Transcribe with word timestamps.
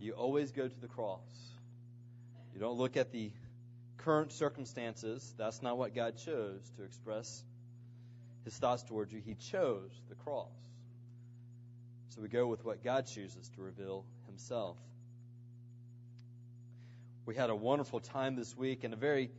you 0.00 0.12
always 0.12 0.52
go 0.52 0.68
to 0.68 0.80
the 0.80 0.88
cross. 0.88 1.20
You 2.54 2.60
don't 2.60 2.78
look 2.78 2.96
at 2.96 3.12
the 3.12 3.32
current 3.98 4.32
circumstances. 4.32 5.34
That's 5.36 5.62
not 5.62 5.76
what 5.76 5.94
God 5.94 6.16
chose 6.16 6.60
to 6.76 6.84
express 6.84 7.42
his 8.44 8.56
thoughts 8.56 8.82
towards 8.84 9.12
you. 9.12 9.20
He 9.24 9.34
chose 9.34 9.90
the 10.08 10.14
cross. 10.14 10.52
So 12.10 12.22
we 12.22 12.28
go 12.28 12.46
with 12.46 12.64
what 12.64 12.82
God 12.82 13.06
chooses 13.06 13.48
to 13.50 13.62
reveal 13.62 14.04
himself. 14.26 14.76
We 17.26 17.34
had 17.34 17.50
a 17.50 17.56
wonderful 17.56 18.00
time 18.00 18.36
this 18.36 18.56
week 18.56 18.84
and 18.84 18.94
a 18.94 18.96
very 18.96 19.30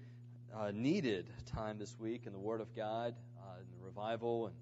uh, 0.55 0.71
needed 0.73 1.25
time 1.55 1.79
this 1.79 1.95
week 1.99 2.25
in 2.25 2.33
the 2.33 2.39
Word 2.39 2.61
of 2.61 2.75
God, 2.75 3.15
uh, 3.37 3.59
in 3.59 3.79
the 3.79 3.85
revival, 3.85 4.47
and 4.47 4.55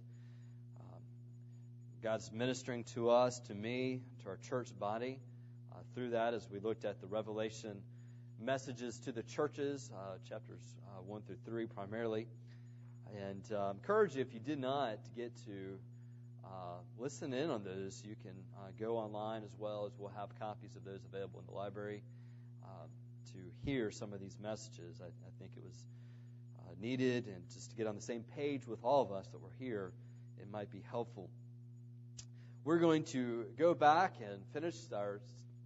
um, 0.79 1.01
God's 2.01 2.31
ministering 2.31 2.85
to 2.95 3.09
us, 3.09 3.39
to 3.47 3.53
me, 3.53 4.01
to 4.23 4.29
our 4.29 4.37
church 4.37 4.69
body 4.79 5.19
through 5.97 6.11
that 6.11 6.35
as 6.35 6.47
we 6.51 6.59
looked 6.59 6.85
at 6.85 7.01
the 7.01 7.07
Revelation 7.07 7.75
messages 8.39 8.99
to 8.99 9.11
the 9.11 9.23
churches, 9.23 9.89
uh, 9.97 10.17
chapters 10.29 10.61
uh, 10.95 11.01
1 11.01 11.23
through 11.23 11.37
3 11.43 11.65
primarily. 11.65 12.27
And 13.15 13.43
uh, 13.51 13.71
encourage 13.71 14.15
you, 14.15 14.21
if 14.21 14.31
you 14.31 14.39
did 14.39 14.59
not 14.59 14.99
get 15.15 15.31
to 15.47 15.79
listen 16.99 17.33
in 17.33 17.49
on 17.49 17.63
those, 17.63 18.03
you 18.05 18.15
can 18.21 18.33
go 18.79 18.95
online 18.95 19.43
as 19.43 19.55
well 19.57 19.87
as 19.87 19.93
we'll 19.97 20.11
have 20.15 20.29
copies 20.37 20.75
of 20.75 20.85
those 20.85 21.03
available 21.03 21.39
in 21.39 21.47
the 21.47 21.51
library 21.51 22.03
to 23.33 23.39
hear 23.65 23.89
some 23.89 24.13
of 24.13 24.19
these 24.19 24.37
messages. 24.39 25.01
I, 25.01 25.07
I 25.07 25.31
think 25.39 25.51
it 25.57 25.63
was 25.63 25.83
uh, 26.59 26.73
needed, 26.79 27.25
and 27.25 27.43
just 27.51 27.71
to 27.71 27.75
get 27.75 27.87
on 27.87 27.95
the 27.95 28.01
same 28.01 28.23
page 28.35 28.67
with 28.67 28.83
all 28.83 29.01
of 29.01 29.11
us 29.11 29.25
that 29.29 29.41
were 29.41 29.55
here, 29.57 29.93
it 30.39 30.49
might 30.51 30.69
be 30.69 30.83
helpful. 30.91 31.27
We're 32.63 32.79
going 32.79 33.03
to 33.05 33.45
go 33.57 33.73
back 33.73 34.13
and 34.21 34.43
finish 34.53 34.75
our 34.93 35.21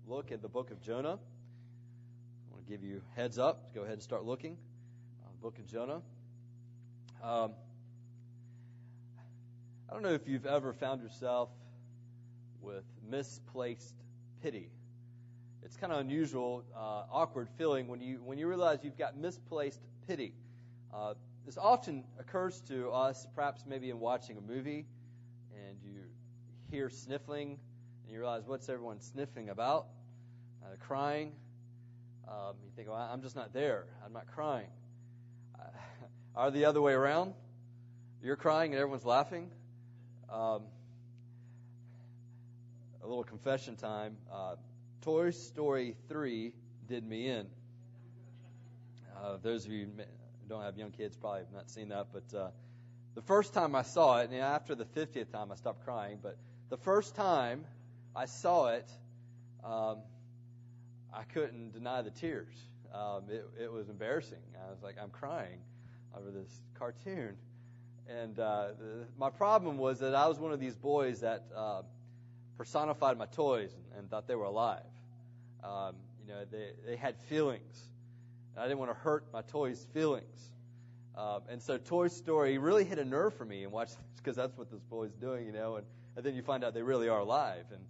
look 0.07 0.31
at 0.31 0.41
the 0.41 0.49
book 0.49 0.71
of 0.71 0.81
Jonah. 0.81 1.17
I 1.17 2.53
want 2.53 2.65
to 2.65 2.71
give 2.71 2.83
you 2.83 3.01
heads 3.15 3.37
up. 3.37 3.73
Go 3.73 3.81
ahead 3.81 3.93
and 3.93 4.03
start 4.03 4.23
looking. 4.25 4.57
Uh, 5.23 5.29
book 5.41 5.57
of 5.57 5.67
Jonah. 5.67 6.01
Um, 7.23 7.53
I 9.89 9.93
don't 9.93 10.03
know 10.03 10.13
if 10.13 10.27
you've 10.27 10.45
ever 10.45 10.73
found 10.73 11.01
yourself 11.01 11.49
with 12.61 12.83
misplaced 13.09 13.95
pity 14.41 14.69
it's 15.63 15.77
kind 15.77 15.93
of 15.93 15.99
unusual, 15.99 16.63
uh, 16.75 17.03
awkward 17.11 17.47
feeling 17.57 17.87
when 17.87 18.01
you 18.01 18.21
when 18.23 18.37
you 18.37 18.47
realize 18.47 18.79
you've 18.83 18.97
got 18.97 19.17
misplaced 19.17 19.79
pity. 20.07 20.33
Uh, 20.93 21.13
this 21.45 21.57
often 21.57 22.03
occurs 22.19 22.61
to 22.67 22.89
us, 22.89 23.27
perhaps 23.35 23.63
maybe 23.65 23.89
in 23.89 23.99
watching 23.99 24.37
a 24.37 24.41
movie, 24.41 24.85
and 25.53 25.77
you 25.83 26.01
hear 26.69 26.89
sniffling, 26.89 27.57
and 28.03 28.11
you 28.11 28.19
realize 28.19 28.43
what's 28.45 28.69
everyone 28.69 28.99
sniffing 28.99 29.49
about? 29.49 29.87
Uh, 30.63 30.75
crying. 30.79 31.31
Um, 32.27 32.55
you 32.63 32.71
think, 32.75 32.89
well, 32.89 32.97
I'm 32.97 33.21
just 33.21 33.35
not 33.35 33.53
there. 33.53 33.85
I'm 34.05 34.13
not 34.13 34.27
crying. 34.27 34.67
Uh, 35.59 35.63
are 36.35 36.51
the 36.51 36.65
other 36.65 36.81
way 36.81 36.93
around? 36.93 37.33
You're 38.23 38.35
crying 38.35 38.71
and 38.73 38.79
everyone's 38.79 39.05
laughing. 39.05 39.49
Um, 40.29 40.63
a 43.03 43.07
little 43.07 43.23
confession 43.23 43.75
time. 43.75 44.17
Uh, 44.31 44.55
Toy 45.01 45.31
Story 45.31 45.95
3 46.07 46.53
did 46.87 47.03
me 47.03 47.27
in. 47.27 47.47
Uh, 49.17 49.37
those 49.41 49.65
of 49.65 49.71
you 49.71 49.85
who 49.85 50.03
don't 50.47 50.61
have 50.61 50.77
young 50.77 50.91
kids 50.91 51.15
probably 51.15 51.39
have 51.39 51.53
not 51.53 51.69
seen 51.69 51.89
that, 51.89 52.07
but 52.13 52.37
uh, 52.37 52.49
the 53.15 53.21
first 53.21 53.53
time 53.53 53.75
I 53.75 53.81
saw 53.81 54.19
it, 54.19 54.29
and 54.29 54.39
after 54.39 54.75
the 54.75 54.85
50th 54.85 55.31
time 55.31 55.51
I 55.51 55.55
stopped 55.55 55.83
crying, 55.83 56.19
but 56.21 56.37
the 56.69 56.77
first 56.77 57.15
time 57.15 57.65
I 58.15 58.25
saw 58.25 58.69
it, 58.69 58.89
um, 59.63 59.97
I 61.13 61.23
couldn't 61.23 61.73
deny 61.73 62.01
the 62.01 62.11
tears. 62.11 62.55
Um, 62.93 63.23
it, 63.29 63.45
it 63.63 63.71
was 63.71 63.89
embarrassing. 63.89 64.39
I 64.65 64.69
was 64.69 64.81
like, 64.83 64.95
I'm 65.01 65.09
crying 65.09 65.59
over 66.17 66.31
this 66.31 66.61
cartoon. 66.77 67.35
And 68.07 68.37
uh, 68.39 68.67
the, 68.79 69.05
my 69.17 69.29
problem 69.29 69.77
was 69.77 69.99
that 69.99 70.15
I 70.15 70.27
was 70.27 70.39
one 70.39 70.51
of 70.51 70.59
these 70.59 70.75
boys 70.75 71.21
that 71.21 71.45
uh, 71.55 71.83
personified 72.57 73.17
my 73.17 73.27
toys 73.27 73.71
and, 73.73 73.99
and 73.99 74.09
thought 74.09 74.27
they 74.27 74.35
were 74.35 74.45
alive. 74.45 74.83
Um, 75.63 75.95
you 76.21 76.33
know, 76.33 76.43
they, 76.51 76.71
they 76.85 76.95
had 76.95 77.17
feelings. 77.29 77.81
And 78.55 78.63
I 78.63 78.67
didn't 78.67 78.79
want 78.79 78.91
to 78.91 78.97
hurt 78.97 79.25
my 79.31 79.41
toys' 79.41 79.85
feelings. 79.93 80.49
Um, 81.15 81.41
and 81.49 81.61
so 81.61 81.77
Toy 81.77 82.07
Story 82.07 82.57
really 82.57 82.83
hit 82.83 82.99
a 82.99 83.05
nerve 83.05 83.33
for 83.35 83.45
me 83.45 83.63
and 83.63 83.71
watch 83.71 83.89
because 84.17 84.35
that's 84.35 84.57
what 84.57 84.71
this 84.71 84.81
boy's 84.83 85.13
doing, 85.13 85.45
you 85.45 85.51
know. 85.51 85.75
And, 85.75 85.85
and 86.15 86.25
then 86.25 86.35
you 86.35 86.41
find 86.41 86.63
out 86.63 86.73
they 86.73 86.81
really 86.81 87.09
are 87.09 87.19
alive. 87.19 87.65
And 87.71 87.81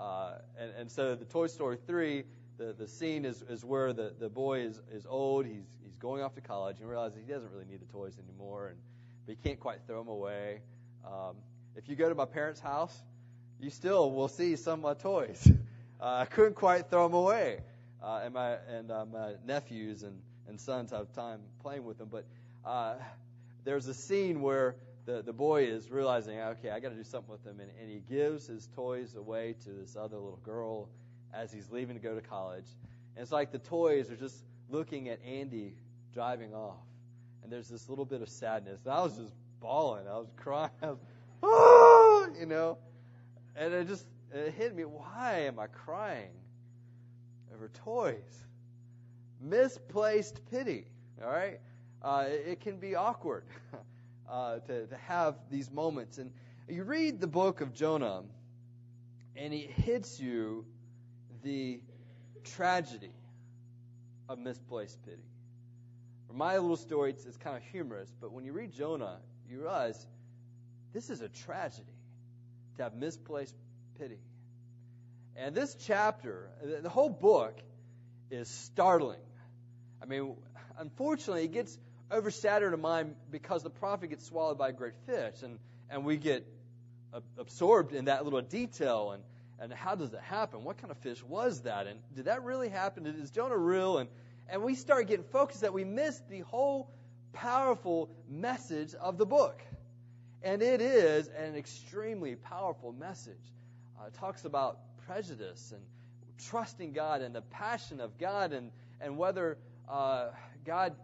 uh, 0.00 0.38
and, 0.58 0.72
and 0.78 0.90
so 0.90 1.14
the 1.14 1.26
Toy 1.26 1.46
Story 1.46 1.76
3, 1.86 2.24
the, 2.60 2.74
the 2.74 2.86
scene 2.86 3.24
is, 3.24 3.42
is 3.48 3.64
where 3.64 3.94
the, 3.94 4.12
the 4.20 4.28
boy 4.28 4.60
is, 4.60 4.82
is 4.92 5.06
old. 5.08 5.46
He's 5.46 5.64
he's 5.82 5.96
going 5.96 6.22
off 6.22 6.34
to 6.34 6.42
college 6.42 6.78
and 6.78 6.88
realizes 6.88 7.18
he 7.26 7.32
doesn't 7.32 7.50
really 7.50 7.64
need 7.64 7.80
the 7.80 7.90
toys 7.90 8.12
anymore, 8.22 8.68
and 8.68 8.76
but 9.26 9.34
he 9.34 9.48
can't 9.48 9.58
quite 9.58 9.78
throw 9.86 9.98
them 9.98 10.08
away. 10.08 10.60
Um, 11.04 11.36
if 11.74 11.88
you 11.88 11.96
go 11.96 12.10
to 12.10 12.14
my 12.14 12.26
parents' 12.26 12.60
house, 12.60 12.94
you 13.58 13.70
still 13.70 14.10
will 14.12 14.28
see 14.28 14.56
some 14.56 14.80
of 14.80 14.82
my 14.82 14.94
toys. 14.94 15.50
Uh, 16.02 16.20
I 16.22 16.24
couldn't 16.24 16.54
quite 16.54 16.88
throw 16.88 17.06
them 17.06 17.12
away. 17.12 17.60
Uh, 18.02 18.22
and 18.24 18.32
my 18.32 18.56
and 18.74 18.90
uh, 18.90 19.04
my 19.04 19.34
nephews 19.44 20.02
and, 20.02 20.18
and 20.48 20.58
sons 20.58 20.92
have 20.92 21.12
time 21.12 21.40
playing 21.60 21.84
with 21.84 21.98
them. 21.98 22.08
But 22.10 22.24
uh, 22.64 22.94
there's 23.64 23.86
a 23.86 23.92
scene 23.92 24.40
where 24.40 24.76
the, 25.04 25.20
the 25.20 25.34
boy 25.34 25.64
is 25.64 25.90
realizing, 25.90 26.40
okay, 26.40 26.70
I 26.70 26.80
got 26.80 26.88
to 26.88 26.94
do 26.94 27.04
something 27.04 27.30
with 27.30 27.44
them, 27.44 27.60
and, 27.60 27.70
and 27.78 27.90
he 27.90 28.00
gives 28.08 28.46
his 28.46 28.66
toys 28.74 29.14
away 29.14 29.56
to 29.64 29.68
this 29.68 29.94
other 29.94 30.16
little 30.16 30.40
girl 30.42 30.88
as 31.32 31.52
he's 31.52 31.70
leaving 31.70 31.96
to 31.96 32.02
go 32.02 32.14
to 32.14 32.20
college. 32.20 32.66
And 33.14 33.22
it's 33.22 33.32
like 33.32 33.52
the 33.52 33.58
toys 33.58 34.10
are 34.10 34.16
just 34.16 34.44
looking 34.68 35.08
at 35.08 35.20
Andy 35.24 35.74
driving 36.12 36.54
off, 36.54 36.86
and 37.42 37.52
there's 37.52 37.68
this 37.68 37.88
little 37.88 38.04
bit 38.04 38.22
of 38.22 38.28
sadness. 38.28 38.80
And 38.84 38.92
I 38.92 39.02
was 39.02 39.16
just 39.16 39.32
bawling, 39.60 40.06
I 40.08 40.16
was 40.16 40.30
crying, 40.36 40.70
I 40.82 40.90
was, 40.90 40.98
oh, 41.42 42.28
you 42.38 42.46
know, 42.46 42.78
and 43.56 43.72
it 43.72 43.88
just 43.88 44.06
it 44.32 44.54
hit 44.54 44.74
me. 44.74 44.84
Why 44.84 45.40
am 45.40 45.58
I 45.58 45.66
crying 45.66 46.30
over 47.54 47.68
toys? 47.84 48.44
Misplaced 49.40 50.40
pity. 50.50 50.86
All 51.22 51.30
right, 51.30 51.60
uh, 52.02 52.24
it, 52.28 52.44
it, 52.46 52.60
can 52.60 52.78
be 52.78 52.94
awkward 52.94 53.44
uh, 54.30 54.58
to, 54.60 54.86
to 54.86 54.96
have 54.96 55.36
these 55.50 55.70
moments. 55.70 56.18
And 56.18 56.30
you 56.68 56.84
read 56.84 57.20
the 57.20 57.26
book 57.26 57.60
of 57.60 57.74
Jonah, 57.74 58.22
and 59.36 59.52
it 59.52 59.70
hits 59.70 60.18
you 60.20 60.64
the 61.42 61.80
tragedy 62.44 63.12
of 64.28 64.38
misplaced 64.38 65.02
pity. 65.04 65.22
My 66.32 66.58
little 66.58 66.76
story, 66.76 67.10
it's 67.10 67.36
kind 67.38 67.56
of 67.56 67.62
humorous, 67.72 68.08
but 68.20 68.32
when 68.32 68.44
you 68.44 68.52
read 68.52 68.72
Jonah, 68.72 69.18
you 69.48 69.58
realize 69.58 70.06
this 70.92 71.10
is 71.10 71.20
a 71.20 71.28
tragedy 71.28 71.92
to 72.76 72.84
have 72.84 72.94
misplaced 72.94 73.54
pity. 73.98 74.18
And 75.36 75.54
this 75.54 75.76
chapter, 75.86 76.48
the 76.82 76.88
whole 76.88 77.08
book, 77.08 77.58
is 78.30 78.48
startling. 78.48 79.20
I 80.00 80.06
mean, 80.06 80.36
unfortunately, 80.78 81.44
it 81.44 81.52
gets 81.52 81.76
overshadowed 82.12 82.72
in 82.72 82.80
mine 82.80 83.14
because 83.30 83.62
the 83.62 83.70
prophet 83.70 84.10
gets 84.10 84.26
swallowed 84.26 84.58
by 84.58 84.68
a 84.68 84.72
great 84.72 84.94
fish, 85.06 85.42
and, 85.42 85.58
and 85.88 86.04
we 86.04 86.16
get 86.16 86.46
absorbed 87.38 87.92
in 87.92 88.04
that 88.04 88.24
little 88.24 88.40
detail. 88.40 89.12
And, 89.12 89.22
and 89.60 89.72
how 89.72 89.94
does 89.94 90.12
it 90.14 90.20
happen? 90.20 90.64
What 90.64 90.78
kind 90.78 90.90
of 90.90 90.96
fish 90.98 91.22
was 91.22 91.60
that? 91.62 91.86
And 91.86 92.00
did 92.14 92.24
that 92.24 92.42
really 92.42 92.70
happen? 92.70 93.06
Is 93.06 93.30
Jonah 93.30 93.56
real? 93.56 93.98
And, 93.98 94.08
and 94.48 94.62
we 94.62 94.74
start 94.74 95.06
getting 95.06 95.24
focused 95.24 95.60
that 95.60 95.72
we 95.72 95.84
miss 95.84 96.22
the 96.30 96.40
whole 96.40 96.90
powerful 97.34 98.10
message 98.28 98.94
of 98.94 99.18
the 99.18 99.26
book. 99.26 99.62
And 100.42 100.62
it 100.62 100.80
is 100.80 101.28
an 101.28 101.54
extremely 101.54 102.36
powerful 102.36 102.92
message. 102.92 103.52
Uh, 104.00 104.06
it 104.06 104.14
talks 104.14 104.46
about 104.46 104.78
prejudice 105.06 105.72
and 105.74 105.82
trusting 106.38 106.92
God 106.92 107.20
and 107.20 107.34
the 107.34 107.42
passion 107.42 108.00
of 108.00 108.16
God 108.16 108.54
and, 108.54 108.70
and 109.00 109.18
whether 109.18 109.58
uh, 109.86 110.28
God 110.64 110.94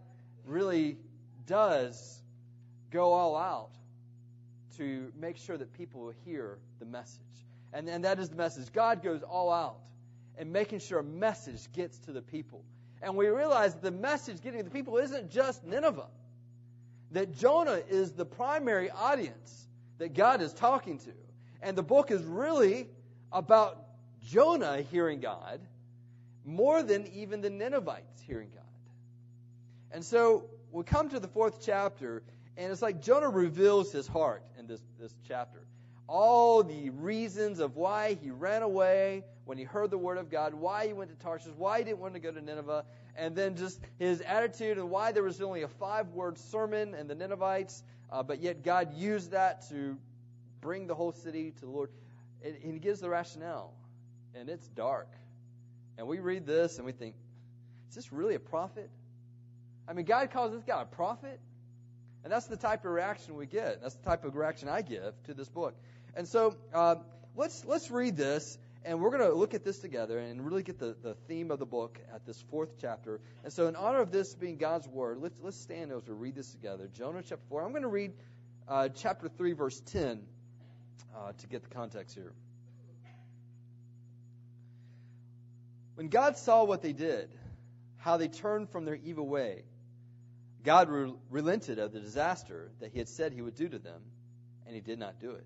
really 0.45 0.97
does 1.45 2.23
go 2.89 3.13
all 3.13 3.37
out 3.37 3.69
to 4.77 5.11
make 5.19 5.37
sure 5.37 5.57
that 5.57 5.71
people 5.73 6.01
will 6.01 6.13
hear 6.25 6.57
the 6.79 6.85
message. 6.85 7.21
And, 7.73 7.87
and 7.89 8.03
that 8.05 8.19
is 8.19 8.29
the 8.29 8.35
message. 8.35 8.71
God 8.71 9.03
goes 9.03 9.23
all 9.23 9.51
out 9.51 9.77
and 10.37 10.51
making 10.51 10.79
sure 10.79 10.99
a 10.99 11.03
message 11.03 11.71
gets 11.73 11.97
to 11.99 12.11
the 12.11 12.21
people. 12.21 12.63
And 13.01 13.15
we 13.15 13.27
realize 13.27 13.73
that 13.73 13.83
the 13.83 13.91
message 13.91 14.41
getting 14.41 14.59
to 14.59 14.63
the 14.63 14.71
people 14.71 14.97
isn't 14.97 15.31
just 15.31 15.63
Nineveh. 15.63 16.07
That 17.11 17.37
Jonah 17.37 17.79
is 17.89 18.11
the 18.13 18.25
primary 18.25 18.89
audience 18.89 19.67
that 19.97 20.13
God 20.13 20.41
is 20.41 20.53
talking 20.53 20.99
to. 20.99 21.11
And 21.61 21.77
the 21.77 21.83
book 21.83 22.11
is 22.11 22.23
really 22.23 22.87
about 23.31 23.83
Jonah 24.25 24.81
hearing 24.81 25.19
God 25.19 25.59
more 26.45 26.81
than 26.81 27.07
even 27.13 27.41
the 27.41 27.49
Ninevites 27.49 28.21
hearing 28.21 28.49
God. 28.53 28.63
And 29.91 30.03
so 30.03 30.45
we 30.71 30.83
come 30.83 31.09
to 31.09 31.19
the 31.19 31.27
fourth 31.27 31.65
chapter, 31.65 32.23
and 32.55 32.71
it's 32.71 32.81
like 32.81 33.01
Jonah 33.01 33.29
reveals 33.29 33.91
his 33.91 34.07
heart 34.07 34.43
in 34.57 34.67
this, 34.67 34.81
this 34.99 35.13
chapter. 35.27 35.59
All 36.07 36.63
the 36.63 36.89
reasons 36.91 37.59
of 37.59 37.75
why 37.75 38.17
he 38.21 38.31
ran 38.31 38.61
away, 38.61 39.23
when 39.45 39.57
he 39.57 39.63
heard 39.65 39.91
the 39.91 39.97
word 39.97 40.17
of 40.17 40.29
God, 40.29 40.53
why 40.53 40.87
he 40.87 40.93
went 40.93 41.09
to 41.09 41.15
Tarshish, 41.17 41.51
why 41.57 41.79
he 41.79 41.83
didn't 41.83 41.99
want 41.99 42.13
to 42.13 42.19
go 42.19 42.31
to 42.31 42.41
Nineveh, 42.41 42.85
and 43.15 43.35
then 43.35 43.55
just 43.55 43.79
his 43.99 44.21
attitude 44.21 44.77
and 44.77 44.89
why 44.89 45.11
there 45.11 45.23
was 45.23 45.41
only 45.41 45.63
a 45.63 45.67
five 45.67 46.09
word 46.09 46.37
sermon 46.37 46.93
and 46.93 47.09
the 47.09 47.15
Ninevites, 47.15 47.83
uh, 48.11 48.23
but 48.23 48.41
yet 48.41 48.63
God 48.63 48.93
used 48.93 49.31
that 49.31 49.67
to 49.69 49.97
bring 50.61 50.87
the 50.87 50.95
whole 50.95 51.11
city 51.11 51.51
to 51.51 51.61
the 51.61 51.71
Lord. 51.71 51.89
And 52.43 52.55
he 52.55 52.79
gives 52.79 53.01
the 53.01 53.09
rationale, 53.09 53.73
and 54.35 54.49
it's 54.49 54.67
dark. 54.67 55.09
And 55.97 56.07
we 56.07 56.19
read 56.19 56.45
this 56.45 56.77
and 56.77 56.85
we 56.85 56.91
think, 56.91 57.15
is 57.89 57.95
this 57.95 58.13
really 58.13 58.35
a 58.35 58.39
prophet? 58.39 58.89
I 59.87 59.93
mean, 59.93 60.05
God 60.05 60.29
calls 60.31 60.51
this 60.51 60.63
guy 60.63 60.81
a 60.81 60.85
prophet? 60.85 61.39
And 62.23 62.31
that's 62.31 62.47
the 62.47 62.57
type 62.57 62.83
of 62.83 62.91
reaction 62.91 63.35
we 63.35 63.45
get. 63.45 63.81
That's 63.81 63.95
the 63.95 64.03
type 64.03 64.25
of 64.25 64.35
reaction 64.35 64.67
I 64.67 64.81
give 64.81 65.13
to 65.23 65.33
this 65.33 65.47
book. 65.47 65.75
And 66.17 66.27
so 66.27 66.55
uh, 66.73 66.95
let's 67.35 67.63
let's 67.63 67.91
read 67.91 68.17
this, 68.17 68.57
and 68.83 68.99
we're 68.99 69.11
going 69.11 69.21
to 69.21 69.35
look 69.35 69.53
at 69.53 69.63
this 69.63 69.77
together 69.77 70.17
and 70.17 70.43
really 70.43 70.63
get 70.63 70.79
the, 70.79 70.95
the 71.03 71.13
theme 71.27 71.51
of 71.51 71.59
the 71.59 71.65
book 71.65 71.99
at 72.11 72.25
this 72.25 72.43
fourth 72.49 72.71
chapter. 72.81 73.21
And 73.43 73.53
so, 73.53 73.67
in 73.67 73.75
honor 73.75 73.99
of 73.99 74.11
this 74.11 74.33
being 74.33 74.57
God's 74.57 74.87
word, 74.87 75.19
let's 75.21 75.39
let's 75.43 75.61
stand 75.61 75.91
as 75.91 76.07
we 76.07 76.15
read 76.15 76.33
this 76.33 76.49
together. 76.51 76.89
Jonah 76.91 77.21
chapter 77.21 77.43
four. 77.49 77.63
I'm 77.63 77.69
going 77.69 77.83
to 77.83 77.87
read 77.87 78.13
uh, 78.67 78.89
chapter 78.89 79.29
three, 79.29 79.53
verse 79.53 79.79
ten, 79.79 80.23
uh, 81.15 81.33
to 81.37 81.47
get 81.47 81.61
the 81.61 81.69
context 81.69 82.15
here. 82.15 82.33
When 85.93 86.07
God 86.09 86.35
saw 86.35 86.63
what 86.63 86.81
they 86.81 86.93
did, 86.93 87.29
how 87.97 88.17
they 88.17 88.27
turned 88.27 88.71
from 88.71 88.85
their 88.85 88.95
evil 88.95 89.27
way, 89.27 89.65
God 90.63 90.89
re- 90.89 91.13
relented 91.29 91.77
of 91.77 91.93
the 91.93 91.99
disaster 91.99 92.71
that 92.79 92.91
he 92.91 92.97
had 92.97 93.07
said 93.07 93.33
he 93.33 93.43
would 93.43 93.55
do 93.55 93.69
to 93.69 93.77
them, 93.77 94.01
and 94.65 94.73
he 94.73 94.81
did 94.81 94.97
not 94.97 95.19
do 95.19 95.29
it. 95.31 95.45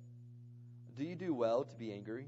Do 0.97 1.03
you 1.03 1.15
do 1.15 1.33
well 1.33 1.63
to 1.63 1.75
be 1.75 1.91
angry? 1.91 2.25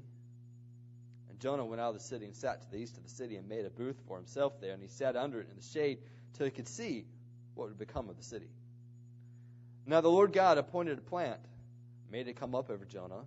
And 1.30 1.38
Jonah 1.40 1.64
went 1.64 1.80
out 1.80 1.88
of 1.88 1.94
the 1.94 2.00
city 2.00 2.26
and 2.26 2.34
sat 2.34 2.62
to 2.62 2.70
the 2.70 2.78
east 2.78 2.96
of 2.96 3.02
the 3.02 3.10
city 3.10 3.36
and 3.36 3.48
made 3.48 3.64
a 3.64 3.70
booth 3.70 3.96
for 4.06 4.16
himself 4.16 4.60
there, 4.60 4.72
and 4.72 4.82
he 4.82 4.88
sat 4.88 5.16
under 5.16 5.40
it 5.40 5.48
in 5.50 5.56
the 5.56 5.62
shade 5.62 5.98
till 6.34 6.46
he 6.46 6.50
could 6.50 6.68
see 6.68 7.04
what 7.54 7.68
would 7.68 7.78
become 7.78 8.08
of 8.08 8.16
the 8.16 8.22
city. 8.22 8.48
Now 9.86 10.00
the 10.00 10.10
Lord 10.10 10.32
God 10.32 10.58
appointed 10.58 10.98
a 10.98 11.02
plant, 11.02 11.40
made 12.10 12.28
it 12.28 12.36
come 12.36 12.54
up 12.54 12.70
over 12.70 12.84
Jonah 12.84 13.26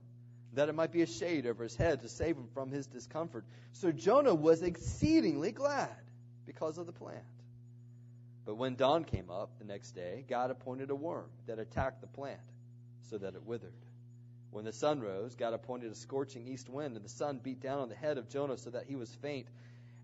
that 0.57 0.69
it 0.69 0.75
might 0.75 0.91
be 0.91 1.03
a 1.03 1.07
shade 1.07 1.45
over 1.45 1.63
his 1.63 1.75
head 1.75 2.01
to 2.01 2.09
save 2.09 2.35
him 2.35 2.47
from 2.53 2.71
his 2.71 2.87
discomfort. 2.87 3.45
So 3.73 3.91
Jonah 3.91 4.33
was 4.33 4.63
exceedingly 4.63 5.51
glad 5.51 5.95
because 6.47 6.79
of 6.79 6.87
the 6.87 6.91
plant. 6.91 7.23
But 8.43 8.55
when 8.55 8.75
dawn 8.75 9.03
came 9.03 9.29
up 9.29 9.59
the 9.59 9.65
next 9.65 9.91
day, 9.91 10.25
God 10.27 10.49
appointed 10.49 10.89
a 10.89 10.95
worm 10.95 11.29
that 11.45 11.59
attacked 11.59 12.01
the 12.01 12.07
plant 12.07 12.39
so 13.09 13.17
that 13.19 13.35
it 13.35 13.43
withered. 13.43 13.73
When 14.51 14.65
the 14.65 14.73
sun 14.73 15.01
rose, 15.01 15.35
God 15.35 15.53
appointed 15.53 15.91
a 15.91 15.95
scorching 15.95 16.47
east 16.47 16.69
wind, 16.69 16.95
and 16.95 17.05
the 17.05 17.09
sun 17.09 17.39
beat 17.43 17.61
down 17.61 17.79
on 17.79 17.89
the 17.89 17.95
head 17.95 18.17
of 18.17 18.29
Jonah 18.29 18.57
so 18.57 18.69
that 18.69 18.85
he 18.85 18.95
was 18.95 19.13
faint. 19.15 19.47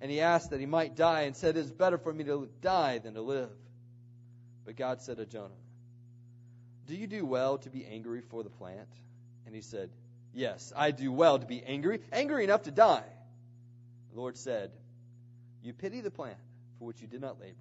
And 0.01 0.11
he 0.11 0.21
asked 0.21 0.49
that 0.49 0.59
he 0.59 0.65
might 0.65 0.95
die, 0.95 1.21
and 1.21 1.35
said, 1.35 1.55
It 1.55 1.61
is 1.61 1.71
better 1.71 1.97
for 1.97 2.13
me 2.13 2.25
to 2.25 2.49
die 2.61 2.99
than 2.99 3.13
to 3.13 3.21
live. 3.21 3.49
But 4.65 4.75
God 4.75 5.01
said 5.01 5.17
to 5.17 5.25
Jonah, 5.25 5.53
Do 6.87 6.95
you 6.95 7.07
do 7.07 7.25
well 7.25 7.57
to 7.59 7.69
be 7.69 7.85
angry 7.85 8.21
for 8.21 8.43
the 8.43 8.49
plant? 8.49 8.89
And 9.45 9.55
he 9.55 9.61
said, 9.61 9.89
Yes, 10.33 10.73
I 10.75 10.91
do 10.91 11.11
well 11.11 11.39
to 11.39 11.45
be 11.45 11.63
angry, 11.63 12.01
angry 12.11 12.43
enough 12.43 12.63
to 12.63 12.71
die. 12.71 13.03
The 14.11 14.19
Lord 14.19 14.37
said, 14.37 14.71
You 15.61 15.73
pity 15.73 16.01
the 16.01 16.11
plant 16.11 16.37
for 16.79 16.85
which 16.85 17.01
you 17.01 17.07
did 17.07 17.21
not 17.21 17.39
labor, 17.39 17.55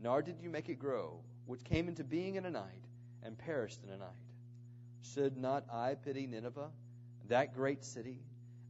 nor 0.00 0.22
did 0.22 0.40
you 0.40 0.50
make 0.50 0.68
it 0.68 0.78
grow, 0.78 1.20
which 1.46 1.64
came 1.64 1.88
into 1.88 2.04
being 2.04 2.36
in 2.36 2.44
a 2.44 2.50
night 2.50 2.84
and 3.22 3.36
perished 3.36 3.82
in 3.82 3.90
a 3.90 3.96
night. 3.96 4.25
Should 5.14 5.36
not 5.36 5.64
I 5.72 5.94
pity 5.94 6.26
Nineveh, 6.26 6.70
that 7.28 7.54
great 7.54 7.84
city, 7.84 8.18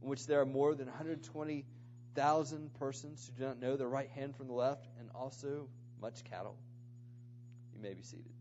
in 0.01 0.07
which 0.07 0.27
there 0.27 0.41
are 0.41 0.45
more 0.45 0.75
than 0.75 0.87
120,000 0.87 2.73
persons 2.79 3.31
who 3.33 3.41
do 3.41 3.47
not 3.47 3.59
know 3.59 3.75
their 3.75 3.89
right 3.89 4.09
hand 4.09 4.35
from 4.35 4.47
the 4.47 4.53
left, 4.53 4.87
and 4.99 5.09
also 5.13 5.67
much 6.01 6.23
cattle? 6.23 6.57
You 7.75 7.81
may 7.81 7.93
be 7.93 8.03
seated. 8.03 8.31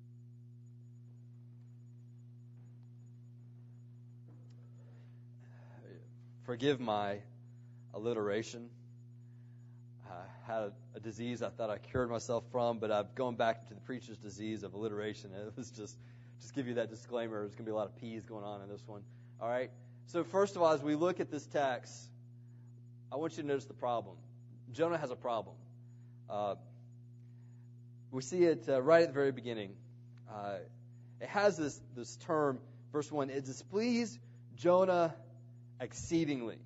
forgive 6.47 6.79
my 6.81 7.19
alliteration. 7.93 8.71
I 10.09 10.53
had 10.53 10.73
a 10.95 11.01
disease 11.01 11.43
I 11.43 11.51
thought 11.51 11.71
I 11.71 11.79
cured 11.79 12.09
myself 12.09 12.45
from, 12.53 12.79
but 12.79 12.93
I've 12.93 13.17
gone 13.17 13.35
back 13.35 13.67
to 13.69 13.75
the 13.75 13.81
preacher's 13.81 14.17
disease 14.17 14.63
of 14.63 14.73
alliteration. 14.73 15.33
It 15.47 15.53
was 15.57 15.71
just, 15.71 15.99
just 16.41 16.55
give 16.55 16.67
you 16.67 16.75
that 16.75 16.91
disclaimer. 16.91 17.41
There's 17.41 17.55
going 17.55 17.65
to 17.65 17.71
be 17.71 17.73
a 17.73 17.77
lot 17.77 17.87
of 17.87 17.97
P's 17.97 18.25
going 18.25 18.45
on 18.45 18.63
in 18.63 18.69
this 18.69 18.83
one. 18.87 19.03
All 19.41 19.49
right. 19.49 19.71
So 20.07 20.25
first 20.25 20.57
of 20.57 20.63
all, 20.63 20.73
as 20.73 20.83
we 20.83 20.95
look 20.95 21.21
at 21.21 21.31
this 21.31 21.47
text, 21.47 21.93
I 23.13 23.17
want 23.17 23.37
you 23.37 23.43
to 23.43 23.49
notice 23.49 23.65
the 23.65 23.75
problem. 23.75 24.17
Jonah 24.73 24.99
has 24.99 25.11
a 25.11 25.17
problem. 25.17 25.57
Uh, 26.29 26.55
we 28.11 28.23
see 28.23 28.45
it 28.45 28.65
uh, 28.69 28.81
right 28.83 29.03
at 29.03 29.09
the 29.09 29.15
very 29.15 29.33
beginning. 29.33 29.75
Uh, 30.31 30.57
it 31.21 31.29
has 31.29 31.57
this 31.57 31.81
this 31.97 32.17
term, 32.17 32.59
verse 32.93 33.11
one. 33.11 33.31
It 33.31 33.45
displeased 33.45 34.19
Jonah 34.57 35.15
exceedingly. 35.81 36.59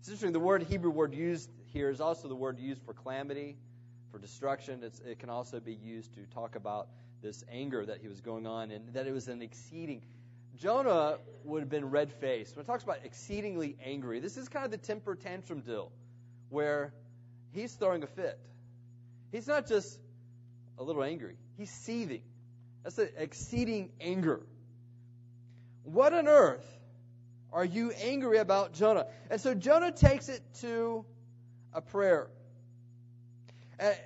It's 0.00 0.08
interesting. 0.08 0.32
The 0.32 0.40
word 0.40 0.64
Hebrew 0.64 0.90
word 0.90 1.14
used 1.14 1.48
here 1.72 1.90
is 1.90 2.00
also 2.00 2.28
the 2.28 2.34
word 2.34 2.58
used 2.58 2.82
for 2.82 2.92
calamity, 2.92 3.56
for 4.10 4.18
destruction. 4.18 4.82
It's, 4.82 5.00
it 5.00 5.18
can 5.18 5.30
also 5.30 5.60
be 5.60 5.74
used 5.74 6.14
to 6.14 6.20
talk 6.34 6.54
about 6.56 6.88
this 7.22 7.44
anger 7.50 7.86
that 7.86 8.00
he 8.00 8.08
was 8.08 8.20
going 8.20 8.46
on, 8.46 8.70
and 8.70 8.94
that 8.94 9.06
it 9.06 9.12
was 9.12 9.28
an 9.28 9.42
exceeding. 9.42 10.02
Jonah 10.56 11.18
would 11.44 11.60
have 11.60 11.70
been 11.70 11.90
red 11.90 12.12
faced. 12.12 12.56
When 12.56 12.64
it 12.64 12.66
talks 12.66 12.84
about 12.84 12.98
exceedingly 13.04 13.76
angry, 13.84 14.20
this 14.20 14.36
is 14.36 14.48
kind 14.48 14.64
of 14.64 14.70
the 14.70 14.78
temper 14.78 15.14
tantrum 15.14 15.60
deal, 15.60 15.90
where 16.50 16.92
he's 17.52 17.72
throwing 17.72 18.02
a 18.02 18.06
fit. 18.06 18.38
He's 19.30 19.46
not 19.46 19.66
just 19.66 19.98
a 20.78 20.82
little 20.82 21.02
angry; 21.02 21.36
he's 21.56 21.70
seething. 21.70 22.22
That's 22.82 22.98
an 22.98 23.10
exceeding 23.16 23.90
anger. 24.00 24.40
What 25.84 26.12
on 26.12 26.28
earth 26.28 26.66
are 27.52 27.64
you 27.64 27.92
angry 27.92 28.38
about 28.38 28.72
Jonah? 28.72 29.06
And 29.30 29.40
so 29.40 29.54
Jonah 29.54 29.92
takes 29.92 30.28
it 30.28 30.42
to 30.60 31.04
a 31.72 31.80
prayer. 31.80 32.28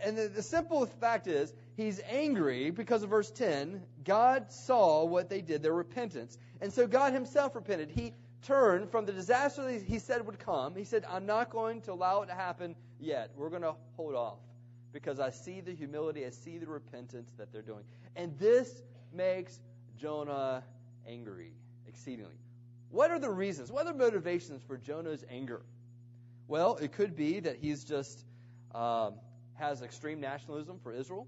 And, 0.03 0.17
the, 0.17 0.29
the 0.29 0.43
simple 0.43 0.87
fact 0.87 1.27
is, 1.27 1.53
he's 1.77 2.01
angry 2.09 2.71
because 2.71 3.03
of 3.03 3.11
verse 3.11 3.31
10. 3.31 3.83
God 4.05 4.51
saw 4.51 5.05
what 5.05 5.29
they 5.29 5.41
did, 5.41 5.63
their 5.63 5.73
repentance. 5.73 6.39
And 6.61 6.73
so 6.73 6.87
God 6.87 7.13
himself 7.13 7.55
repented. 7.55 7.91
He 7.91 8.13
turned 8.43 8.91
from 8.91 9.07
the 9.07 9.13
disaster 9.13 9.63
that 9.65 9.83
he 9.83 9.99
said 9.99 10.25
would 10.27 10.39
come. 10.39 10.75
He 10.75 10.85
said, 10.85 11.05
I'm 11.11 11.27
not 11.27 11.51
going 11.51 11.81
to 11.83 11.93
allow 11.93 12.23
it 12.23 12.27
to 12.27 12.35
happen 12.35 12.75
yet. 13.01 13.31
We're 13.37 13.51
going 13.51 13.63
to 13.63 13.75
hold 13.97 14.15
off 14.15 14.39
because 14.93 15.21
I 15.21 15.31
see 15.31 15.61
the 15.61 15.75
humility, 15.75 16.25
I 16.25 16.31
see 16.31 16.59
the 16.59 16.67
repentance 16.67 17.31
that 17.37 17.53
they're 17.53 17.61
doing. 17.61 17.85
And 18.15 18.39
this 18.39 18.83
makes 19.13 19.61
Jonah 19.99 20.63
angry 21.07 21.53
exceedingly. 21.87 22.37
What 22.91 23.11
are 23.11 23.19
the 23.19 23.31
reasons? 23.31 23.71
What 23.71 23.87
are 23.87 23.93
the 23.93 23.99
motivations 23.99 24.63
for 24.67 24.79
Jonah's 24.79 25.25
anger? 25.29 25.63
Well, 26.49 26.77
it 26.77 26.93
could 26.93 27.17
be 27.17 27.41
that 27.41 27.57
he's 27.57 27.85
just 27.85 28.25
um, 28.75 29.15
has 29.55 29.83
extreme 29.83 30.21
nationalism 30.21 30.79
for 30.83 30.93
Israel. 30.93 31.27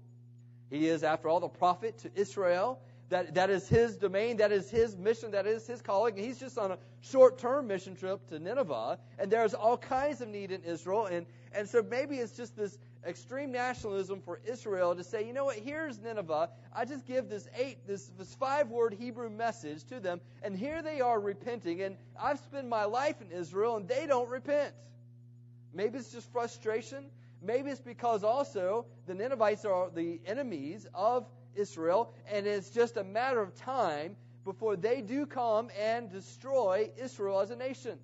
He 0.69 0.87
is, 0.87 1.03
after 1.03 1.29
all, 1.29 1.39
the 1.39 1.47
prophet 1.47 1.97
to 1.99 2.11
Israel. 2.15 2.79
That 3.09 3.33
that 3.33 3.49
is 3.49 3.67
his 3.67 3.97
domain. 3.97 4.37
That 4.37 4.51
is 4.51 4.69
his 4.69 4.95
mission. 4.95 5.31
That 5.31 5.47
is 5.47 5.65
his 5.65 5.81
calling. 5.81 6.15
And 6.15 6.23
he's 6.23 6.37
just 6.37 6.59
on 6.59 6.71
a 6.71 6.77
short-term 7.01 7.65
mission 7.65 7.95
trip 7.95 8.27
to 8.29 8.37
Nineveh, 8.37 8.99
and 9.17 9.31
there's 9.31 9.55
all 9.55 9.77
kinds 9.77 10.21
of 10.21 10.27
need 10.27 10.51
in 10.51 10.63
Israel. 10.63 11.07
And 11.07 11.25
and 11.51 11.67
so 11.67 11.81
maybe 11.81 12.17
it's 12.17 12.37
just 12.37 12.55
this 12.55 12.77
extreme 13.07 13.51
nationalism 13.51 14.21
for 14.21 14.39
Israel 14.45 14.95
to 14.95 15.03
say, 15.03 15.25
you 15.25 15.33
know 15.33 15.45
what, 15.45 15.55
here's 15.55 15.97
Nineveh. 15.99 16.49
I 16.75 16.85
just 16.85 17.07
give 17.07 17.29
this 17.29 17.47
eight, 17.57 17.87
this, 17.87 18.11
this 18.17 18.35
five 18.35 18.69
word 18.69 18.93
Hebrew 18.93 19.29
message 19.29 19.85
to 19.85 19.99
them, 19.99 20.21
and 20.43 20.55
here 20.55 20.83
they 20.83 21.01
are 21.01 21.19
repenting, 21.19 21.81
and 21.81 21.95
I've 22.21 22.39
spent 22.39 22.67
my 22.67 22.83
life 22.83 23.15
in 23.21 23.31
Israel, 23.31 23.77
and 23.77 23.87
they 23.87 24.05
don't 24.05 24.29
repent. 24.29 24.73
Maybe 25.73 25.97
it's 25.97 26.11
just 26.11 26.31
frustration. 26.31 27.05
Maybe 27.41 27.69
it's 27.69 27.79
because 27.79 28.23
also 28.23 28.85
the 29.07 29.13
Ninevites 29.13 29.65
are 29.65 29.89
the 29.89 30.19
enemies 30.25 30.87
of 30.93 31.25
Israel, 31.55 32.13
and 32.31 32.45
it's 32.45 32.69
just 32.69 32.97
a 32.97 33.03
matter 33.03 33.41
of 33.41 33.55
time 33.55 34.15
before 34.45 34.75
they 34.75 35.01
do 35.01 35.25
come 35.25 35.69
and 35.79 36.11
destroy 36.11 36.89
Israel 36.97 37.39
as 37.39 37.51
a 37.51 37.55
nation. 37.55 37.97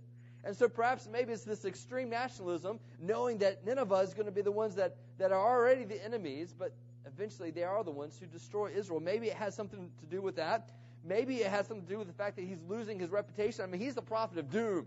And 0.43 0.55
so 0.55 0.69
perhaps 0.69 1.09
maybe 1.11 1.33
it's 1.33 1.43
this 1.43 1.65
extreme 1.65 2.09
nationalism, 2.09 2.79
knowing 2.99 3.39
that 3.39 3.65
Nineveh 3.65 3.95
is 3.95 4.13
going 4.13 4.27
to 4.27 4.31
be 4.31 4.41
the 4.41 4.51
ones 4.51 4.75
that, 4.75 4.95
that 5.17 5.31
are 5.31 5.39
already 5.39 5.85
the 5.85 6.03
enemies, 6.05 6.53
but 6.57 6.71
eventually 7.07 7.49
they 7.49 7.63
are 7.63 7.83
the 7.83 7.91
ones 7.91 8.17
who 8.19 8.27
destroy 8.27 8.69
Israel. 8.75 8.99
Maybe 8.99 9.27
it 9.27 9.35
has 9.35 9.55
something 9.55 9.89
to 9.99 10.05
do 10.05 10.21
with 10.21 10.35
that. 10.35 10.69
Maybe 11.03 11.37
it 11.37 11.47
has 11.47 11.67
something 11.67 11.85
to 11.85 11.91
do 11.91 11.97
with 11.97 12.07
the 12.07 12.13
fact 12.13 12.35
that 12.35 12.43
he's 12.45 12.61
losing 12.67 12.99
his 12.99 13.09
reputation. 13.09 13.63
I 13.63 13.67
mean, 13.67 13.81
he's 13.81 13.95
the 13.95 14.01
prophet 14.01 14.37
of 14.37 14.51
doom. 14.51 14.85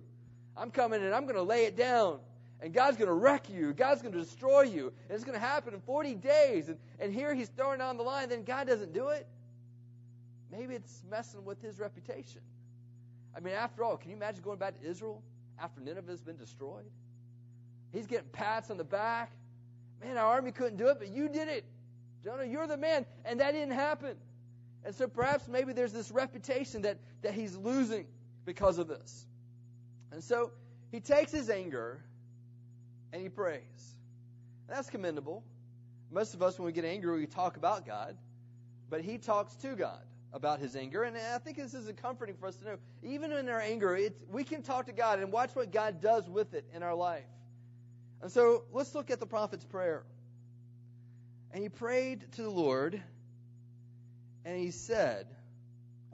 I'm 0.57 0.71
coming 0.71 1.03
and 1.03 1.15
I'm 1.15 1.25
going 1.25 1.37
to 1.37 1.43
lay 1.43 1.65
it 1.65 1.77
down. 1.77 2.19
And 2.61 2.73
God's 2.73 2.97
going 2.97 3.09
to 3.09 3.15
wreck 3.15 3.49
you. 3.49 3.73
God's 3.73 4.03
going 4.03 4.13
to 4.13 4.19
destroy 4.19 4.63
you. 4.63 4.93
And 5.09 5.15
it's 5.15 5.25
going 5.25 5.39
to 5.39 5.45
happen 5.45 5.75
in 5.75 5.81
40 5.81 6.15
days. 6.17 6.69
And, 6.69 6.79
and 6.99 7.15
here 7.15 7.35
he's 7.35 7.49
throwing 7.49 7.81
on 7.81 7.97
the 7.97 8.03
line, 8.03 8.29
then 8.29 8.43
God 8.43 8.67
doesn't 8.67 8.93
do 8.93 9.09
it. 9.09 9.27
Maybe 10.51 10.75
it's 10.75 11.03
messing 11.09 11.45
with 11.45 11.63
his 11.63 11.79
reputation. 11.79 12.41
I 13.37 13.41
mean, 13.41 13.55
after 13.55 13.85
all, 13.85 13.97
can 13.97 14.11
you 14.11 14.17
imagine 14.17 14.43
going 14.43 14.59
back 14.59 14.81
to 14.81 14.87
Israel 14.89 15.23
after 15.61 15.81
Nineveh 15.81 16.11
has 16.11 16.21
been 16.21 16.37
destroyed? 16.37 16.87
He's 17.93 18.07
getting 18.07 18.29
pats 18.31 18.71
on 18.71 18.77
the 18.77 18.85
back. 18.85 19.31
Man, 20.03 20.17
our 20.17 20.27
army 20.27 20.53
couldn't 20.53 20.79
do 20.79 20.89
it, 20.89 20.99
but 20.99 21.09
you 21.09 21.29
did 21.29 21.49
it. 21.49 21.65
Jonah, 22.25 22.45
you're 22.45 22.67
the 22.67 22.77
man. 22.77 23.07
And 23.25 23.41
that 23.41 23.53
didn't 23.53 23.75
happen. 23.75 24.17
And 24.85 24.95
so 24.95 25.07
perhaps 25.07 25.49
maybe 25.49 25.73
there's 25.73 25.93
this 25.93 26.11
reputation 26.11 26.83
that, 26.83 26.99
that 27.23 27.35
he's 27.35 27.57
losing 27.57 28.07
because 28.45 28.79
of 28.79 28.89
this. 28.89 29.27
And 30.11 30.23
so 30.23 30.51
he 30.91 31.01
takes 31.01 31.31
his 31.31 31.51
anger 31.51 32.03
and 33.13 33.23
he 33.23 33.29
prays. 33.29 33.97
And 34.69 34.77
that's 34.77 34.91
commendable. 34.91 35.45
Most 36.11 36.35
of 36.35 36.43
us, 36.43 36.59
when 36.59 36.67
we 36.67 36.73
get 36.73 36.85
angry, 36.85 37.19
we 37.19 37.27
talk 37.27 37.57
about 37.57 37.87
God, 37.87 38.17
but 38.89 39.03
he 39.03 39.19
talks 39.19 39.55
to 39.57 39.75
God 39.75 40.01
about 40.33 40.61
his 40.61 40.77
anger. 40.77 41.03
And 41.03 41.17
I 41.17 41.39
think 41.39 41.57
this 41.57 41.75
is 41.75 41.91
comforting 42.01 42.37
for 42.37 42.47
us 42.47 42.57
to 42.57 42.65
know. 42.65 42.77
Even 43.03 43.33
in 43.33 43.49
our 43.49 43.61
anger, 43.61 43.99
we 44.31 44.45
can 44.45 44.63
talk 44.63 44.87
to 44.87 44.93
God 44.93 45.21
and 45.21 45.33
watch 45.33 45.55
what 45.55 45.73
God 45.73 46.01
does 46.01 46.29
with 46.29 46.55
it 46.55 46.65
in 46.75 46.83
our 46.83 46.95
life. 46.95 47.25
And 48.21 48.31
so 48.31 48.65
let's 48.73 48.95
look 48.95 49.11
at 49.11 49.21
the 49.21 49.27
prophet's 49.27 49.65
prayer. 49.65 50.03
And 51.53 51.63
he 51.63 51.69
prayed 51.69 52.33
to 52.33 52.43
the 52.43 52.51
Lord, 52.51 53.01
and 54.45 54.59
he 54.59 54.71
said, 54.71 55.27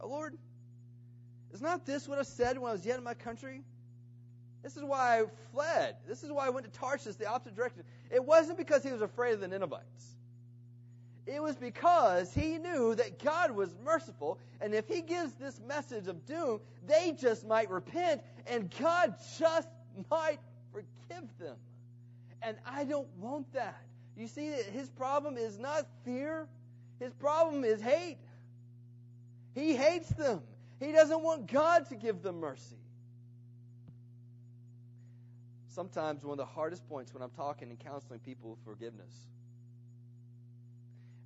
Oh 0.00 0.08
Lord, 0.08 0.36
is 1.52 1.60
not 1.60 1.86
this 1.86 2.06
what 2.06 2.18
I 2.18 2.22
said 2.22 2.58
when 2.58 2.70
I 2.70 2.72
was 2.72 2.86
yet 2.86 2.98
in 2.98 3.04
my 3.04 3.14
country? 3.14 3.62
This 4.64 4.78
is 4.78 4.82
why 4.82 5.20
I 5.20 5.24
fled. 5.52 5.96
This 6.08 6.24
is 6.24 6.32
why 6.32 6.46
I 6.46 6.48
went 6.48 6.64
to 6.64 6.80
Tarshish, 6.80 7.16
the 7.16 7.28
opposite 7.28 7.54
direction. 7.54 7.84
It 8.10 8.24
wasn't 8.24 8.56
because 8.56 8.82
he 8.82 8.90
was 8.90 9.02
afraid 9.02 9.34
of 9.34 9.40
the 9.40 9.48
Ninevites. 9.48 10.16
It 11.26 11.42
was 11.42 11.54
because 11.56 12.32
he 12.32 12.56
knew 12.56 12.94
that 12.94 13.22
God 13.22 13.50
was 13.50 13.74
merciful, 13.84 14.38
and 14.62 14.74
if 14.74 14.88
he 14.88 15.02
gives 15.02 15.34
this 15.34 15.60
message 15.66 16.08
of 16.08 16.24
doom, 16.26 16.60
they 16.86 17.14
just 17.18 17.46
might 17.46 17.70
repent, 17.70 18.22
and 18.46 18.72
God 18.80 19.14
just 19.38 19.68
might 20.10 20.38
forgive 20.72 21.28
them. 21.38 21.56
And 22.40 22.56
I 22.66 22.84
don't 22.84 23.08
want 23.18 23.52
that. 23.52 23.82
You 24.16 24.28
see 24.28 24.46
his 24.46 24.88
problem 24.90 25.36
is 25.36 25.58
not 25.58 25.86
fear, 26.04 26.46
his 27.00 27.12
problem 27.12 27.64
is 27.64 27.82
hate. 27.82 28.16
He 29.54 29.76
hates 29.76 30.08
them. 30.10 30.40
He 30.80 30.92
doesn't 30.92 31.22
want 31.22 31.46
God 31.46 31.88
to 31.90 31.96
give 31.96 32.22
them 32.22 32.40
mercy. 32.40 32.76
Sometimes 35.74 36.24
one 36.24 36.32
of 36.32 36.38
the 36.38 36.52
hardest 36.52 36.88
points 36.88 37.12
when 37.12 37.22
I'm 37.22 37.30
talking 37.30 37.70
and 37.70 37.78
counseling 37.78 38.20
people 38.20 38.50
with 38.50 38.60
forgiveness 38.64 39.12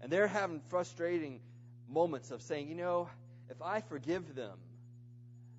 and 0.00 0.12
they're 0.12 0.26
having 0.26 0.60
frustrating 0.68 1.40
moments 1.88 2.30
of 2.30 2.42
saying, 2.42 2.68
you 2.68 2.74
know, 2.74 3.08
if 3.50 3.60
I 3.62 3.80
forgive 3.80 4.34
them, 4.34 4.58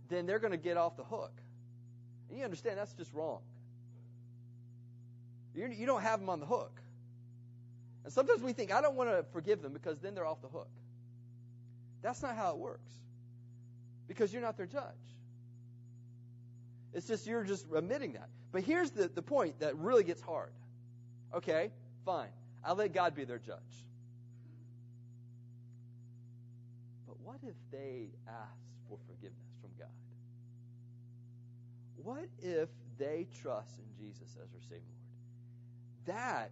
then 0.10 0.25
they're 0.25 0.39
going 0.39 0.51
to 0.51 0.58
get 0.58 0.77
off 0.77 0.96
the 0.98 1.03
hook. 1.03 1.34
And 2.29 2.38
you 2.38 2.43
understand 2.43 2.77
that's 2.77 2.93
just 2.93 3.13
wrong. 3.13 3.41
You're, 5.53 5.67
you 5.67 5.86
do 5.86 5.93
not 5.93 6.03
have 6.03 6.19
them 6.19 6.29
on 6.29 6.39
the 6.39 6.46
hook. 6.46 6.79
And 8.03 8.13
sometimes 8.13 8.41
we 8.41 8.53
think, 8.53 8.72
I 8.72 8.81
don't 8.81 8.96
want 8.96 9.10
to 9.10 9.25
forgive 9.34 9.62
them 9.62 9.74
because 9.74 10.00
then 10.00 10.15
they're 10.15 10.25
off 10.25 10.41
the 10.41 10.48
hook. 10.48 10.69
That's 12.01 12.22
not 12.22 12.36
how 12.36 12.51
it 12.51 12.58
works. 12.58 12.91
Because 14.08 14.31
you're 14.31 14.41
not 14.41 14.58
their 14.58 14.67
judge. 14.67 14.84
It's 16.93 17.08
just 17.08 17.27
you're 17.27 17.43
just 17.43 17.65
admitting 17.74 18.13
that. 18.13 18.29
But 18.51 18.63
here's 18.63 18.91
the, 18.91 19.08
the 19.08 19.22
point 19.22 19.60
that 19.60 19.77
really 19.77 20.03
gets 20.03 20.22
hard. 20.22 20.51
Okay, 21.34 21.72
fine. 22.05 22.29
I'll 22.63 22.75
let 22.75 22.93
God 22.93 23.15
be 23.15 23.24
their 23.24 23.38
judge. 23.38 23.86
But 27.08 27.17
what 27.24 27.38
if 27.43 27.55
they 27.72 28.10
ask 28.27 28.58
for 28.88 28.98
forgiveness 29.08 29.53
from 29.62 29.69
God? 29.77 29.88
What 32.03 32.29
if 32.41 32.69
they 32.98 33.27
trust 33.41 33.77
in 33.77 33.86
Jesus 34.03 34.36
as 34.41 34.50
their 34.50 34.62
Savior 34.62 34.81
Lord? 36.08 36.17
That 36.17 36.51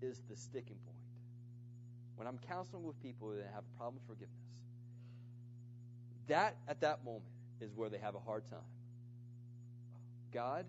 is 0.00 0.20
the 0.30 0.36
sticking 0.36 0.76
point. 0.86 0.96
When 2.16 2.26
I'm 2.26 2.38
counseling 2.48 2.84
with 2.84 3.00
people 3.02 3.30
that 3.30 3.50
have 3.54 3.64
a 3.64 3.78
problem 3.78 3.96
with 3.96 4.06
forgiveness, 4.06 4.38
that 6.28 6.56
at 6.68 6.80
that 6.80 7.04
moment 7.04 7.24
is 7.60 7.70
where 7.74 7.90
they 7.90 7.98
have 7.98 8.14
a 8.14 8.20
hard 8.20 8.48
time. 8.48 8.60
God, 10.32 10.64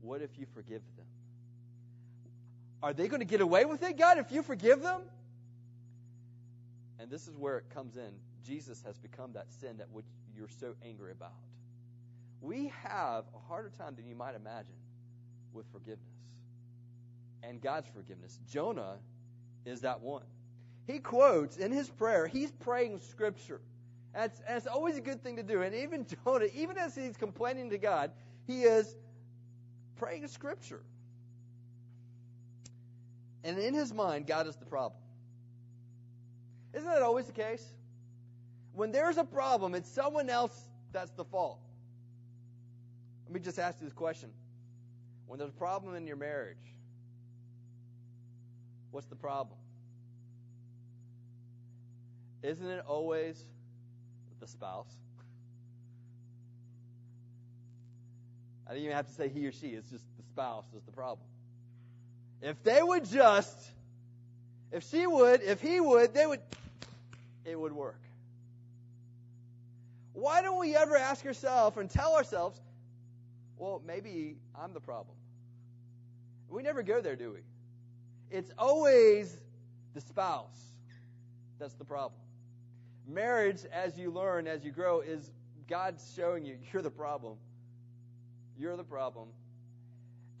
what 0.00 0.22
if 0.22 0.30
you 0.38 0.46
forgive 0.54 0.82
them? 0.96 1.06
Are 2.82 2.92
they 2.92 3.08
going 3.08 3.20
to 3.20 3.26
get 3.26 3.40
away 3.40 3.64
with 3.64 3.82
it, 3.82 3.98
God, 3.98 4.18
if 4.18 4.32
you 4.32 4.42
forgive 4.42 4.82
them? 4.82 5.02
And 6.98 7.10
this 7.10 7.28
is 7.28 7.36
where 7.36 7.58
it 7.58 7.64
comes 7.72 7.96
in. 7.96 8.10
Jesus 8.46 8.82
has 8.86 8.98
become 8.98 9.32
that 9.34 9.52
sin 9.60 9.78
that 9.78 9.90
which 9.90 10.06
you're 10.36 10.48
so 10.48 10.74
angry 10.84 11.12
about. 11.12 11.32
We 12.40 12.72
have 12.84 13.24
a 13.34 13.48
harder 13.48 13.70
time 13.76 13.96
than 13.96 14.06
you 14.06 14.14
might 14.14 14.34
imagine 14.34 14.76
with 15.52 15.66
forgiveness 15.72 16.00
and 17.42 17.60
God's 17.60 17.88
forgiveness. 17.88 18.38
Jonah 18.50 18.96
is 19.64 19.82
that 19.82 20.00
one. 20.00 20.24
He 20.86 20.98
quotes 20.98 21.56
in 21.56 21.72
his 21.72 21.88
prayer, 21.88 22.26
he's 22.26 22.50
praying 22.50 23.00
scripture. 23.00 23.60
And 24.14 24.30
it's 24.48 24.66
always 24.66 24.96
a 24.96 25.00
good 25.00 25.22
thing 25.22 25.36
to 25.36 25.42
do. 25.42 25.62
And 25.62 25.74
even 25.74 26.06
Jonah, 26.24 26.46
even 26.54 26.76
as 26.76 26.94
he's 26.94 27.16
complaining 27.16 27.70
to 27.70 27.78
God, 27.78 28.10
he 28.46 28.62
is 28.62 28.96
praying 29.96 30.26
scripture. 30.28 30.82
And 33.44 33.58
in 33.58 33.74
his 33.74 33.92
mind, 33.92 34.26
God 34.26 34.46
is 34.46 34.56
the 34.56 34.66
problem. 34.66 35.00
Isn't 36.74 36.88
that 36.88 37.02
always 37.02 37.26
the 37.26 37.32
case? 37.32 37.64
When 38.72 38.92
there's 38.92 39.16
a 39.16 39.24
problem, 39.24 39.74
it's 39.74 39.90
someone 39.90 40.30
else 40.30 40.68
that's 40.92 41.10
the 41.12 41.24
fault. 41.24 41.60
Let 43.26 43.34
me 43.34 43.40
just 43.40 43.58
ask 43.58 43.80
you 43.80 43.86
this 43.86 43.94
question. 43.94 44.30
When 45.26 45.38
there's 45.38 45.50
a 45.50 45.54
problem 45.54 45.94
in 45.94 46.06
your 46.06 46.16
marriage, 46.16 46.74
what's 48.90 49.06
the 49.06 49.16
problem? 49.16 49.58
Isn't 52.42 52.66
it 52.66 52.84
always 52.86 53.44
the 54.40 54.48
spouse? 54.48 54.92
I 58.66 58.70
didn't 58.72 58.84
even 58.84 58.96
have 58.96 59.06
to 59.06 59.12
say 59.14 59.28
he 59.28 59.46
or 59.46 59.52
she, 59.52 59.68
it's 59.68 59.90
just 59.90 60.04
the 60.16 60.22
spouse 60.22 60.66
is 60.76 60.82
the 60.84 60.92
problem. 60.92 61.26
If 62.40 62.62
they 62.62 62.82
would 62.82 63.04
just, 63.04 63.56
if 64.72 64.88
she 64.90 65.06
would, 65.06 65.42
if 65.42 65.60
he 65.60 65.80
would, 65.80 66.14
they 66.14 66.26
would 66.26 66.40
it 67.44 67.58
would 67.58 67.72
work. 67.72 68.00
Why 70.12 70.42
don't 70.42 70.58
we 70.58 70.76
ever 70.76 70.96
ask 70.96 71.24
ourselves 71.24 71.76
and 71.76 71.90
tell 71.90 72.14
ourselves, 72.14 72.60
well, 73.56 73.82
maybe 73.86 74.36
I'm 74.54 74.72
the 74.72 74.80
problem? 74.80 75.16
We 76.48 76.62
never 76.62 76.82
go 76.82 77.00
there, 77.00 77.16
do 77.16 77.32
we? 77.32 77.40
It's 78.30 78.50
always 78.58 79.36
the 79.94 80.00
spouse 80.00 80.58
that's 81.58 81.74
the 81.74 81.84
problem. 81.84 82.20
Marriage, 83.06 83.64
as 83.72 83.98
you 83.98 84.10
learn, 84.10 84.46
as 84.46 84.64
you 84.64 84.70
grow, 84.70 85.00
is 85.00 85.30
God 85.68 85.96
showing 86.16 86.44
you 86.44 86.56
you're 86.72 86.82
the 86.82 86.90
problem. 86.90 87.36
You're 88.58 88.76
the 88.76 88.84
problem. 88.84 89.28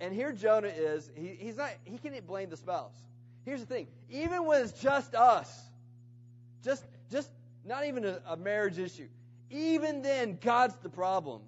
And 0.00 0.14
here 0.14 0.32
Jonah 0.32 0.68
is. 0.68 1.10
He, 1.14 1.36
he's 1.38 1.56
not. 1.56 1.70
He 1.84 1.98
can't 1.98 2.26
blame 2.26 2.50
the 2.50 2.56
spouse. 2.56 2.94
Here's 3.44 3.60
the 3.60 3.66
thing. 3.66 3.86
Even 4.08 4.44
when 4.46 4.62
it's 4.62 4.72
just 4.72 5.14
us, 5.14 5.62
just, 6.62 6.84
just 7.10 7.30
not 7.64 7.86
even 7.86 8.04
a, 8.04 8.20
a 8.26 8.36
marriage 8.36 8.78
issue. 8.78 9.08
Even 9.50 10.02
then, 10.02 10.38
God's 10.40 10.76
the 10.82 10.88
problem. 10.88 11.42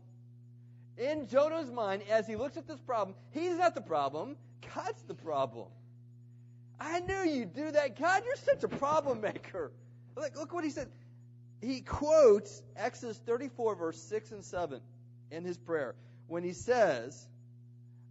In 0.99 1.27
Jonah's 1.27 1.71
mind, 1.71 2.03
as 2.11 2.27
he 2.27 2.37
looks 2.37 2.57
at 2.57 2.67
this 2.67 2.81
problem, 2.81 3.17
he's 3.31 3.57
not 3.57 3.75
the 3.75 3.81
problem. 3.81 4.37
God's 4.75 5.03
the 5.03 5.15
problem. 5.15 5.69
I 6.81 7.01
knew 7.01 7.23
you'd 7.25 7.55
do 7.55 7.71
that. 7.71 7.99
God, 7.99 8.23
you're 8.25 8.37
such 8.37 8.65
a 8.65 8.69
problem 8.69 9.21
maker. 9.21 9.73
Look, 10.17 10.37
look 10.37 10.53
what 10.53 10.65
he 10.65 10.71
said. 10.71 10.89
He 11.63 11.81
quotes 11.81 12.61
Exodus 12.77 13.17
34, 13.19 13.77
verse 13.77 14.03
6 14.03 14.33
and 14.33 14.45
7 14.45 14.81
in 15.31 15.45
his 15.45 15.57
prayer 15.57 15.95
when 16.27 16.43
he 16.43 16.53
says, 16.53 17.27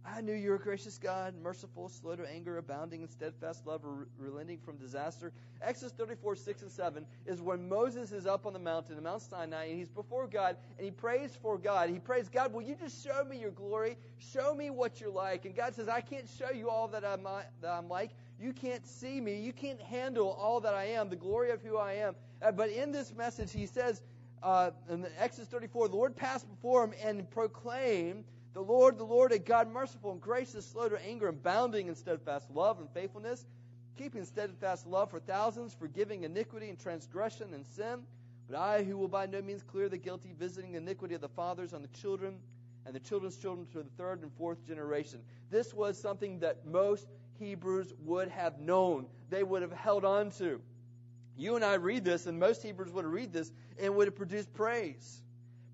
I 0.04 0.20
knew 0.20 0.32
you 0.32 0.50
were 0.50 0.56
a 0.56 0.58
gracious 0.58 0.98
God, 0.98 1.34
merciful, 1.40 1.88
slow 1.88 2.16
to 2.16 2.28
anger, 2.28 2.58
abounding 2.58 3.02
in 3.02 3.08
steadfast 3.08 3.66
love, 3.66 3.82
relenting 4.18 4.58
from 4.58 4.76
disaster. 4.78 5.32
Exodus 5.60 5.92
34, 5.92 6.34
6 6.34 6.62
and 6.62 6.70
7 6.72 7.06
is 7.26 7.40
when 7.40 7.68
Moses 7.68 8.10
is 8.10 8.26
up 8.26 8.46
on 8.46 8.52
the 8.52 8.58
mountain, 8.58 8.96
the 8.96 9.02
Mount 9.02 9.22
Sinai, 9.22 9.66
and 9.66 9.78
he's 9.78 9.88
before 9.88 10.26
God, 10.26 10.56
and 10.78 10.84
he 10.84 10.90
prays 10.90 11.36
for 11.40 11.56
God. 11.56 11.88
He 11.88 12.00
prays, 12.00 12.28
God, 12.28 12.52
will 12.52 12.62
you 12.62 12.74
just 12.74 13.04
show 13.04 13.22
me 13.24 13.38
your 13.38 13.52
glory? 13.52 13.96
Show 14.32 14.54
me 14.54 14.70
what 14.70 15.00
you're 15.00 15.10
like. 15.10 15.44
And 15.44 15.54
God 15.54 15.74
says, 15.74 15.88
I 15.88 16.00
can't 16.00 16.28
show 16.38 16.50
you 16.50 16.68
all 16.68 16.88
that 16.88 17.04
I'm, 17.04 17.22
that 17.60 17.70
I'm 17.70 17.88
like. 17.88 18.10
You 18.42 18.52
can't 18.52 18.84
see 18.84 19.20
me. 19.20 19.38
You 19.38 19.52
can't 19.52 19.80
handle 19.80 20.32
all 20.32 20.58
that 20.60 20.74
I 20.74 20.86
am, 20.86 21.08
the 21.08 21.14
glory 21.14 21.50
of 21.50 21.62
who 21.62 21.76
I 21.76 21.92
am. 21.92 22.16
Uh, 22.42 22.50
but 22.50 22.70
in 22.70 22.90
this 22.90 23.14
message, 23.14 23.52
he 23.52 23.66
says, 23.66 24.02
uh, 24.42 24.72
in 24.90 25.06
Exodus 25.16 25.48
34, 25.48 25.88
the 25.88 25.94
Lord 25.94 26.16
passed 26.16 26.48
before 26.50 26.82
him 26.82 26.92
and 27.04 27.30
proclaimed, 27.30 28.24
the 28.52 28.60
Lord, 28.60 28.98
the 28.98 29.04
Lord, 29.04 29.30
a 29.30 29.38
God 29.38 29.72
merciful 29.72 30.10
and 30.10 30.20
gracious, 30.20 30.66
slow 30.66 30.88
to 30.88 31.06
anger, 31.06 31.28
and 31.28 31.40
bounding 31.40 31.86
in 31.86 31.94
steadfast 31.94 32.50
love 32.50 32.80
and 32.80 32.90
faithfulness, 32.90 33.46
keeping 33.96 34.24
steadfast 34.24 34.88
love 34.88 35.10
for 35.10 35.20
thousands, 35.20 35.72
forgiving 35.72 36.24
iniquity 36.24 36.68
and 36.68 36.80
transgression 36.80 37.54
and 37.54 37.64
sin. 37.64 38.02
But 38.50 38.58
I, 38.58 38.82
who 38.82 38.98
will 38.98 39.06
by 39.06 39.26
no 39.26 39.40
means 39.40 39.62
clear 39.62 39.88
the 39.88 39.98
guilty, 39.98 40.34
visiting 40.36 40.74
iniquity 40.74 41.14
of 41.14 41.20
the 41.20 41.28
fathers 41.28 41.72
on 41.72 41.80
the 41.80 41.88
children 41.88 42.40
and 42.84 42.94
the 42.94 43.00
children's 43.00 43.36
children 43.36 43.68
to 43.68 43.78
the 43.78 43.90
third 43.96 44.22
and 44.22 44.32
fourth 44.32 44.66
generation. 44.66 45.20
This 45.48 45.72
was 45.72 45.96
something 45.96 46.40
that 46.40 46.66
most 46.66 47.06
Hebrews 47.42 47.92
would 48.04 48.28
have 48.28 48.58
known, 48.58 49.06
they 49.30 49.42
would 49.42 49.62
have 49.62 49.72
held 49.72 50.04
on 50.04 50.30
to. 50.32 50.60
You 51.36 51.56
and 51.56 51.64
I 51.64 51.74
read 51.74 52.04
this, 52.04 52.26
and 52.26 52.38
most 52.38 52.62
Hebrews 52.62 52.92
would 52.92 53.06
read 53.06 53.32
this 53.32 53.50
and 53.80 53.96
would 53.96 54.06
have 54.06 54.16
produced 54.16 54.52
praise 54.52 55.22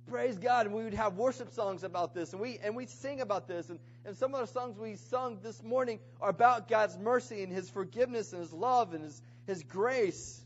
praise 0.09 0.39
God, 0.39 0.67
and 0.67 0.75
we 0.75 0.85
would 0.85 0.95
have 0.95 1.17
worship 1.17 1.51
songs 1.53 1.85
about 1.85 2.15
this, 2.15 2.33
and 2.33 2.41
we 2.41 2.59
and 2.63 2.75
we 2.75 2.87
sing 2.87 3.21
about 3.21 3.47
this, 3.47 3.69
and, 3.69 3.79
and 4.05 4.17
some 4.17 4.35
of 4.35 4.41
the 4.41 4.47
songs 4.47 4.79
we 4.79 4.97
sung 4.97 5.39
this 5.43 5.63
morning 5.63 5.99
are 6.21 6.31
about 6.31 6.69
God's 6.69 6.99
mercy 6.99 7.43
and 7.43 7.53
His 7.53 7.69
forgiveness 7.71 8.33
and 8.33 8.41
His 8.41 8.53
love 8.53 8.95
and 8.95 9.05
His 9.05 9.23
His 9.47 9.63
grace. 9.63 10.41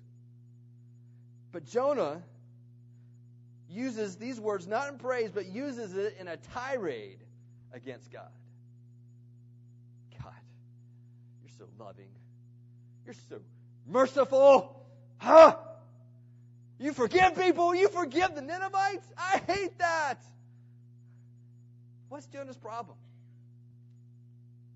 But 1.52 1.66
Jonah 1.66 2.22
uses 3.68 4.16
these 4.16 4.40
words 4.40 4.66
not 4.66 4.88
in 4.88 4.98
praise, 4.98 5.30
but 5.30 5.46
uses 5.46 5.94
it 5.94 6.16
in 6.18 6.28
a 6.28 6.36
tirade 6.36 7.18
against. 7.72 8.10
God, 8.10 8.28
you're 11.42 11.51
so 11.62 11.84
loving. 11.84 12.08
You're 13.04 13.14
so 13.28 13.40
merciful. 13.86 14.84
Huh? 15.18 15.56
You 16.78 16.92
forgive 16.92 17.36
people. 17.36 17.74
You 17.74 17.88
forgive 17.88 18.34
the 18.34 18.42
Ninevites. 18.42 19.06
I 19.16 19.40
hate 19.46 19.78
that. 19.78 20.20
What's 22.08 22.26
Jonah's 22.26 22.56
problem? 22.56 22.96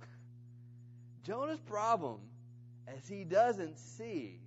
Jonah's 1.24 1.60
problem 1.60 2.20
is 2.96 3.08
he 3.08 3.24
doesn't 3.24 3.78
see 3.78 4.40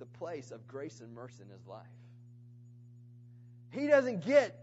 the 0.00 0.06
place 0.06 0.50
of 0.50 0.66
grace 0.66 1.00
and 1.00 1.14
mercy 1.14 1.42
in 1.42 1.50
his 1.50 1.66
life. 1.66 1.86
He 3.70 3.86
doesn't 3.86 4.26
get 4.26 4.58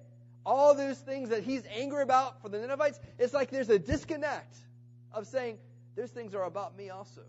all 0.45 0.75
those 0.75 0.97
things 0.97 1.29
that 1.29 1.43
he's 1.43 1.63
angry 1.73 2.03
about 2.03 2.41
for 2.41 2.49
the 2.49 2.59
Ninevites. 2.59 2.99
It's 3.17 3.33
like 3.33 3.49
there's 3.49 3.69
a 3.69 3.79
disconnect 3.79 4.57
of 5.13 5.27
saying, 5.27 5.57
those 5.97 6.11
things 6.11 6.35
are 6.35 6.43
about 6.43 6.77
me 6.77 6.91
also. 6.91 7.23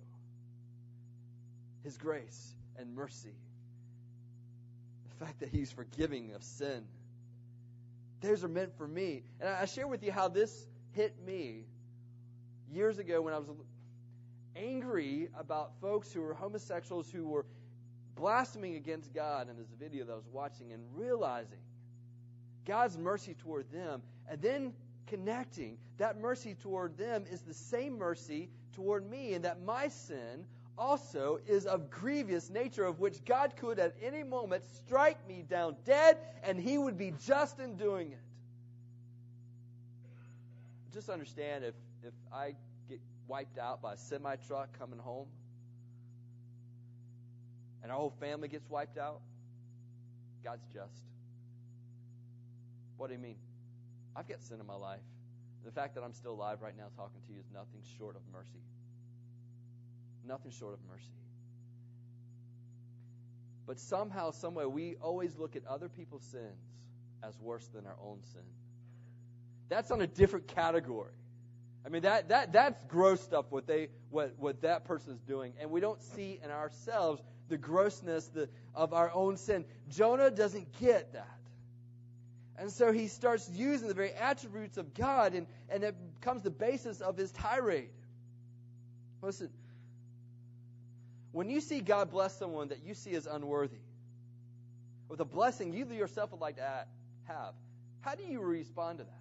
His 1.82 1.96
grace 1.96 2.54
and 2.76 2.94
mercy 2.94 3.34
The 5.08 5.24
fact 5.24 5.40
that 5.40 5.48
He's 5.48 5.72
forgiving 5.72 6.34
of 6.34 6.44
sin. 6.44 6.84
Those 8.20 8.44
are 8.44 8.48
meant 8.48 8.76
for 8.76 8.86
me. 8.86 9.22
And 9.40 9.48
I 9.48 9.64
share 9.64 9.88
with 9.88 10.02
you 10.04 10.12
how 10.12 10.28
this 10.28 10.66
hit 10.92 11.14
me 11.24 11.64
years 12.70 12.98
ago 12.98 13.22
when 13.22 13.32
I 13.32 13.38
was 13.38 13.48
angry 14.54 15.28
about 15.38 15.72
folks 15.80 16.12
who 16.12 16.20
were 16.20 16.34
homosexuals 16.34 17.10
who 17.10 17.26
were 17.26 17.46
blaspheming 18.16 18.74
against 18.74 19.14
God 19.14 19.48
in 19.48 19.56
this 19.56 19.72
video 19.80 20.04
that 20.04 20.12
I 20.12 20.16
was 20.16 20.28
watching 20.30 20.72
and 20.72 20.82
realizing 20.94 21.60
God's 22.66 22.98
mercy 22.98 23.34
toward 23.34 23.70
them 23.70 24.02
and 24.28 24.42
then 24.42 24.74
connecting 25.06 25.78
that 25.96 26.20
mercy 26.20 26.54
toward 26.54 26.98
them 26.98 27.24
is 27.30 27.40
the 27.42 27.54
same 27.54 27.96
mercy 27.96 28.50
toward 28.78 29.10
me 29.10 29.34
and 29.34 29.44
that 29.44 29.60
my 29.64 29.88
sin 29.88 30.44
also 30.78 31.40
is 31.48 31.66
of 31.66 31.90
grievous 31.90 32.48
nature, 32.48 32.84
of 32.84 33.00
which 33.00 33.24
God 33.24 33.54
could 33.56 33.80
at 33.80 33.96
any 34.00 34.22
moment 34.22 34.62
strike 34.64 35.18
me 35.26 35.44
down 35.50 35.74
dead, 35.84 36.16
and 36.44 36.60
he 36.60 36.78
would 36.78 36.96
be 36.96 37.12
just 37.26 37.58
in 37.58 37.76
doing 37.76 38.12
it. 38.12 38.20
Just 40.94 41.08
understand 41.08 41.64
if, 41.64 41.74
if 42.04 42.12
I 42.32 42.54
get 42.88 43.00
wiped 43.26 43.58
out 43.58 43.82
by 43.82 43.94
a 43.94 43.96
semi 43.96 44.36
truck 44.46 44.78
coming 44.78 45.00
home, 45.00 45.26
and 47.82 47.90
our 47.90 47.98
whole 47.98 48.14
family 48.20 48.46
gets 48.46 48.70
wiped 48.70 48.96
out, 48.96 49.20
God's 50.44 50.64
just. 50.72 51.02
What 52.96 53.08
do 53.08 53.14
you 53.14 53.20
mean? 53.20 53.36
I've 54.14 54.28
got 54.28 54.40
sin 54.40 54.60
in 54.60 54.66
my 54.66 54.76
life. 54.76 55.00
The 55.64 55.72
fact 55.72 55.96
that 55.96 56.04
I'm 56.04 56.12
still 56.12 56.32
alive 56.32 56.58
right 56.62 56.76
now 56.76 56.86
talking 56.96 57.20
to 57.26 57.32
you 57.32 57.40
is 57.40 57.46
nothing 57.52 57.80
short 57.98 58.14
of 58.14 58.22
mercy 58.32 58.62
nothing 60.28 60.52
short 60.52 60.74
of 60.74 60.80
mercy. 60.88 61.08
But 63.66 63.80
somehow, 63.80 64.30
someway, 64.30 64.64
we 64.64 64.96
always 65.02 65.36
look 65.36 65.56
at 65.56 65.66
other 65.66 65.88
people's 65.88 66.24
sins 66.24 66.62
as 67.22 67.38
worse 67.40 67.66
than 67.74 67.86
our 67.86 67.96
own 68.02 68.20
sin. 68.32 68.42
That's 69.68 69.90
on 69.90 70.00
a 70.00 70.06
different 70.06 70.46
category. 70.48 71.12
I 71.84 71.90
mean 71.90 72.02
that 72.02 72.28
that 72.28 72.52
that's 72.52 72.82
gross 72.84 73.20
stuff 73.22 73.46
what 73.50 73.66
they 73.66 73.88
what 74.10 74.34
what 74.38 74.62
that 74.62 74.84
person 74.84 75.14
is 75.14 75.20
doing, 75.20 75.54
and 75.60 75.70
we 75.70 75.80
don't 75.80 76.02
see 76.02 76.38
in 76.42 76.50
ourselves 76.50 77.22
the 77.48 77.56
grossness 77.56 78.26
the, 78.28 78.48
of 78.74 78.92
our 78.92 79.10
own 79.14 79.36
sin. 79.36 79.64
Jonah 79.88 80.30
doesn't 80.30 80.78
get 80.80 81.12
that. 81.14 81.38
And 82.58 82.70
so 82.72 82.92
he 82.92 83.06
starts 83.06 83.48
using 83.54 83.88
the 83.88 83.94
very 83.94 84.12
attributes 84.12 84.76
of 84.76 84.92
God, 84.92 85.34
and, 85.34 85.46
and 85.68 85.84
it 85.84 85.94
becomes 86.20 86.42
the 86.42 86.50
basis 86.50 87.00
of 87.00 87.16
his 87.16 87.30
tirade. 87.30 87.90
Listen, 89.22 89.48
when 91.32 91.50
you 91.50 91.60
see 91.60 91.80
God 91.80 92.10
bless 92.10 92.36
someone 92.38 92.68
that 92.68 92.84
you 92.84 92.94
see 92.94 93.14
as 93.14 93.26
unworthy, 93.26 93.76
with 95.08 95.20
a 95.20 95.24
blessing 95.24 95.72
you 95.72 95.86
yourself 95.86 96.30
would 96.32 96.40
like 96.40 96.56
to 96.56 96.86
have, 97.26 97.54
how 98.00 98.14
do 98.14 98.22
you 98.24 98.40
respond 98.40 98.98
to 98.98 99.04
that? 99.04 99.12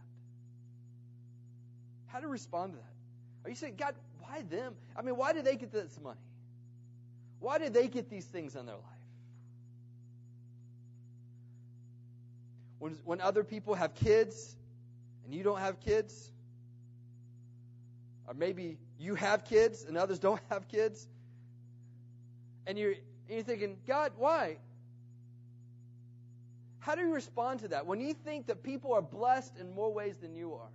How 2.08 2.20
do 2.20 2.26
you 2.26 2.32
respond 2.32 2.74
to 2.74 2.78
that? 2.78 3.46
Are 3.46 3.50
you 3.50 3.56
saying, 3.56 3.76
God, 3.78 3.96
why 4.20 4.42
them? 4.50 4.76
I 4.96 5.02
mean, 5.02 5.16
why 5.16 5.34
did 5.34 5.46
they 5.46 5.56
get 5.56 5.72
this 5.72 6.00
money? 6.02 6.20
Why 7.40 7.58
did 7.58 7.74
they 7.74 7.88
get 7.88 8.10
these 8.10 8.26
things 8.26 8.56
in 8.56 8.66
their 8.66 8.76
life? 8.76 8.84
When, 12.80 12.98
when 13.06 13.22
other 13.22 13.44
people 13.44 13.74
have 13.76 13.96
kids 13.96 14.56
and 15.26 15.34
you 15.34 15.44
don't 15.44 15.60
have 15.60 15.80
kids, 15.80 16.32
or 18.28 18.34
maybe 18.34 18.78
you 19.00 19.16
have 19.16 19.46
kids 19.46 19.86
and 19.88 19.98
others 19.98 20.20
don't 20.20 20.42
have 20.50 20.68
kids, 20.68 21.08
and 22.68 22.78
you're, 22.78 22.96
you're 23.30 23.42
thinking, 23.42 23.78
God, 23.88 24.12
why? 24.18 24.58
How 26.80 26.94
do 26.96 27.02
you 27.02 27.14
respond 27.14 27.62
to 27.62 27.70
that 27.70 27.86
when 27.86 28.00
you 28.00 28.14
think 28.14 28.48
that 28.48 28.62
people 28.62 28.94
are 28.94 29.02
blessed 29.02 29.58
in 29.58 29.74
more 29.74 29.92
ways 29.92 30.18
than 30.18 30.36
you 30.36 30.54
are? 30.54 30.70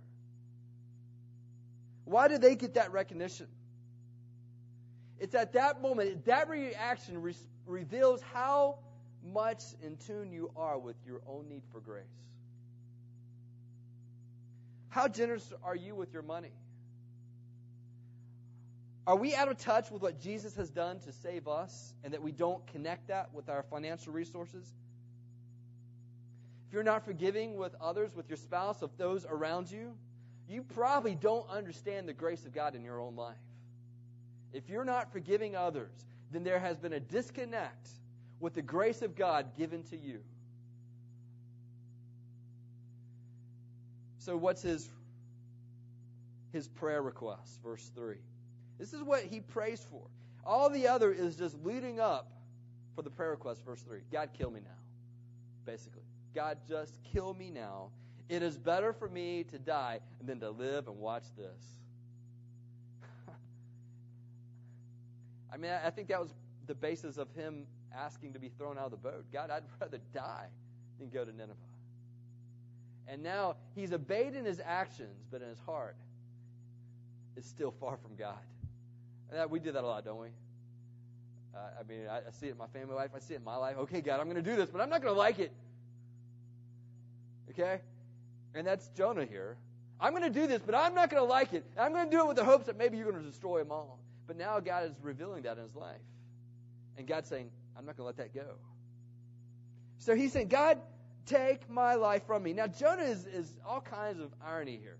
Why 2.05 2.27
do 2.27 2.37
they 2.37 2.55
get 2.55 2.73
that 2.73 2.91
recognition? 2.91 3.47
It's 5.19 5.35
at 5.35 5.53
that 5.53 5.81
moment, 5.81 6.25
that 6.25 6.49
reaction 6.49 7.21
re- 7.21 7.35
reveals 7.65 8.21
how 8.33 8.79
much 9.31 9.63
in 9.81 9.95
tune 9.95 10.31
you 10.31 10.51
are 10.57 10.77
with 10.77 10.97
your 11.07 11.21
own 11.25 11.47
need 11.47 11.61
for 11.71 11.79
grace. 11.79 12.03
How 14.89 15.07
generous 15.07 15.53
are 15.63 15.75
you 15.75 15.95
with 15.95 16.11
your 16.11 16.23
money? 16.23 16.51
Are 19.05 19.17
we 19.17 19.35
out 19.35 19.49
of 19.49 19.57
touch 19.57 19.91
with 19.91 20.01
what 20.01 20.21
Jesus 20.21 20.55
has 20.55 20.69
done 20.69 20.99
to 20.99 21.11
save 21.11 21.47
us 21.47 21.93
and 22.03 22.13
that 22.13 22.21
we 22.21 22.31
don't 22.31 22.65
connect 22.67 23.09
that 23.09 23.33
with 23.33 23.49
our 23.49 23.63
financial 23.63 24.13
resources? 24.13 24.65
If 26.67 26.73
you're 26.73 26.83
not 26.83 27.03
forgiving 27.03 27.57
with 27.57 27.75
others, 27.81 28.15
with 28.15 28.29
your 28.29 28.37
spouse, 28.37 28.81
of 28.81 28.91
those 28.97 29.25
around 29.25 29.69
you, 29.69 29.93
you 30.47 30.63
probably 30.63 31.15
don't 31.15 31.49
understand 31.49 32.07
the 32.07 32.13
grace 32.13 32.45
of 32.45 32.53
God 32.53 32.75
in 32.75 32.83
your 32.83 33.01
own 33.01 33.15
life. 33.15 33.35
If 34.53 34.69
you're 34.69 34.85
not 34.85 35.11
forgiving 35.11 35.55
others, 35.55 36.05
then 36.31 36.43
there 36.43 36.59
has 36.59 36.77
been 36.77 36.93
a 36.93 36.99
disconnect 36.99 37.89
with 38.39 38.53
the 38.53 38.61
grace 38.61 39.01
of 39.01 39.15
God 39.15 39.57
given 39.57 39.83
to 39.83 39.97
you. 39.97 40.19
So, 44.19 44.37
what's 44.37 44.61
his, 44.61 44.89
his 46.53 46.69
prayer 46.69 47.01
request? 47.01 47.59
Verse 47.61 47.91
3. 47.93 48.15
This 48.83 48.91
is 48.91 49.01
what 49.01 49.23
he 49.23 49.39
prays 49.39 49.87
for. 49.89 50.01
All 50.45 50.69
the 50.69 50.89
other 50.89 51.13
is 51.13 51.37
just 51.37 51.55
leading 51.63 52.01
up 52.01 52.33
for 52.93 53.01
the 53.01 53.09
prayer 53.09 53.31
request, 53.31 53.63
verse 53.63 53.81
3. 53.81 53.99
God, 54.11 54.31
kill 54.37 54.51
me 54.51 54.59
now. 54.59 54.75
Basically. 55.65 56.01
God, 56.35 56.57
just 56.67 56.99
kill 57.01 57.33
me 57.33 57.49
now. 57.49 57.91
It 58.27 58.43
is 58.43 58.57
better 58.57 58.91
for 58.91 59.07
me 59.07 59.45
to 59.45 59.57
die 59.57 60.01
than 60.21 60.41
to 60.41 60.49
live 60.49 60.89
and 60.89 60.97
watch 60.97 61.23
this. 61.37 61.63
I 65.53 65.55
mean, 65.55 65.71
I 65.71 65.89
think 65.89 66.09
that 66.09 66.19
was 66.19 66.33
the 66.67 66.75
basis 66.75 67.17
of 67.17 67.33
him 67.35 67.65
asking 67.95 68.33
to 68.33 68.39
be 68.39 68.49
thrown 68.49 68.77
out 68.77 68.87
of 68.87 68.91
the 68.91 68.97
boat. 68.97 69.23
God, 69.31 69.49
I'd 69.49 69.63
rather 69.79 69.99
die 70.13 70.47
than 70.99 71.07
go 71.07 71.23
to 71.23 71.31
Nineveh. 71.31 71.53
And 73.07 73.23
now 73.23 73.55
he's 73.75 73.93
obeyed 73.93 74.35
in 74.35 74.43
his 74.43 74.59
actions, 74.59 75.25
but 75.31 75.41
in 75.41 75.47
his 75.47 75.59
heart 75.59 75.95
is 77.37 77.45
still 77.45 77.71
far 77.79 77.95
from 77.95 78.17
God. 78.17 78.43
And 79.31 79.49
we 79.49 79.59
do 79.59 79.71
that 79.71 79.83
a 79.83 79.87
lot, 79.87 80.05
don't 80.05 80.19
we? 80.19 80.27
Uh, 81.55 81.59
I 81.79 81.83
mean, 81.83 82.07
I, 82.09 82.17
I 82.17 82.31
see 82.39 82.47
it 82.47 82.51
in 82.51 82.57
my 82.57 82.67
family 82.67 82.95
life. 82.95 83.11
I 83.15 83.19
see 83.19 83.33
it 83.35 83.37
in 83.37 83.43
my 83.43 83.55
life. 83.55 83.77
Okay, 83.77 84.01
God, 84.01 84.19
I'm 84.19 84.25
going 84.25 84.43
to 84.43 84.49
do 84.49 84.55
this, 84.55 84.69
but 84.69 84.81
I'm 84.81 84.89
not 84.89 85.01
going 85.01 85.13
to 85.13 85.17
like 85.17 85.39
it. 85.39 85.51
Okay? 87.51 87.79
And 88.55 88.65
that's 88.65 88.87
Jonah 88.89 89.25
here. 89.25 89.57
I'm 89.99 90.11
going 90.11 90.23
to 90.23 90.29
do 90.29 90.47
this, 90.47 90.61
but 90.65 90.75
I'm 90.75 90.95
not 90.95 91.09
going 91.09 91.21
to 91.21 91.29
like 91.29 91.53
it. 91.53 91.63
I'm 91.79 91.93
going 91.93 92.05
to 92.05 92.11
do 92.11 92.21
it 92.21 92.27
with 92.27 92.37
the 92.37 92.43
hopes 92.43 92.65
that 92.65 92.77
maybe 92.77 92.97
you're 92.97 93.09
going 93.09 93.23
to 93.23 93.29
destroy 93.29 93.59
them 93.59 93.71
all. 93.71 93.99
But 94.27 94.37
now 94.37 94.59
God 94.59 94.85
is 94.85 94.95
revealing 95.01 95.43
that 95.43 95.57
in 95.57 95.63
his 95.63 95.75
life. 95.75 96.01
And 96.97 97.07
God's 97.07 97.29
saying, 97.29 97.49
I'm 97.77 97.85
not 97.85 97.97
going 97.97 98.03
to 98.03 98.07
let 98.07 98.17
that 98.17 98.33
go. 98.33 98.55
So 99.99 100.15
he's 100.15 100.33
saying, 100.33 100.49
God, 100.49 100.79
take 101.25 101.69
my 101.69 101.95
life 101.95 102.25
from 102.25 102.43
me. 102.43 102.53
Now, 102.53 102.67
Jonah 102.67 103.03
is, 103.03 103.25
is 103.25 103.51
all 103.65 103.81
kinds 103.81 104.19
of 104.19 104.29
irony 104.43 104.77
here. 104.81 104.97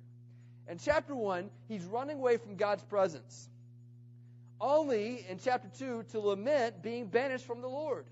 In 0.70 0.78
chapter 0.78 1.16
1, 1.16 1.50
he's 1.68 1.84
running 1.84 2.18
away 2.18 2.38
from 2.38 2.56
God's 2.56 2.84
presence. 2.84 3.50
Only 4.64 5.26
in 5.28 5.40
chapter 5.44 5.68
2 5.78 6.06
to 6.12 6.20
lament 6.22 6.82
being 6.82 7.08
banished 7.08 7.46
from 7.46 7.60
the 7.60 7.68
Lord. 7.68 8.06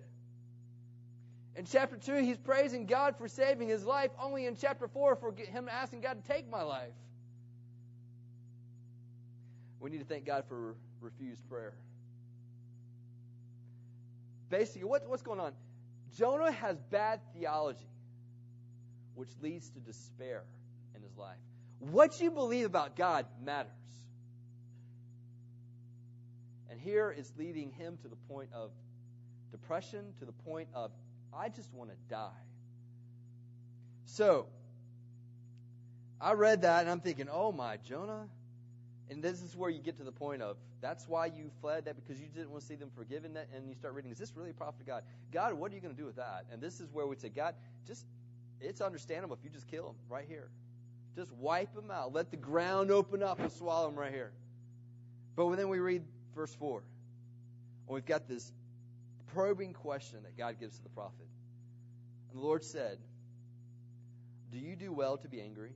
In 1.56 1.64
chapter 1.64 1.96
2, 1.96 2.16
he's 2.16 2.38
praising 2.38 2.86
God 2.86 3.16
for 3.18 3.30
saving 3.30 3.70
his 3.70 3.86
life, 3.86 4.12
only 4.22 4.46
in 4.48 4.58
chapter 4.58 4.90
4 4.90 5.16
for 5.16 5.34
him 5.34 5.70
asking 5.72 6.02
God 6.02 6.22
to 6.22 6.30
take 6.30 6.50
my 6.52 6.62
life. 6.62 6.92
We 9.80 9.92
need 9.92 10.00
to 10.00 10.06
thank 10.06 10.26
God 10.26 10.44
for 10.50 10.76
refused 11.00 11.48
prayer. 11.48 11.74
Basically, 14.50 14.84
what, 14.84 15.08
what's 15.08 15.24
going 15.24 15.40
on? 15.40 15.54
Jonah 16.18 16.52
has 16.52 16.78
bad 16.90 17.22
theology, 17.34 17.90
which 19.16 19.30
leads 19.42 19.70
to 19.70 19.80
despair 19.80 20.44
in 20.98 21.02
his 21.02 21.16
life. 21.16 21.38
What 21.80 22.20
you 22.20 22.30
believe 22.30 22.66
about 22.66 22.98
God 22.98 23.26
matters. 23.42 23.72
Here 26.84 27.14
is 27.16 27.32
leading 27.38 27.72
him 27.72 27.98
to 28.02 28.08
the 28.08 28.16
point 28.16 28.50
of 28.54 28.72
depression, 29.52 30.14
to 30.20 30.26
the 30.26 30.32
point 30.32 30.68
of 30.74 30.92
I 31.34 31.50
just 31.50 31.74
want 31.74 31.90
to 31.90 31.96
die. 32.10 32.30
So, 34.06 34.48
I 36.20 36.34
read 36.34 36.64
that 36.64 36.82
and 36.82 36.90
I'm 36.90 37.00
thinking, 37.00 37.28
oh 37.32 37.52
my, 37.52 37.78
Jonah. 37.78 38.28
And 39.10 39.22
this 39.22 39.42
is 39.42 39.56
where 39.56 39.70
you 39.70 39.82
get 39.82 39.98
to 39.98 40.04
the 40.04 40.12
point 40.12 40.42
of 40.42 40.58
that's 40.82 41.08
why 41.08 41.28
you 41.28 41.52
fled 41.60 41.86
that 41.86 41.96
because 41.96 42.20
you 42.22 42.28
didn't 42.28 42.50
want 42.50 42.62
to 42.62 42.68
see 42.68 42.76
them 42.76 42.90
forgiven 42.96 43.34
that 43.34 43.50
and 43.56 43.68
you 43.68 43.76
start 43.76 43.94
reading, 43.94 44.12
is 44.12 44.18
this 44.18 44.34
really 44.36 44.50
a 44.50 44.54
prophet 44.54 44.82
of 44.82 44.88
God? 44.88 45.04
God, 45.32 45.54
what 45.54 45.72
are 45.72 45.76
you 45.76 45.82
going 45.82 45.94
to 45.94 46.00
do 46.00 46.06
with 46.06 46.16
that? 46.16 46.46
And 46.52 46.62
this 46.62 46.80
is 46.80 46.90
where 46.92 47.06
we 47.06 47.16
say, 47.16 47.30
God, 47.30 47.56
just 47.86 48.06
it's 48.60 48.82
understandable 48.82 49.36
if 49.36 49.44
you 49.44 49.50
just 49.50 49.68
kill 49.68 49.86
them 49.86 49.96
right 50.10 50.26
here. 50.28 50.50
Just 51.16 51.32
wipe 51.34 51.74
them 51.76 51.92
out. 51.92 52.14
Let 52.14 52.32
the 52.32 52.38
ground 52.38 52.90
open 52.90 53.22
up 53.22 53.40
and 53.40 53.52
swallow 53.52 53.90
them 53.90 54.00
right 54.00 54.14
here. 54.14 54.32
But 55.36 55.56
then 55.56 55.70
we 55.70 55.80
read 55.80 56.04
verse 56.36 56.54
4. 56.56 56.84
And 57.88 57.96
we've 57.96 58.06
got 58.06 58.28
this 58.28 58.52
probing 59.34 59.74
question 59.74 60.24
that 60.24 60.38
God 60.38 60.60
gives 60.60 60.78
to 60.78 60.84
the 60.84 60.90
prophet. 60.90 61.28
And 62.32 62.42
the 62.42 62.46
Lord 62.46 62.64
said, 62.64 62.98
Do 64.52 64.58
you 64.58 64.76
do 64.76 64.92
well 64.92 65.18
to 65.18 65.28
be 65.28 65.42
angry? 65.42 65.74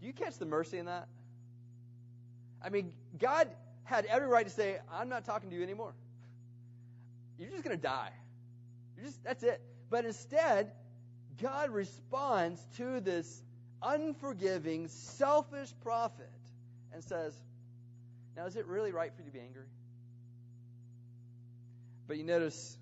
Do 0.00 0.06
you 0.06 0.12
catch 0.12 0.38
the 0.38 0.46
mercy 0.46 0.78
in 0.78 0.86
that? 0.86 1.08
I 2.62 2.68
mean, 2.68 2.92
God 3.18 3.48
had 3.84 4.04
every 4.06 4.28
right 4.28 4.44
to 4.44 4.52
say, 4.52 4.78
I'm 4.92 5.08
not 5.08 5.24
talking 5.24 5.50
to 5.50 5.56
you 5.56 5.62
anymore. 5.62 5.94
You're 7.38 7.50
just 7.50 7.62
going 7.62 7.76
to 7.76 7.82
die. 7.82 8.10
You're 8.96 9.06
just 9.06 9.22
that's 9.22 9.42
it. 9.42 9.60
But 9.90 10.04
instead, 10.04 10.72
God 11.40 11.70
responds 11.70 12.60
to 12.76 13.00
this 13.00 13.42
unforgiving, 13.82 14.88
selfish 14.88 15.72
prophet 15.82 16.30
and 16.92 17.04
says, 17.04 17.34
Now, 18.36 18.44
is 18.46 18.56
it 18.56 18.66
really 18.66 18.92
right 18.92 19.12
for 19.14 19.22
you 19.22 19.28
to 19.28 19.32
be 19.32 19.40
angry? 19.40 19.66
But 22.06 22.18
you 22.18 22.24
notice 22.24 22.76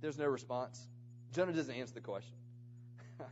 there's 0.00 0.18
no 0.18 0.26
response. 0.26 0.84
Jonah 1.32 1.52
doesn't 1.52 1.74
answer 1.74 1.94
the 1.94 2.00
question. 2.00 2.36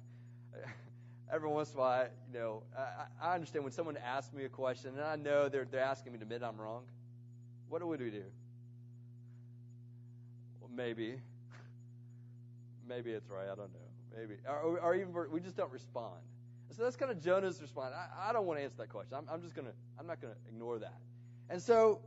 Every 1.33 1.48
once 1.48 1.70
in 1.70 1.76
a 1.76 1.81
while, 1.81 2.07
you 2.33 2.38
know, 2.38 2.62
I, 2.76 3.31
I 3.31 3.35
understand 3.35 3.64
when 3.64 3.72
someone 3.72 3.96
asks 3.96 4.33
me 4.33 4.44
a 4.44 4.48
question 4.48 4.90
and 4.96 5.05
I 5.05 5.16
know 5.16 5.48
they're, 5.48 5.64
they're 5.64 5.81
asking 5.81 6.12
me 6.12 6.18
to 6.18 6.24
admit 6.24 6.42
I'm 6.42 6.61
wrong. 6.61 6.85
What 7.68 7.81
do 7.81 7.87
we 7.87 7.96
do? 7.96 8.24
Well, 10.61 10.70
maybe. 10.74 11.16
maybe 12.88 13.11
it's 13.11 13.28
right. 13.28 13.46
I 13.50 13.55
don't 13.55 13.72
know. 13.72 14.16
Maybe. 14.16 14.35
Or, 14.48 14.78
or 14.78 14.94
even 14.94 15.12
we 15.31 15.40
just 15.40 15.57
don't 15.57 15.72
respond. 15.72 16.20
So 16.76 16.85
that's 16.85 16.96
kind 16.96 17.11
of 17.11 17.22
Jonah's 17.22 17.61
response. 17.61 17.94
I, 17.94 18.31
I 18.31 18.33
don't 18.33 18.46
want 18.46 18.59
to 18.59 18.64
answer 18.64 18.76
that 18.78 18.88
question. 18.88 19.14
I'm, 19.16 19.26
I'm 19.31 19.42
just 19.42 19.55
going 19.55 19.66
to, 19.66 19.74
I'm 19.98 20.07
not 20.07 20.20
going 20.20 20.33
to 20.33 20.40
ignore 20.48 20.78
that. 20.78 20.98
And 21.52 21.60
so 21.60 22.00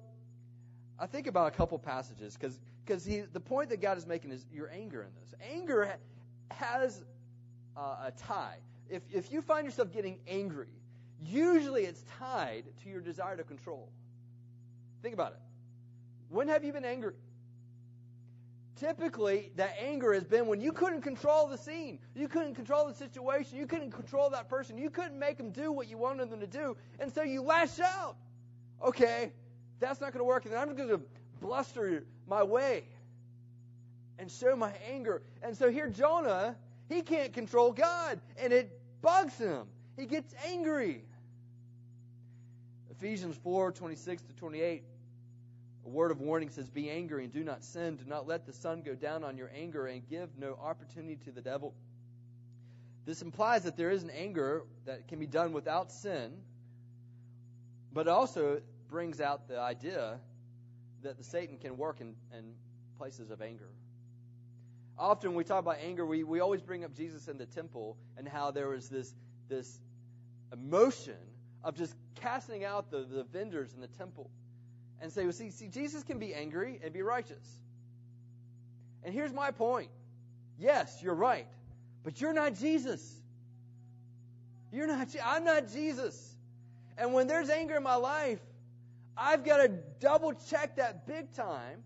I 0.97 1.05
think 1.05 1.27
about 1.27 1.47
a 1.47 1.51
couple 1.51 1.77
passages 1.77 2.35
because 2.35 2.59
because 2.83 3.05
the 3.05 3.39
point 3.39 3.69
that 3.69 3.79
God 3.79 3.95
is 3.95 4.07
making 4.07 4.31
is 4.31 4.43
your 4.51 4.69
anger 4.71 5.03
in 5.03 5.09
this. 5.21 5.35
Anger 5.53 5.97
has 6.49 7.03
uh, 7.77 8.07
a 8.07 8.11
tie. 8.17 8.57
If 8.89 9.03
if 9.13 9.31
you 9.31 9.43
find 9.43 9.63
yourself 9.65 9.93
getting 9.93 10.17
angry, 10.27 10.73
usually 11.21 11.83
it's 11.83 12.03
tied 12.19 12.63
to 12.83 12.89
your 12.89 13.01
desire 13.01 13.37
to 13.37 13.43
control. 13.43 13.89
Think 15.03 15.13
about 15.13 15.33
it. 15.33 15.39
When 16.29 16.47
have 16.47 16.63
you 16.63 16.73
been 16.73 16.83
angry? 16.83 17.13
Typically, 18.77 19.51
that 19.57 19.75
anger 19.79 20.11
has 20.13 20.23
been 20.23 20.47
when 20.47 20.59
you 20.59 20.71
couldn't 20.71 21.01
control 21.01 21.47
the 21.47 21.57
scene. 21.57 21.99
You 22.15 22.27
couldn't 22.27 22.55
control 22.55 22.87
the 22.87 22.95
situation. 22.95 23.59
You 23.59 23.67
couldn't 23.67 23.91
control 23.91 24.31
that 24.31 24.49
person. 24.49 24.75
You 24.79 24.89
couldn't 24.89 25.19
make 25.19 25.37
them 25.37 25.51
do 25.51 25.71
what 25.71 25.87
you 25.87 25.99
wanted 25.99 26.31
them 26.31 26.39
to 26.39 26.47
do. 26.47 26.75
And 26.99 27.13
so 27.13 27.21
you 27.21 27.43
lash 27.43 27.79
out. 27.79 28.15
Okay, 28.83 29.31
that's 29.79 30.01
not 30.01 30.11
going 30.13 30.19
to 30.19 30.25
work. 30.25 30.45
And 30.45 30.55
I'm 30.55 30.75
going 30.75 30.89
to 30.89 31.01
bluster 31.41 32.03
my 32.27 32.43
way 32.43 32.83
and 34.17 34.31
show 34.31 34.55
my 34.55 34.71
anger. 34.89 35.21
And 35.41 35.55
so 35.55 35.69
here, 35.69 35.89
Jonah, 35.89 36.55
he 36.89 37.01
can't 37.01 37.33
control 37.33 37.71
God, 37.71 38.19
and 38.37 38.53
it 38.53 38.79
bugs 39.01 39.37
him. 39.37 39.67
He 39.97 40.05
gets 40.05 40.33
angry. 40.45 41.03
Ephesians 42.91 43.37
4 43.43 43.71
26 43.71 44.21
to 44.23 44.33
28. 44.35 44.83
A 45.85 45.89
word 45.89 46.11
of 46.11 46.19
warning 46.19 46.49
says, 46.49 46.69
Be 46.69 46.89
angry 46.89 47.23
and 47.23 47.33
do 47.33 47.43
not 47.43 47.63
sin. 47.63 47.95
Do 47.95 48.05
not 48.05 48.27
let 48.27 48.45
the 48.45 48.53
sun 48.53 48.81
go 48.81 48.95
down 48.95 49.23
on 49.23 49.37
your 49.37 49.51
anger 49.55 49.85
and 49.85 50.07
give 50.09 50.29
no 50.37 50.57
opportunity 50.61 51.17
to 51.25 51.31
the 51.31 51.41
devil. 51.41 51.73
This 53.05 53.21
implies 53.21 53.63
that 53.63 53.77
there 53.77 53.91
is 53.91 54.01
an 54.01 54.09
anger 54.09 54.63
that 54.85 55.07
can 55.07 55.19
be 55.19 55.27
done 55.27 55.53
without 55.53 55.91
sin, 55.91 56.31
but 57.95 58.09
also 58.09 58.61
brings 58.89 59.21
out 59.21 59.47
the 59.47 59.59
idea 59.59 60.19
that 61.01 61.17
the 61.17 61.23
Satan 61.23 61.57
can 61.57 61.77
work 61.77 62.01
in, 62.01 62.13
in 62.37 62.53
places 62.97 63.31
of 63.31 63.41
anger. 63.41 63.69
Often 64.99 65.33
we 65.33 65.43
talk 65.43 65.59
about 65.59 65.77
anger, 65.81 66.05
we, 66.05 66.23
we 66.23 66.41
always 66.41 66.61
bring 66.61 66.83
up 66.83 66.93
Jesus 66.93 67.29
in 67.29 67.37
the 67.37 67.45
temple 67.45 67.97
and 68.17 68.27
how 68.27 68.51
there 68.51 68.69
was 68.69 68.89
this 68.89 69.15
this 69.47 69.79
emotion 70.51 71.17
of 71.63 71.75
just 71.75 71.95
casting 72.15 72.63
out 72.63 72.91
the, 72.91 73.05
the 73.09 73.23
vendors 73.23 73.73
in 73.73 73.81
the 73.81 73.87
temple. 73.87 74.29
And 75.01 75.11
say, 75.11 75.23
well, 75.23 75.33
see, 75.33 75.51
see, 75.51 75.67
Jesus 75.67 76.03
can 76.03 76.19
be 76.19 76.33
angry 76.33 76.79
and 76.83 76.93
be 76.93 77.01
righteous. 77.01 77.59
And 79.03 79.13
here's 79.13 79.33
my 79.33 79.51
point. 79.51 79.89
Yes, 80.57 80.99
you're 81.03 81.15
right. 81.15 81.47
But 82.03 82.21
you're 82.21 82.33
not 82.33 82.55
Jesus. 82.55 83.13
You're 84.71 84.87
not 84.87 85.07
I'm 85.23 85.43
not 85.43 85.71
Jesus. 85.71 86.34
And 86.97 87.13
when 87.13 87.27
there's 87.27 87.49
anger 87.49 87.75
in 87.77 87.83
my 87.83 87.95
life, 87.95 88.39
I've 89.17 89.43
got 89.43 89.57
to 89.57 89.69
double 89.99 90.33
check 90.33 90.77
that 90.77 91.07
big 91.07 91.31
time. 91.33 91.83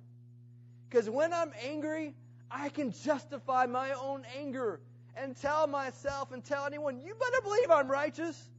Because 0.90 1.10
when 1.10 1.34
I'm 1.34 1.52
angry, 1.64 2.16
I 2.50 2.70
can 2.70 2.92
justify 2.92 3.66
my 3.66 3.92
own 3.92 4.26
anger 4.38 4.80
and 5.16 5.36
tell 5.36 5.68
myself 5.68 6.32
and 6.32 6.44
tell 6.44 6.66
anyone, 6.66 7.00
you 7.00 7.14
better 7.14 7.42
believe 7.44 7.70
I'm 7.70 7.90
righteous. 7.90 8.50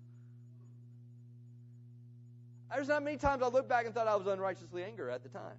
There's 2.72 2.88
not 2.88 3.02
many 3.02 3.16
times 3.16 3.42
I 3.42 3.48
look 3.48 3.68
back 3.68 3.86
and 3.86 3.94
thought 3.94 4.06
I 4.06 4.14
was 4.14 4.26
unrighteously 4.26 4.84
angry 4.84 5.12
at 5.12 5.22
the 5.22 5.28
time 5.28 5.56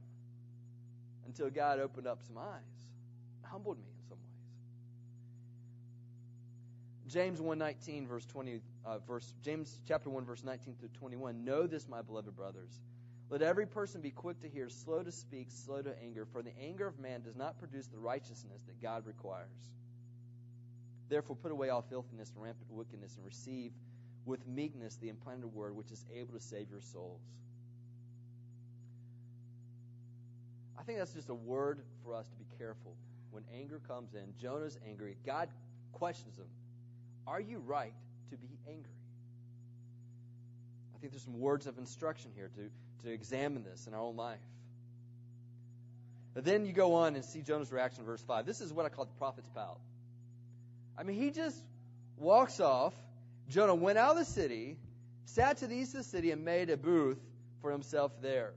until 1.25 1.49
God 1.49 1.79
opened 1.79 2.07
up 2.07 2.19
some 2.25 2.37
eyes, 2.37 2.61
humbled 3.43 3.77
me 3.77 3.83
in 3.83 4.07
some 4.07 4.17
ways. 7.00 7.00
James 7.11 7.39
1:19 7.39 8.07
verse 8.07 8.25
20 8.25 8.61
uh, 8.85 8.97
verse 8.99 9.33
James 9.43 9.81
chapter 9.87 10.09
1 10.09 10.23
verse 10.25 10.43
19 10.43 10.75
through 10.79 10.89
21 10.89 11.43
Know 11.43 11.67
this 11.67 11.87
my 11.87 12.01
beloved 12.01 12.35
brothers 12.35 12.79
let 13.31 13.41
every 13.41 13.65
person 13.65 14.01
be 14.01 14.11
quick 14.11 14.41
to 14.41 14.49
hear, 14.49 14.67
slow 14.67 15.03
to 15.03 15.11
speak, 15.11 15.47
slow 15.49 15.81
to 15.81 15.95
anger, 16.03 16.25
for 16.25 16.41
the 16.43 16.51
anger 16.61 16.85
of 16.85 16.99
man 16.99 17.21
does 17.21 17.37
not 17.37 17.57
produce 17.57 17.87
the 17.87 17.97
righteousness 17.97 18.61
that 18.67 18.81
God 18.81 19.05
requires. 19.05 19.47
Therefore, 21.07 21.37
put 21.37 21.53
away 21.53 21.69
all 21.69 21.81
filthiness 21.81 22.33
and 22.35 22.43
rampant 22.43 22.69
wickedness, 22.69 23.15
and 23.15 23.25
receive 23.25 23.71
with 24.25 24.45
meekness 24.45 24.97
the 24.97 25.07
implanted 25.07 25.45
word, 25.53 25.77
which 25.77 25.91
is 25.91 26.05
able 26.13 26.33
to 26.33 26.41
save 26.41 26.69
your 26.69 26.81
souls. 26.81 27.21
I 30.77 30.83
think 30.83 30.97
that's 30.97 31.13
just 31.13 31.29
a 31.29 31.33
word 31.33 31.85
for 32.03 32.13
us 32.13 32.27
to 32.27 32.35
be 32.35 32.45
careful. 32.57 32.95
When 33.29 33.45
anger 33.55 33.79
comes 33.87 34.13
in, 34.13 34.33
Jonah's 34.37 34.77
angry. 34.85 35.15
God 35.25 35.47
questions 35.93 36.37
him 36.37 36.47
Are 37.27 37.39
you 37.39 37.59
right 37.59 37.93
to 38.29 38.37
be 38.37 38.49
angry? 38.67 38.91
I 40.95 40.99
think 40.99 41.13
there's 41.13 41.23
some 41.23 41.39
words 41.39 41.67
of 41.67 41.77
instruction 41.77 42.31
here 42.35 42.49
to, 42.55 43.05
to 43.07 43.13
examine 43.13 43.63
this 43.63 43.87
in 43.87 43.93
our 43.93 44.01
own 44.01 44.15
life. 44.15 44.39
But 46.33 46.45
then 46.45 46.65
you 46.65 46.73
go 46.73 46.95
on 46.95 47.15
and 47.15 47.25
see 47.25 47.41
Jonah's 47.41 47.71
reaction 47.71 48.01
in 48.01 48.05
verse 48.05 48.21
5. 48.21 48.45
This 48.45 48.61
is 48.61 48.71
what 48.71 48.85
I 48.85 48.89
call 48.89 49.05
the 49.05 49.17
prophet's 49.17 49.49
pout. 49.49 49.79
I 50.97 51.03
mean, 51.03 51.17
he 51.17 51.31
just 51.31 51.61
walks 52.17 52.59
off. 52.59 52.93
Jonah 53.49 53.75
went 53.75 53.97
out 53.97 54.11
of 54.11 54.17
the 54.17 54.25
city, 54.25 54.77
sat 55.25 55.57
to 55.57 55.67
the 55.67 55.75
east 55.75 55.93
of 55.93 56.03
the 56.03 56.09
city, 56.09 56.31
and 56.31 56.45
made 56.45 56.69
a 56.69 56.77
booth 56.77 57.19
for 57.61 57.71
himself 57.71 58.11
there. 58.21 58.53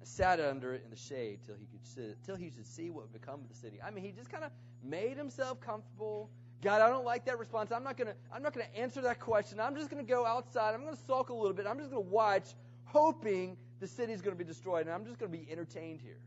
And 0.00 0.08
sat 0.08 0.40
under 0.40 0.74
it 0.74 0.82
in 0.84 0.90
the 0.90 0.96
shade 0.96 1.40
till 1.46 1.54
he 1.54 1.66
could 1.66 1.86
sit, 1.86 2.24
till 2.24 2.36
he 2.36 2.50
should 2.50 2.66
see 2.66 2.90
what 2.90 3.04
would 3.04 3.20
become 3.20 3.40
of 3.40 3.48
the 3.48 3.54
city. 3.54 3.78
I 3.84 3.90
mean, 3.90 4.04
he 4.04 4.10
just 4.10 4.30
kind 4.30 4.42
of 4.42 4.50
made 4.82 5.16
himself 5.16 5.60
comfortable. 5.60 6.30
God, 6.62 6.80
I 6.80 6.88
don't 6.88 7.04
like 7.04 7.24
that 7.26 7.38
response. 7.38 7.70
I'm 7.70 7.84
not 7.84 7.96
gonna 7.96 8.14
I'm 8.32 8.42
not 8.42 8.52
gonna 8.54 8.66
answer 8.74 9.00
that 9.02 9.20
question. 9.20 9.60
I'm 9.60 9.76
just 9.76 9.90
gonna 9.90 10.02
go 10.02 10.24
outside. 10.24 10.74
I'm 10.74 10.84
gonna 10.84 10.96
sulk 11.06 11.28
a 11.28 11.34
little 11.34 11.52
bit. 11.52 11.66
I'm 11.66 11.78
just 11.78 11.90
gonna 11.90 12.00
watch, 12.00 12.54
hoping 12.84 13.56
the 13.80 13.86
city's 13.86 14.22
gonna 14.22 14.36
be 14.36 14.44
destroyed, 14.44 14.86
and 14.86 14.90
I'm 14.90 15.04
just 15.04 15.18
gonna 15.18 15.32
be 15.32 15.46
entertained 15.50 16.00
here. 16.00 16.18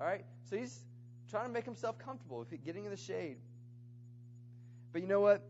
All 0.00 0.06
right? 0.06 0.24
So 0.44 0.56
he's 0.56 0.84
trying 1.30 1.46
to 1.46 1.52
make 1.52 1.64
himself 1.64 1.98
comfortable, 1.98 2.46
getting 2.64 2.84
in 2.84 2.90
the 2.90 2.96
shade. 2.96 3.36
But 4.92 5.02
you 5.02 5.08
know 5.08 5.20
what? 5.20 5.42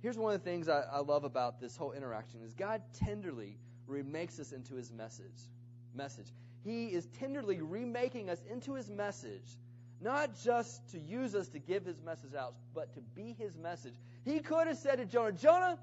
Here's 0.00 0.16
one 0.16 0.32
of 0.32 0.42
the 0.42 0.50
things 0.50 0.68
I, 0.68 0.82
I 0.92 1.00
love 1.00 1.24
about 1.24 1.60
this 1.60 1.76
whole 1.76 1.92
interaction 1.92 2.40
is 2.42 2.54
God 2.54 2.82
tenderly 2.92 3.58
remakes 3.86 4.38
us 4.38 4.52
into 4.52 4.74
his 4.74 4.92
message. 4.92 5.48
Message. 5.94 6.28
He 6.64 6.86
is 6.88 7.06
tenderly 7.18 7.60
remaking 7.60 8.30
us 8.30 8.42
into 8.50 8.74
his 8.74 8.90
message, 8.90 9.56
not 10.00 10.30
just 10.42 10.90
to 10.92 10.98
use 10.98 11.34
us 11.34 11.48
to 11.48 11.58
give 11.58 11.84
his 11.84 12.00
message 12.02 12.34
out, 12.34 12.54
but 12.74 12.94
to 12.94 13.00
be 13.16 13.34
his 13.38 13.56
message. 13.56 13.94
He 14.24 14.40
could 14.40 14.66
have 14.66 14.78
said 14.78 14.96
to 14.96 15.06
Jonah, 15.06 15.32
Jonah, 15.32 15.78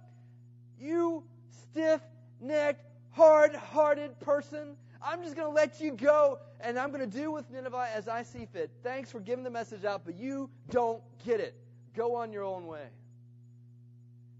you 0.80 1.24
stiff 1.52 2.02
necked, 2.40 2.86
hard 3.12 3.56
hearted 3.56 4.20
person, 4.20 4.76
I'm 5.06 5.22
just 5.22 5.36
going 5.36 5.48
to 5.48 5.54
let 5.54 5.80
you 5.80 5.92
go 5.92 6.40
and 6.60 6.80
I'm 6.80 6.92
going 6.92 7.08
to 7.08 7.18
do 7.18 7.32
with 7.32 7.50
Nineveh 7.52 7.90
as 7.94 8.08
I 8.08 8.24
see 8.24 8.48
fit. 8.52 8.72
Thanks 8.82 9.12
for 9.12 9.20
giving 9.20 9.44
the 9.44 9.52
message 9.52 9.86
out, 9.86 10.02
but 10.04 10.16
you 10.16 10.50
don't 10.72 11.02
get 11.24 11.40
it. 11.40 11.56
Go 11.96 12.16
on 12.16 12.34
your 12.34 12.44
own 12.44 12.66
way. 12.66 12.88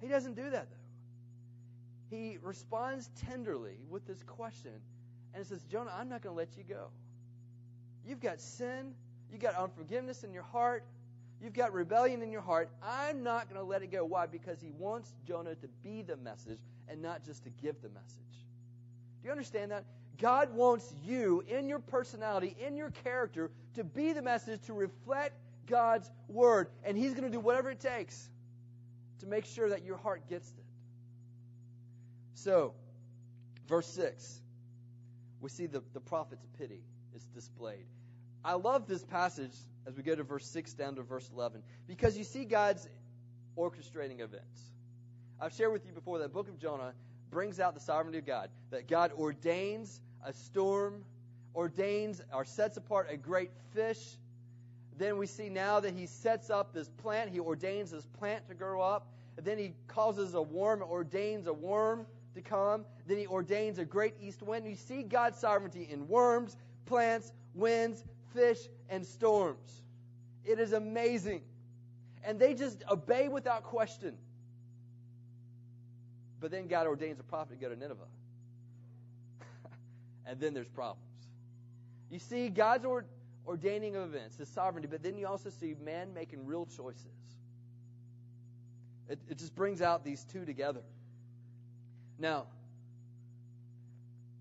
He 0.02 0.08
doesn't 0.08 0.36
do 0.36 0.50
that, 0.50 0.68
though. 0.70 2.16
He 2.16 2.38
responds 2.42 3.10
tenderly 3.28 3.78
with 3.90 4.08
this 4.08 4.24
question 4.24 4.72
and 5.34 5.46
says, 5.46 5.64
Jonah, 5.72 5.94
I'm 5.96 6.10
not 6.10 6.24
going 6.24 6.34
to 6.34 6.38
let 6.38 6.58
you 6.58 6.64
go. 6.64 6.88
You've 8.06 8.22
got 8.22 8.40
sin, 8.40 8.94
you've 9.32 9.42
got 9.42 9.56
unforgiveness 9.56 10.24
in 10.24 10.34
your 10.34 10.44
heart, 10.44 10.84
you've 11.42 11.54
got 11.54 11.74
rebellion 11.74 12.22
in 12.22 12.32
your 12.32 12.42
heart. 12.42 12.70
I'm 12.82 13.24
not 13.24 13.50
going 13.50 13.60
to 13.60 13.66
let 13.66 13.82
it 13.82 13.92
go. 13.92 14.04
Why? 14.06 14.26
Because 14.26 14.62
he 14.62 14.72
wants 14.78 15.14
Jonah 15.28 15.56
to 15.56 15.68
be 15.84 16.02
the 16.02 16.18
message 16.18 16.60
and 16.88 17.02
not 17.02 17.24
just 17.24 17.44
to 17.44 17.50
give 17.50 17.82
the 17.82 17.90
message. 17.90 18.20
Do 19.22 19.28
you 19.28 19.32
understand 19.32 19.72
that? 19.72 19.86
God 20.18 20.54
wants 20.54 20.94
you, 21.04 21.44
in 21.48 21.68
your 21.68 21.80
personality, 21.80 22.56
in 22.66 22.78
your 22.78 22.92
character, 23.04 23.52
to 23.74 23.84
be 23.84 24.14
the 24.14 24.22
message 24.22 24.62
to 24.68 24.74
reflect 24.74 25.34
God's 25.68 26.10
word. 26.30 26.70
And 26.84 26.98
He's 26.98 27.12
going 27.12 27.24
to 27.24 27.30
do 27.30 27.40
whatever 27.40 27.72
it 27.72 27.80
takes 27.80 28.30
to 29.20 29.26
make 29.26 29.46
sure 29.46 29.70
that 29.70 29.84
your 29.84 29.98
heart 29.98 30.28
gets 30.30 30.48
it. 30.50 30.64
So, 32.36 32.74
verse 33.68 33.88
6, 33.88 34.42
we 35.42 35.50
see 35.50 35.66
the, 35.66 35.82
the 35.94 36.00
prophet's 36.00 36.46
pity 36.58 36.82
is 37.16 37.24
displayed. 37.34 37.86
I 38.46 38.54
love 38.54 38.88
this 38.88 39.04
passage 39.04 39.56
as 39.88 39.98
we 39.98 40.04
go 40.04 40.14
to 40.14 40.22
verse 40.22 40.46
6 40.46 40.74
down 40.74 40.96
to 40.96 41.02
verse 41.02 41.32
11 41.34 41.64
because 41.88 42.16
you 42.16 42.24
see 42.24 42.46
God's 42.46 42.88
orchestrating 43.58 44.20
events. 44.20 44.62
I've 45.42 45.52
shared 45.52 45.74
with 45.74 45.84
you 45.88 45.94
before 45.94 46.20
that 46.20 46.32
book 46.32 46.48
of 46.48 46.60
Jonah 46.60 46.94
brings 47.32 47.60
out 47.60 47.74
the 47.74 47.80
sovereignty 47.80 48.20
of 48.20 48.26
God, 48.28 48.52
that 48.70 48.88
God 48.88 49.12
ordains 49.18 50.00
a 50.24 50.32
storm, 50.32 51.04
ordains 51.56 52.22
or 52.32 52.46
sets 52.46 52.78
apart 52.78 53.08
a 53.10 53.18
great 53.18 53.50
fish. 53.74 54.18
Then 54.96 55.18
we 55.18 55.26
see 55.26 55.50
now 55.50 55.80
that 55.80 55.96
he 55.96 56.06
sets 56.06 56.52
up 56.52 56.72
this 56.72 56.88
plant. 56.88 57.32
He 57.32 57.40
ordains 57.40 57.90
this 57.90 58.06
plant 58.06 58.48
to 58.48 58.54
grow 58.54 58.80
up. 58.80 59.08
And 59.38 59.46
then 59.46 59.58
he 59.58 59.74
causes 59.88 60.36
a 60.36 60.42
worm, 60.42 60.84
ordains 60.84 61.48
a 61.48 61.54
worm 61.54 62.06
to 62.36 62.42
come. 62.42 62.86
Then 63.08 63.18
he 63.18 63.26
ordains 63.26 63.80
a 63.80 63.86
great 63.86 64.14
east 64.22 64.44
wind. 64.44 64.68
You 64.68 64.76
see 64.76 65.02
God's 65.02 65.40
sovereignty 65.40 65.88
in 65.90 66.08
worms, 66.08 66.58
plants, 66.86 67.34
winds, 67.56 68.04
fish, 68.36 68.60
and 68.90 69.06
storms. 69.06 69.84
It 70.44 70.60
is 70.60 70.74
amazing. 70.74 71.42
And 72.24 72.40
they 72.40 72.54
just 72.54 72.84
obey 72.92 73.28
without 73.28 73.64
question. 73.64 74.16
But 76.40 76.52
then 76.52 76.68
God 76.68 76.86
ordains 76.86 77.20
a 77.20 77.24
prophet 77.24 77.60
to 77.60 77.66
go 77.66 77.74
to 77.74 77.80
Nineveh 77.80 78.04
and 80.28 80.40
then 80.40 80.54
there's 80.54 80.68
problems. 80.68 81.02
You 82.12 82.20
see 82.20 82.50
God's 82.50 82.86
ordaining 83.48 83.96
of 83.96 84.04
events, 84.04 84.38
His 84.38 84.50
sovereignty, 84.50 84.88
but 84.90 85.02
then 85.02 85.18
you 85.18 85.28
also 85.28 85.50
see 85.50 85.76
man 85.84 86.14
making 86.14 86.46
real 86.46 86.66
choices. 86.66 87.08
It, 89.10 89.20
it 89.30 89.38
just 89.38 89.56
brings 89.56 89.82
out 89.82 90.04
these 90.04 90.24
two 90.24 90.46
together. 90.46 90.82
Now, 92.18 92.46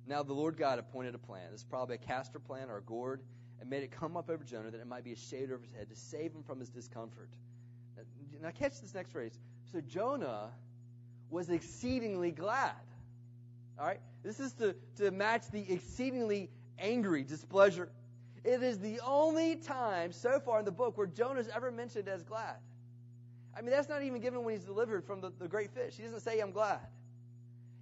now 0.06 0.22
the 0.22 0.32
Lord 0.32 0.56
God 0.56 0.78
appointed 0.78 1.14
a 1.14 1.18
plan. 1.18 1.48
It's 1.52 1.64
probably 1.64 1.96
a 1.96 1.98
castor 1.98 2.38
plan 2.38 2.70
or 2.70 2.78
a 2.78 2.82
gourd, 2.82 3.20
and 3.64 3.70
made 3.70 3.82
it 3.82 3.90
come 3.90 4.14
up 4.14 4.28
over 4.28 4.44
Jonah 4.44 4.70
that 4.70 4.78
it 4.78 4.86
might 4.86 5.04
be 5.04 5.12
a 5.12 5.16
shade 5.16 5.50
over 5.50 5.62
his 5.62 5.72
head 5.72 5.88
to 5.88 5.96
save 5.96 6.32
him 6.32 6.42
from 6.42 6.60
his 6.60 6.68
discomfort. 6.68 7.30
Now, 7.96 8.02
now 8.42 8.50
catch 8.50 8.78
this 8.78 8.94
next 8.94 9.10
phrase. 9.10 9.38
So 9.72 9.80
Jonah 9.80 10.50
was 11.30 11.48
exceedingly 11.48 12.30
glad. 12.30 12.74
All 13.78 13.86
right? 13.86 14.00
This 14.22 14.38
is 14.38 14.52
to, 14.54 14.76
to 14.96 15.10
match 15.10 15.50
the 15.50 15.64
exceedingly 15.72 16.50
angry 16.78 17.24
displeasure. 17.24 17.88
It 18.44 18.62
is 18.62 18.78
the 18.78 19.00
only 19.00 19.56
time 19.56 20.12
so 20.12 20.38
far 20.40 20.58
in 20.58 20.66
the 20.66 20.70
book 20.70 20.98
where 20.98 21.06
Jonah 21.06 21.40
is 21.40 21.48
ever 21.48 21.72
mentioned 21.72 22.06
as 22.06 22.22
glad. 22.22 22.56
I 23.56 23.62
mean, 23.62 23.70
that's 23.70 23.88
not 23.88 24.02
even 24.02 24.20
given 24.20 24.44
when 24.44 24.54
he's 24.54 24.64
delivered 24.64 25.06
from 25.06 25.22
the, 25.22 25.32
the 25.40 25.48
great 25.48 25.70
fish. 25.70 25.94
He 25.96 26.02
doesn't 26.02 26.20
say, 26.20 26.38
I'm 26.40 26.50
glad. 26.50 26.80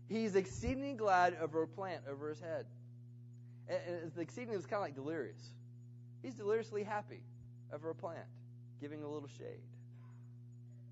He's 0.09 0.37
exceedingly 0.37 0.93
glad 0.93 1.37
over 1.43 1.65
a 1.65 1.67
plant 1.67 2.03
over 2.09 2.29
his 2.29 2.39
head. 2.39 2.67
And, 3.67 3.81
and 4.03 4.13
the 4.15 4.21
exceedingly 4.21 4.57
is 4.57 4.67
kind 4.67 4.77
of 4.77 4.83
like 4.83 4.95
delirious. 4.95 5.43
He's 6.23 6.35
deliriously 6.35 6.85
happy 6.85 7.21
over 7.73 7.91
a 7.91 7.95
plant, 7.95 8.27
giving 8.81 9.03
a 9.03 9.09
little 9.09 9.29
shade. 9.29 9.63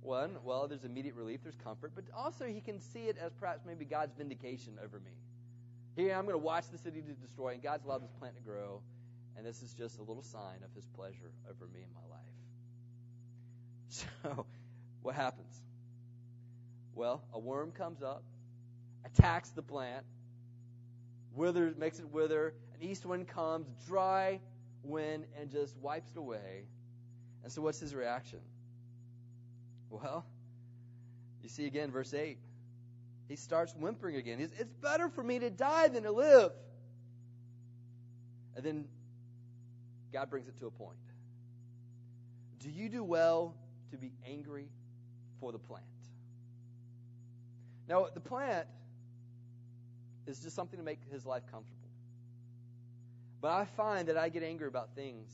One, 0.02 0.36
well, 0.44 0.66
there's 0.66 0.84
immediate 0.84 1.14
relief, 1.14 1.40
there's 1.42 1.56
comfort, 1.56 1.92
but 1.94 2.04
also 2.16 2.46
he 2.46 2.60
can 2.60 2.80
see 2.80 3.00
it 3.08 3.18
as 3.18 3.32
perhaps 3.34 3.60
maybe 3.66 3.84
God's 3.84 4.14
vindication 4.16 4.78
over 4.82 4.98
me. 4.98 5.12
Here 5.94 6.14
I'm 6.14 6.24
going 6.24 6.34
to 6.34 6.38
watch 6.38 6.70
the 6.70 6.78
city 6.78 7.02
to 7.02 7.12
destroy, 7.12 7.52
and 7.52 7.62
God's 7.62 7.84
allowed 7.84 8.02
this 8.02 8.12
plant 8.18 8.34
to 8.36 8.42
grow, 8.42 8.80
and 9.36 9.46
this 9.46 9.62
is 9.62 9.74
just 9.74 9.98
a 9.98 10.02
little 10.02 10.22
sign 10.22 10.58
of 10.64 10.74
His 10.74 10.86
pleasure 10.86 11.32
over 11.48 11.66
me 11.72 11.80
in 11.82 11.92
my 11.94 12.00
life. 12.10 12.20
So, 13.92 14.46
what 15.02 15.16
happens? 15.16 15.62
Well, 16.94 17.24
a 17.32 17.40
worm 17.40 17.72
comes 17.72 18.02
up, 18.02 18.22
attacks 19.04 19.50
the 19.50 19.62
plant, 19.62 20.04
withers, 21.34 21.76
makes 21.76 21.98
it 21.98 22.08
wither. 22.08 22.54
An 22.74 22.88
east 22.88 23.04
wind 23.04 23.26
comes, 23.26 23.66
dry 23.88 24.38
wind, 24.82 25.26
and 25.38 25.50
just 25.50 25.76
wipes 25.78 26.10
it 26.10 26.18
away. 26.18 26.66
And 27.42 27.52
so, 27.52 27.62
what's 27.62 27.80
his 27.80 27.94
reaction? 27.94 28.40
Well, 29.88 30.24
you 31.42 31.48
see 31.48 31.66
again, 31.66 31.90
verse 31.90 32.14
8 32.14 32.38
he 33.30 33.36
starts 33.36 33.72
whimpering 33.76 34.16
again. 34.16 34.40
He's, 34.40 34.50
it's 34.58 34.74
better 34.82 35.08
for 35.08 35.22
me 35.22 35.38
to 35.38 35.50
die 35.50 35.86
than 35.86 36.02
to 36.02 36.10
live. 36.10 36.50
And 38.56 38.64
then 38.64 38.86
God 40.12 40.28
brings 40.28 40.48
it 40.48 40.58
to 40.58 40.66
a 40.66 40.70
point. 40.72 40.98
Do 42.58 42.68
you 42.68 42.88
do 42.88 43.04
well 43.04 43.54
to 43.92 43.96
be 43.96 44.10
angry 44.28 44.66
for 45.38 45.52
the 45.52 45.60
plant? 45.60 45.84
Now, 47.88 48.08
the 48.12 48.20
plant 48.20 48.66
is 50.26 50.40
just 50.40 50.56
something 50.56 50.80
to 50.80 50.84
make 50.84 50.98
his 51.12 51.24
life 51.24 51.44
comfortable. 51.52 51.79
But 53.40 53.52
I 53.52 53.64
find 53.64 54.08
that 54.08 54.16
I 54.16 54.28
get 54.28 54.42
angry 54.42 54.68
about 54.68 54.94
things 54.94 55.30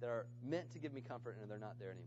that 0.00 0.06
are 0.06 0.26
meant 0.44 0.70
to 0.72 0.78
give 0.78 0.92
me 0.92 1.00
comfort 1.00 1.38
and 1.40 1.50
they're 1.50 1.58
not 1.58 1.78
there 1.78 1.90
anymore. 1.90 2.06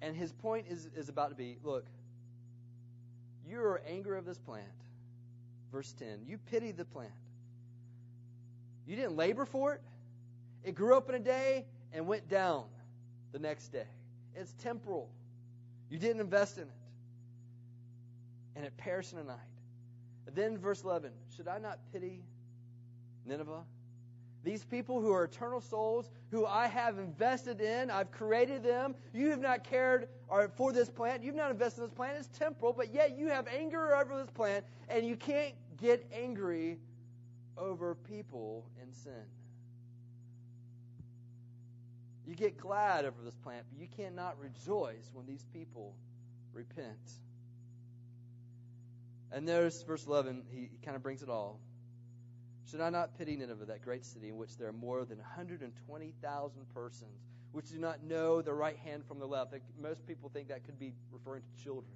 And 0.00 0.16
his 0.16 0.32
point 0.32 0.66
is, 0.68 0.88
is 0.96 1.08
about 1.08 1.30
to 1.30 1.34
be 1.36 1.58
look, 1.62 1.86
you 3.48 3.60
are 3.60 3.80
angry 3.86 4.18
of 4.18 4.24
this 4.24 4.38
plant. 4.38 4.66
Verse 5.72 5.92
10. 5.98 6.24
You 6.26 6.38
pity 6.38 6.72
the 6.72 6.84
plant. 6.84 7.10
You 8.86 8.96
didn't 8.96 9.16
labor 9.16 9.44
for 9.44 9.74
it. 9.74 9.82
It 10.64 10.74
grew 10.74 10.96
up 10.96 11.08
in 11.08 11.14
a 11.14 11.20
day 11.20 11.66
and 11.92 12.06
went 12.06 12.28
down. 12.28 12.64
the 13.32 13.38
next 13.38 13.68
day. 13.68 13.86
It's 14.34 14.54
temporal. 14.54 15.08
You 15.90 15.98
didn't 15.98 16.20
invest 16.20 16.56
in 16.56 16.64
it. 16.64 16.70
And 18.56 18.64
it 18.64 18.76
perished 18.76 19.12
in 19.12 19.18
a 19.18 19.24
night. 19.24 19.36
Then, 20.34 20.58
verse 20.58 20.82
11 20.84 21.10
Should 21.38 21.46
I 21.46 21.58
not 21.58 21.78
pity 21.92 22.24
Nineveh? 23.24 23.62
These 24.42 24.64
people 24.64 25.00
who 25.00 25.12
are 25.12 25.22
eternal 25.22 25.60
souls, 25.60 26.10
who 26.32 26.46
I 26.46 26.66
have 26.66 26.98
invested 26.98 27.60
in, 27.60 27.92
I've 27.92 28.10
created 28.10 28.64
them. 28.64 28.96
You 29.14 29.30
have 29.30 29.38
not 29.38 29.62
cared 29.62 30.08
uh, 30.28 30.48
for 30.56 30.72
this 30.72 30.90
plant. 30.90 31.22
You've 31.22 31.36
not 31.36 31.52
invested 31.52 31.82
in 31.82 31.86
this 31.86 31.94
plant. 31.94 32.16
It's 32.18 32.26
temporal, 32.36 32.72
but 32.72 32.92
yet 32.92 33.16
you 33.16 33.28
have 33.28 33.46
anger 33.46 33.94
over 33.94 34.16
this 34.16 34.32
plant, 34.32 34.64
and 34.88 35.06
you 35.06 35.14
can't 35.14 35.54
get 35.76 36.04
angry 36.12 36.80
over 37.56 37.94
people 37.94 38.68
in 38.82 38.92
sin. 38.92 39.12
You 42.26 42.34
get 42.34 42.58
glad 42.58 43.04
over 43.04 43.22
this 43.24 43.36
plant, 43.36 43.64
but 43.70 43.80
you 43.80 43.86
cannot 43.96 44.36
rejoice 44.40 45.10
when 45.12 45.24
these 45.24 45.44
people 45.52 45.94
repent. 46.52 47.12
And 49.30 49.46
there's 49.46 49.82
verse 49.82 50.06
11, 50.06 50.44
he, 50.50 50.70
kind 50.84 50.96
of 50.96 51.02
brings 51.02 51.22
it 51.22 51.28
all. 51.28 51.60
Should 52.70 52.80
I 52.80 52.90
not 52.90 53.16
pity 53.18 53.36
Nineveh, 53.36 53.66
that 53.66 53.82
great 53.82 54.04
city 54.04 54.28
in 54.28 54.36
which 54.36 54.56
there 54.56 54.68
are 54.68 54.72
more 54.72 55.04
than 55.04 55.18
120,000 55.18 56.74
persons, 56.74 57.20
which 57.52 57.70
do 57.70 57.78
not 57.78 58.02
know 58.02 58.42
the 58.42 58.52
right 58.52 58.76
hand 58.76 59.04
from 59.06 59.18
the 59.18 59.26
left? 59.26 59.54
Most 59.80 60.06
people 60.06 60.30
think 60.30 60.48
that 60.48 60.64
could 60.64 60.78
be 60.78 60.92
referring 61.10 61.42
to 61.42 61.64
children. 61.64 61.92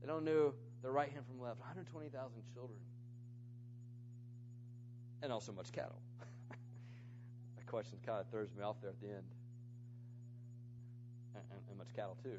They 0.00 0.06
don't 0.06 0.24
know 0.24 0.54
the 0.82 0.90
right 0.90 1.10
hand 1.10 1.24
from 1.26 1.38
the 1.38 1.44
left. 1.44 1.60
120,000 1.60 2.42
children. 2.52 2.78
And 5.22 5.32
also 5.32 5.52
much 5.52 5.70
cattle. 5.70 6.00
that 6.50 7.66
question 7.66 7.98
kind 8.04 8.20
of 8.20 8.28
throws 8.28 8.48
me 8.56 8.64
off 8.64 8.76
there 8.80 8.90
at 8.90 9.00
the 9.00 9.06
end. 9.06 9.24
And, 11.34 11.44
and, 11.52 11.60
and 11.68 11.78
much 11.78 11.94
cattle, 11.94 12.16
too. 12.22 12.38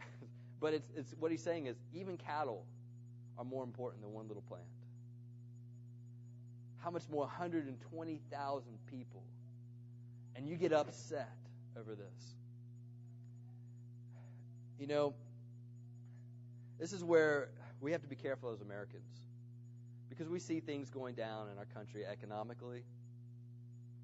but 0.60 0.72
it's, 0.72 0.90
it's 0.96 1.14
what 1.18 1.30
he's 1.30 1.42
saying 1.42 1.66
is 1.66 1.76
even 1.92 2.16
cattle 2.16 2.64
are 3.38 3.44
more 3.44 3.64
important 3.64 4.02
than 4.02 4.12
one 4.12 4.28
little 4.28 4.42
plant 4.42 4.66
how 6.86 6.92
much 6.92 7.08
more 7.10 7.22
120,000 7.22 8.78
people. 8.88 9.24
And 10.36 10.46
you 10.46 10.54
get 10.54 10.72
upset 10.72 11.36
over 11.76 11.96
this. 11.96 12.36
You 14.78 14.86
know, 14.86 15.12
this 16.78 16.92
is 16.92 17.02
where 17.02 17.48
we 17.80 17.90
have 17.90 18.02
to 18.02 18.06
be 18.06 18.14
careful 18.14 18.52
as 18.52 18.60
Americans 18.60 19.18
because 20.08 20.28
we 20.28 20.38
see 20.38 20.60
things 20.60 20.88
going 20.88 21.16
down 21.16 21.48
in 21.50 21.58
our 21.58 21.64
country 21.64 22.06
economically. 22.06 22.84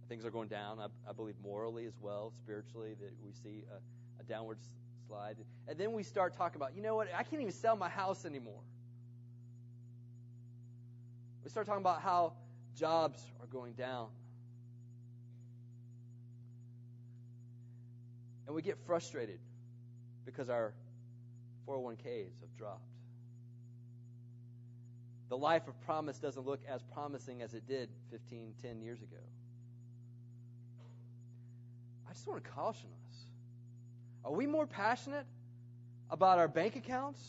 Things 0.09 0.25
are 0.25 0.31
going 0.31 0.49
down, 0.49 0.81
I, 0.81 0.87
I 1.09 1.12
believe, 1.12 1.37
morally 1.40 1.87
as 1.87 1.95
well, 2.01 2.33
spiritually, 2.42 2.97
that 3.01 3.12
we 3.25 3.31
see 3.31 3.62
a, 3.71 4.21
a 4.21 4.25
downward 4.25 4.59
slide. 5.07 5.37
And 5.68 5.79
then 5.79 5.92
we 5.92 6.03
start 6.03 6.37
talking 6.37 6.57
about, 6.57 6.75
you 6.75 6.83
know 6.83 6.97
what, 6.97 7.07
I 7.16 7.23
can't 7.23 7.40
even 7.40 7.53
sell 7.53 7.77
my 7.77 7.88
house 7.88 8.25
anymore. 8.25 8.62
We 11.44 11.50
start 11.50 11.66
talking 11.66 11.83
about 11.83 12.00
how 12.00 12.35
Jobs 12.76 13.22
are 13.40 13.46
going 13.46 13.74
down. 13.74 14.09
And 18.46 18.55
we 18.55 18.62
get 18.62 18.78
frustrated 18.87 19.38
because 20.24 20.48
our 20.48 20.72
401ks 21.66 22.40
have 22.40 22.57
dropped. 22.57 22.87
The 25.28 25.37
life 25.37 25.66
of 25.68 25.81
promise 25.83 26.18
doesn't 26.18 26.44
look 26.44 26.61
as 26.68 26.83
promising 26.92 27.42
as 27.42 27.55
it 27.55 27.66
did 27.66 27.88
15, 28.11 28.55
10 28.62 28.83
years 28.83 29.00
ago. 29.00 29.16
I 32.09 32.12
just 32.12 32.26
want 32.26 32.44
to 32.44 32.50
caution 32.50 32.90
us. 33.09 33.16
Are 34.24 34.33
we 34.33 34.46
more 34.46 34.66
passionate 34.66 35.24
about 36.11 36.38
our 36.38 36.48
bank 36.48 36.76
accounts, 36.76 37.22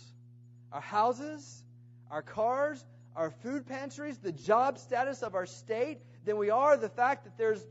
our 0.71 0.81
houses, 0.81 1.63
our 2.11 2.21
cars, 2.21 2.83
our 3.15 3.29
food 3.29 3.67
pantries, 3.67 4.17
the 4.17 4.31
job 4.31 4.77
status 4.77 5.21
of 5.21 5.35
our 5.35 5.45
state, 5.45 5.99
than 6.25 6.37
we 6.37 6.49
are 6.49 6.77
the 6.77 6.89
fact 6.89 7.25
that 7.25 7.37
there's 7.37 7.61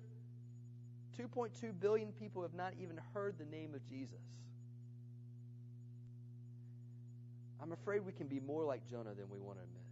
2.2 1.19 1.73
billion 1.81 2.13
people 2.13 2.41
who 2.41 2.43
have 2.43 2.55
not 2.55 2.73
even 2.81 3.01
heard 3.15 3.37
the 3.39 3.45
name 3.45 3.75
of 3.75 3.87
Jesus. 3.89 4.21
I'm 7.63 7.73
afraid 7.73 8.05
we 8.05 8.13
can 8.13 8.27
be 8.27 8.41
more 8.41 8.65
like 8.65 8.89
Jonah 8.91 9.15
than 9.15 9.29
we 9.31 9.39
want 9.39 9.59
to 9.59 9.63
admit. 9.63 9.83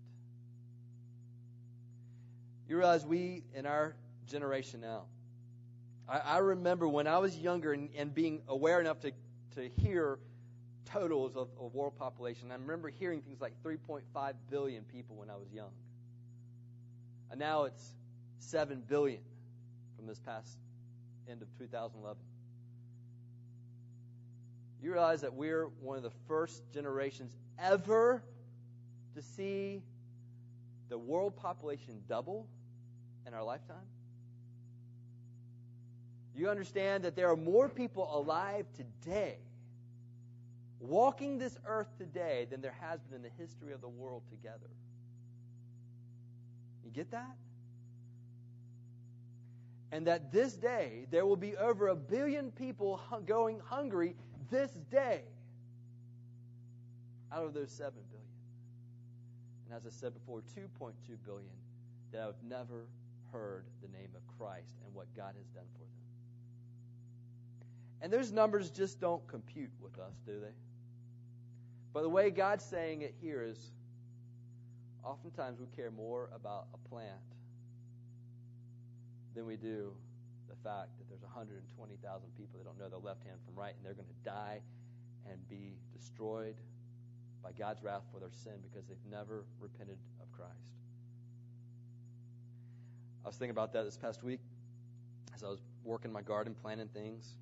You 2.69 2.77
realize 2.77 3.05
we, 3.05 3.43
in 3.55 3.67
our 3.67 3.95
generation 4.27 4.81
now, 4.81 5.03
I, 6.09 6.19
I 6.19 6.39
remember 6.39 6.89
when 6.89 7.07
I 7.07 7.19
was 7.19 7.37
younger 7.37 7.73
and, 7.73 7.91
and 7.97 8.15
being 8.15 8.43
aware 8.49 8.81
enough 8.81 9.01
to, 9.01 9.13
to 9.55 9.69
hear 9.81 10.19
totals 10.93 11.37
of, 11.37 11.49
of 11.61 11.75
world 11.75 11.99
population. 11.99 12.51
I 12.51 12.55
remember 12.55 12.89
hearing 12.89 13.21
things 13.23 13.41
like 13.41 13.53
3.5 13.63 14.03
billion 14.51 14.85
people 14.85 15.17
when 15.17 15.31
I 15.31 15.37
was 15.37 15.53
young. 15.53 15.71
And 17.31 17.39
now 17.39 17.65
it's 17.65 17.95
7 18.39 18.83
billion 18.89 19.21
from 19.97 20.07
this 20.07 20.19
past 20.19 20.57
end 21.29 21.43
of 21.43 21.49
2011. 21.59 22.17
You 24.83 24.93
realize 24.93 25.21
that 25.21 25.35
we're 25.35 25.67
one 25.81 25.97
of 25.97 26.03
the 26.03 26.13
first 26.27 26.63
generations 26.73 27.37
ever 27.59 28.23
to 29.15 29.23
see 29.23 29.83
the 30.89 30.99
world 30.99 31.37
population 31.37 32.01
double 32.09 32.47
in 33.27 33.35
our 33.35 33.45
lifetime? 33.45 33.77
You 36.35 36.49
understand 36.49 37.05
that 37.05 37.15
there 37.15 37.29
are 37.31 37.37
more 37.37 37.69
people 37.69 38.09
alive 38.17 38.65
today 38.75 39.37
walking 40.81 41.39
this 41.39 41.57
earth 41.67 41.89
today 41.99 42.47
than 42.51 42.61
there 42.61 42.75
has 42.81 43.01
been 43.05 43.17
in 43.17 43.23
the 43.23 43.31
history 43.39 43.73
of 43.73 43.81
the 43.81 43.89
world 43.89 44.23
together. 44.31 44.71
You 46.85 46.91
get 46.91 47.11
that? 47.11 47.37
And 49.93 50.07
that 50.07 50.33
this 50.33 50.55
day 50.55 51.07
there 51.11 51.27
will 51.27 51.37
be 51.37 51.57
over 51.57 51.89
a 51.89 51.97
billion 51.97 52.51
people 52.51 53.01
going 53.27 53.61
hungry 53.65 54.17
this 54.51 54.71
day 54.91 55.23
out 57.33 57.45
of 57.45 57.55
those 57.55 57.71
7 57.71 57.93
billion. 58.11 58.27
And 59.67 59.77
as 59.77 59.87
I 59.87 59.91
said 59.91 60.15
before, 60.15 60.41
2.2 60.57 60.93
billion 61.25 61.51
that 62.13 62.23
have 62.23 62.35
never 62.49 62.87
heard 63.33 63.65
the 63.83 63.89
name 63.89 64.11
of 64.17 64.23
Christ 64.39 64.75
and 64.85 64.95
what 64.95 65.07
God 65.17 65.35
has 65.37 65.47
done 65.49 65.67
for 65.75 65.85
them. 65.85 65.89
And 68.03 68.13
those 68.13 68.33
numbers 68.33 68.71
just 68.71 69.01
don't 69.01 69.25
compute 69.29 69.71
with 69.81 69.99
us, 69.99 70.15
do 70.27 70.41
they? 70.41 70.55
But 71.93 72.03
the 72.03 72.09
way 72.09 72.31
God's 72.31 72.65
saying 72.65 73.03
it 73.03 73.15
here 73.21 73.43
is 73.43 73.73
oftentimes 75.05 75.59
we 75.59 75.67
care 75.75 75.91
more 75.91 76.31
about 76.35 76.67
a 76.73 76.89
plant 76.89 77.11
than 79.35 79.47
we 79.47 79.57
do 79.57 79.93
the 80.49 80.57
fact 80.63 80.99
that 80.99 81.09
there's 81.09 81.23
120,000 81.23 82.29
people 82.37 82.59
that 82.59 82.65
don't 82.65 82.79
know 82.79 82.89
their 82.89 82.99
left 82.99 83.25
hand 83.25 83.39
from 83.45 83.55
right, 83.59 83.75
and 83.77 83.85
they're 83.85 83.95
going 83.95 84.07
to 84.07 84.25
die 84.25 84.61
and 85.31 85.49
be 85.49 85.75
destroyed 85.97 86.57
by 87.43 87.51
God's 87.53 87.83
wrath 87.83 88.03
for 88.13 88.21
their 88.21 88.31
sin 88.31 88.55
because 88.63 88.87
they've 88.87 88.97
never 89.11 89.45
repented 89.61 89.97
of 90.21 90.31
Christ. 90.33 90.75
I 93.25 93.29
was 93.29 93.37
thinking 93.37 93.51
about 93.51 93.73
that 93.73 93.85
this 93.85 93.97
past 93.97 94.23
week 94.23 94.41
as 95.35 95.43
I 95.43 95.49
was 95.49 95.61
working 95.85 96.13
my 96.13 96.23
garden, 96.23 96.55
planting 96.61 96.89
things. 96.89 97.37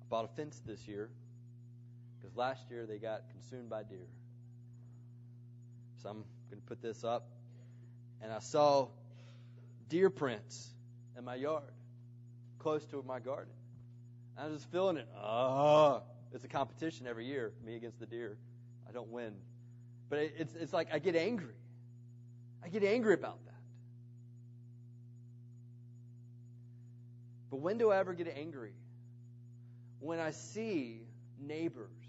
I 0.00 0.04
bought 0.08 0.24
a 0.24 0.28
fence 0.28 0.60
this 0.64 0.86
year 0.88 1.10
because 2.24 2.36
last 2.36 2.70
year 2.70 2.86
they 2.86 2.96
got 2.96 3.28
consumed 3.30 3.68
by 3.68 3.82
deer. 3.82 4.06
So 6.02 6.08
I'm 6.08 6.24
going 6.48 6.60
to 6.60 6.66
put 6.66 6.80
this 6.80 7.04
up. 7.04 7.28
And 8.22 8.32
I 8.32 8.38
saw 8.38 8.88
deer 9.90 10.08
prints 10.08 10.70
in 11.18 11.24
my 11.24 11.34
yard, 11.34 11.72
close 12.58 12.86
to 12.86 13.04
my 13.06 13.20
garden. 13.20 13.52
I 14.38 14.46
was 14.46 14.60
just 14.60 14.72
feeling 14.72 14.96
it. 14.96 15.06
Ah, 15.22 16.00
it's 16.32 16.44
a 16.44 16.48
competition 16.48 17.06
every 17.06 17.26
year, 17.26 17.52
me 17.64 17.76
against 17.76 18.00
the 18.00 18.06
deer. 18.06 18.38
I 18.88 18.92
don't 18.92 19.10
win. 19.10 19.34
But 20.08 20.20
it's, 20.20 20.54
it's 20.54 20.72
like 20.72 20.88
I 20.94 20.98
get 21.00 21.16
angry. 21.16 21.54
I 22.64 22.68
get 22.68 22.84
angry 22.84 23.12
about 23.12 23.44
that. 23.44 23.52
But 27.50 27.58
when 27.58 27.76
do 27.76 27.90
I 27.90 27.98
ever 27.98 28.14
get 28.14 28.34
angry? 28.34 28.72
When 30.00 30.18
I 30.18 30.30
see 30.30 31.02
neighbors 31.38 32.03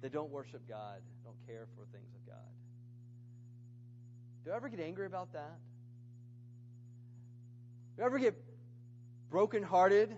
they 0.00 0.08
don't 0.08 0.30
worship 0.30 0.62
God, 0.68 1.00
don't 1.24 1.46
care 1.46 1.66
for 1.76 1.84
things 1.92 2.08
of 2.14 2.26
God. 2.26 2.36
Do 4.44 4.52
I 4.52 4.56
ever 4.56 4.68
get 4.68 4.80
angry 4.80 5.06
about 5.06 5.32
that? 5.34 5.58
Do 7.96 8.02
I 8.02 8.06
ever 8.06 8.18
get 8.18 8.34
brokenhearted? 9.30 10.16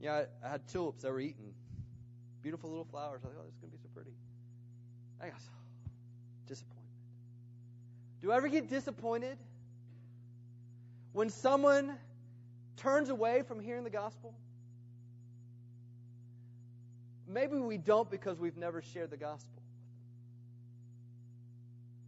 Yeah, 0.00 0.24
I, 0.42 0.46
I 0.46 0.50
had 0.50 0.68
tulips 0.68 1.02
that 1.02 1.12
were 1.12 1.20
eaten. 1.20 1.52
Beautiful 2.42 2.70
little 2.70 2.84
flowers. 2.84 3.20
I 3.22 3.28
thought, 3.28 3.36
oh, 3.38 3.44
this 3.44 3.54
is 3.54 3.60
going 3.60 3.70
to 3.70 3.76
be 3.76 3.82
so 3.82 3.88
pretty. 3.94 4.12
I 5.20 5.28
got 5.28 5.40
disappointment. 6.46 6.86
Do 8.22 8.32
I 8.32 8.36
ever 8.36 8.48
get 8.48 8.68
disappointed 8.68 9.38
when 11.12 11.30
someone 11.30 11.96
turns 12.76 13.10
away 13.10 13.42
from 13.42 13.60
hearing 13.60 13.84
the 13.84 13.90
gospel? 13.90 14.34
Maybe 17.32 17.56
we 17.56 17.78
don't 17.78 18.10
because 18.10 18.38
we've 18.38 18.56
never 18.56 18.82
shared 18.82 19.10
the 19.10 19.16
gospel. 19.16 19.62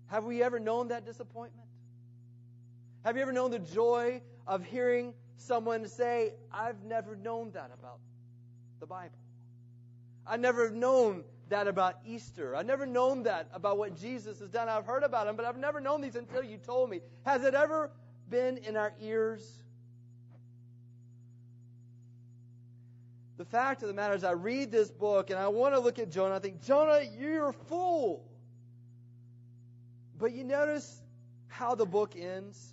Have 0.09 0.25
we 0.25 0.43
ever 0.43 0.59
known 0.59 0.89
that 0.89 1.07
disappointment? 1.07 1.69
Have 3.05 3.17
you 3.17 3.23
ever 3.23 3.33
known 3.33 3.51
the 3.51 3.59
joy 3.59 4.21
of 4.47 4.65
hearing 4.65 5.15
someone 5.37 5.87
say, 5.87 6.35
I've 6.53 6.83
never 6.85 7.17
known 7.17 7.53
that 7.53 7.71
about 7.79 7.99
the 8.81 8.87
Bible? 8.87 9.17
I've 10.27 10.41
never 10.41 10.71
known 10.71 11.25
that 11.49 11.69
about 11.69 11.99
Easter. 12.07 12.55
I've 12.57 12.67
never 12.67 12.87
known 12.87 13.23
that 13.25 13.49
about 13.53 13.79
what 13.79 13.97
Jesus 13.99 14.41
has 14.41 14.49
done. 14.51 14.69
I've 14.69 14.87
heard 14.87 15.03
about 15.03 15.27
him, 15.27 15.37
but 15.37 15.45
I've 15.45 15.57
never 15.57 15.81
known 15.81 16.01
these 16.01 16.17
until 16.17 16.43
you 16.43 16.57
told 16.57 16.91
me. 16.91 17.01
Has 17.25 17.45
it 17.45 17.55
ever 17.55 17.91
been 18.29 18.59
in 18.59 18.77
our 18.77 18.93
ears? 19.01 19.63
The 23.43 23.49
fact 23.49 23.83
of 23.83 23.89
the 23.89 23.95
matter 23.95 24.15
is, 24.15 24.23
I 24.23 24.31
read 24.31 24.71
this 24.71 24.89
book 24.89 25.31
and 25.31 25.37
I 25.37 25.49
want 25.49 25.75
to 25.75 25.81
look 25.81 25.99
at 25.99 26.13
Jonah. 26.13 26.37
I 26.37 26.39
think, 26.39 26.63
Jonah, 26.63 27.01
you're 27.19 27.49
a 27.49 27.53
fool. 27.53 28.25
But 30.17 30.31
you 30.33 30.45
notice 30.45 31.03
how 31.49 31.75
the 31.75 31.85
book 31.85 32.15
ends? 32.17 32.73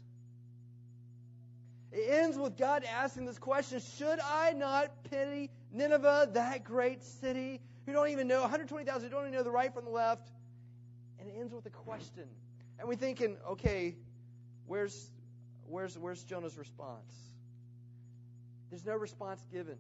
It 1.91 2.07
ends 2.07 2.37
with 2.37 2.55
God 2.55 2.83
asking 2.83 3.25
this 3.25 3.39
question 3.39 3.81
Should 3.97 4.19
I 4.19 4.53
not 4.53 4.91
pity 5.09 5.49
Nineveh, 5.71 6.29
that 6.33 6.65
great 6.65 7.03
city, 7.03 7.61
who 7.87 7.93
don't 7.93 8.09
even 8.09 8.27
know, 8.27 8.41
120,000 8.41 9.01
who 9.01 9.09
don't 9.09 9.23
even 9.23 9.33
know 9.33 9.41
the 9.41 9.49
right 9.49 9.73
from 9.73 9.85
the 9.85 9.91
left? 9.91 10.29
And 11.19 11.27
it 11.29 11.33
ends 11.39 11.51
with 11.51 11.65
a 11.65 11.71
question. 11.71 12.25
And 12.77 12.87
we're 12.87 12.93
thinking, 12.93 13.37
okay, 13.53 13.95
where's, 14.67 15.09
where's, 15.65 15.97
where's 15.97 16.23
Jonah's 16.23 16.59
response? 16.59 17.15
There's 18.69 18.85
no 18.85 18.97
response 18.97 19.43
given. 19.51 19.79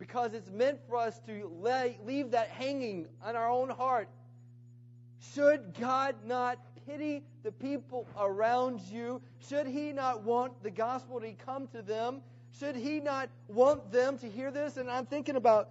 Because 0.00 0.32
it's 0.32 0.50
meant 0.50 0.80
for 0.88 0.96
us 0.96 1.20
to 1.26 1.52
lay, 1.60 1.98
leave 2.04 2.30
that 2.30 2.48
hanging 2.48 3.06
on 3.22 3.36
our 3.36 3.48
own 3.48 3.68
heart. 3.68 4.08
Should 5.34 5.74
God 5.78 6.16
not 6.24 6.58
pity 6.86 7.22
the 7.42 7.52
people 7.52 8.08
around 8.18 8.80
you? 8.90 9.20
Should 9.46 9.66
He 9.66 9.92
not 9.92 10.22
want 10.22 10.62
the 10.62 10.70
gospel 10.70 11.20
to 11.20 11.30
come 11.32 11.68
to 11.68 11.82
them? 11.82 12.22
Should 12.58 12.76
He 12.76 12.98
not 12.98 13.28
want 13.46 13.92
them 13.92 14.16
to 14.18 14.28
hear 14.28 14.50
this? 14.50 14.78
And 14.78 14.90
I'm 14.90 15.04
thinking 15.04 15.36
about 15.36 15.68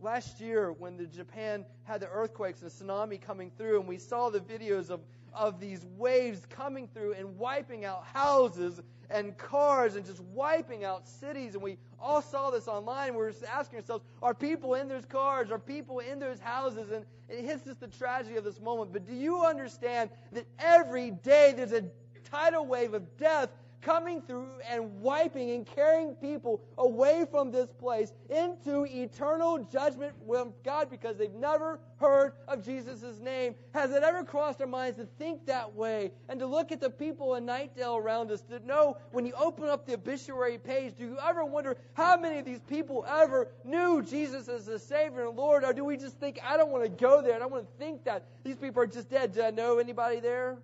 last 0.00 0.40
year 0.40 0.72
when 0.72 0.96
the 0.96 1.06
Japan 1.06 1.66
had 1.84 2.00
the 2.00 2.08
earthquakes 2.08 2.62
and 2.62 2.70
tsunami 2.70 3.20
coming 3.20 3.52
through, 3.58 3.80
and 3.80 3.88
we 3.88 3.98
saw 3.98 4.30
the 4.30 4.40
videos 4.40 4.88
of, 4.88 5.00
of 5.34 5.60
these 5.60 5.84
waves 5.98 6.40
coming 6.48 6.88
through 6.94 7.12
and 7.12 7.38
wiping 7.38 7.84
out 7.84 8.04
houses 8.14 8.80
and 9.10 9.36
cars 9.36 9.94
and 9.94 10.06
just 10.06 10.20
wiping 10.20 10.84
out 10.84 11.06
cities. 11.06 11.54
And 11.54 11.62
we 11.62 11.76
all 12.02 12.20
saw 12.20 12.50
this 12.50 12.68
online. 12.68 13.12
We 13.12 13.18
were 13.18 13.30
just 13.30 13.44
asking 13.44 13.78
ourselves, 13.78 14.04
are 14.22 14.34
people 14.34 14.74
in 14.74 14.88
those 14.88 15.04
cars? 15.04 15.50
Are 15.50 15.58
people 15.58 16.00
in 16.00 16.18
those 16.18 16.40
houses? 16.40 16.90
And 16.90 17.04
it 17.28 17.44
hits 17.44 17.66
us 17.66 17.76
the 17.76 17.88
tragedy 17.88 18.36
of 18.36 18.44
this 18.44 18.60
moment. 18.60 18.92
But 18.92 19.06
do 19.06 19.14
you 19.14 19.44
understand 19.44 20.10
that 20.32 20.46
every 20.58 21.12
day 21.12 21.54
there's 21.56 21.72
a 21.72 21.84
tidal 22.30 22.66
wave 22.66 22.94
of 22.94 23.16
death 23.16 23.50
coming 23.82 24.22
through 24.22 24.48
and 24.68 25.00
wiping 25.00 25.50
and 25.50 25.66
carrying 25.66 26.14
people 26.14 26.60
away 26.78 27.26
from 27.30 27.50
this 27.50 27.70
place 27.72 28.12
into 28.30 28.86
eternal 28.86 29.58
judgment 29.64 30.14
with 30.24 30.48
God 30.64 30.88
because 30.88 31.16
they've 31.16 31.34
never 31.34 31.80
heard 31.96 32.32
of 32.48 32.64
Jesus' 32.64 33.18
name. 33.20 33.54
Has 33.74 33.90
it 33.92 34.02
ever 34.02 34.24
crossed 34.24 34.60
our 34.60 34.66
minds 34.66 34.98
to 34.98 35.06
think 35.18 35.44
that 35.46 35.74
way 35.74 36.12
and 36.28 36.38
to 36.40 36.46
look 36.46 36.72
at 36.72 36.80
the 36.80 36.90
people 36.90 37.34
in 37.34 37.44
Knightdale 37.44 37.98
around 37.98 38.30
us 38.30 38.40
to 38.42 38.60
know 38.60 38.96
when 39.10 39.26
you 39.26 39.32
open 39.34 39.68
up 39.68 39.86
the 39.86 39.94
obituary 39.94 40.58
page, 40.58 40.94
do 40.96 41.04
you 41.04 41.18
ever 41.26 41.44
wonder 41.44 41.76
how 41.94 42.16
many 42.16 42.38
of 42.38 42.44
these 42.44 42.60
people 42.60 43.04
ever 43.08 43.48
knew 43.64 44.02
Jesus 44.02 44.48
as 44.48 44.66
the 44.66 44.78
Savior 44.78 45.26
and 45.26 45.36
Lord? 45.36 45.64
Or 45.64 45.72
do 45.72 45.84
we 45.84 45.96
just 45.96 46.18
think, 46.18 46.38
I 46.44 46.56
don't 46.56 46.70
want 46.70 46.84
to 46.84 46.90
go 46.90 47.20
there 47.20 47.34
and 47.34 47.42
I 47.42 47.46
want 47.46 47.66
to 47.66 47.84
think 47.84 48.04
that 48.04 48.26
these 48.44 48.56
people 48.56 48.82
are 48.82 48.86
just 48.86 49.10
dead? 49.10 49.32
Do 49.32 49.42
I 49.42 49.50
know 49.50 49.78
anybody 49.78 50.20
there? 50.20 50.58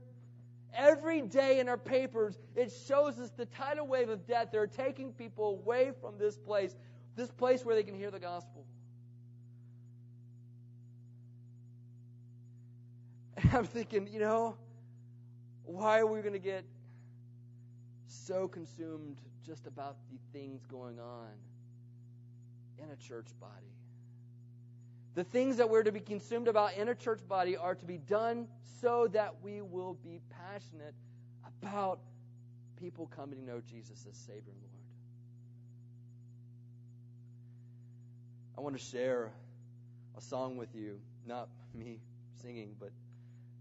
Every 0.75 1.23
day 1.23 1.61
in 1.61 1.69
our 1.69 1.79
papers, 1.79 2.39
it 2.55 2.73
shows 2.87 3.19
us 3.19 3.31
the 3.31 3.47
tidal 3.47 3.87
wave 3.87 4.09
of 4.09 4.27
death. 4.27 4.49
They're 4.53 4.66
taking 4.66 5.12
people 5.12 5.61
away 5.62 5.93
from 6.01 6.19
this 6.19 6.37
place, 6.37 6.77
this 7.16 7.31
place 7.31 7.64
where 7.64 7.75
they 7.75 7.83
can 7.83 7.95
hear 7.95 8.11
the 8.11 8.21
gospel. 8.21 8.64
And 13.37 13.55
I'm 13.55 13.64
thinking, 13.64 14.09
you 14.12 14.21
know, 14.21 14.57
why 15.64 16.01
are 16.01 16.07
we 16.07 16.21
going 16.21 16.33
to 16.33 16.39
get 16.39 16.64
so 18.07 18.49
consumed 18.49 19.21
just 19.47 19.66
about 19.66 19.97
the 20.11 20.19
things 20.39 20.64
going 20.66 20.99
on 20.99 21.29
in 22.79 22.91
a 22.91 22.97
church 22.97 23.29
body? 23.41 23.78
The 25.19 25.25
things 25.25 25.57
that 25.57 25.69
we're 25.69 25.83
to 25.83 25.91
be 25.91 25.99
consumed 25.99 26.47
about 26.47 26.75
in 26.77 26.89
a 26.89 26.95
church 26.95 27.19
body 27.29 27.57
are 27.57 27.75
to 27.75 27.85
be 27.85 27.99
done 27.99 28.47
so 28.81 29.09
that 29.09 29.35
we 29.43 29.61
will 29.61 29.95
be 29.95 30.21
passionate 30.31 30.95
about 31.61 31.99
people 32.77 33.11
coming 33.16 33.41
to 33.41 33.45
know 33.45 33.61
Jesus 33.69 34.07
as 34.09 34.16
Savior 34.16 34.53
and 34.53 34.62
Lord. 34.62 34.85
I 38.57 38.61
want 38.61 38.79
to 38.79 38.85
share 38.85 39.33
a 40.16 40.21
song 40.21 40.57
with 40.57 40.73
you, 40.73 41.01
not 41.27 41.49
me 41.75 41.99
singing, 42.41 42.77
but 42.79 42.93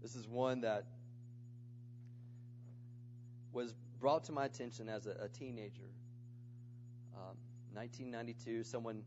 this 0.00 0.14
is 0.14 0.28
one 0.28 0.60
that 0.60 0.84
was 3.52 3.74
brought 3.98 4.22
to 4.26 4.32
my 4.32 4.44
attention 4.44 4.88
as 4.88 5.08
a, 5.08 5.24
a 5.24 5.28
teenager. 5.28 5.90
Um, 7.16 7.36
1992, 7.74 8.62
someone 8.62 9.02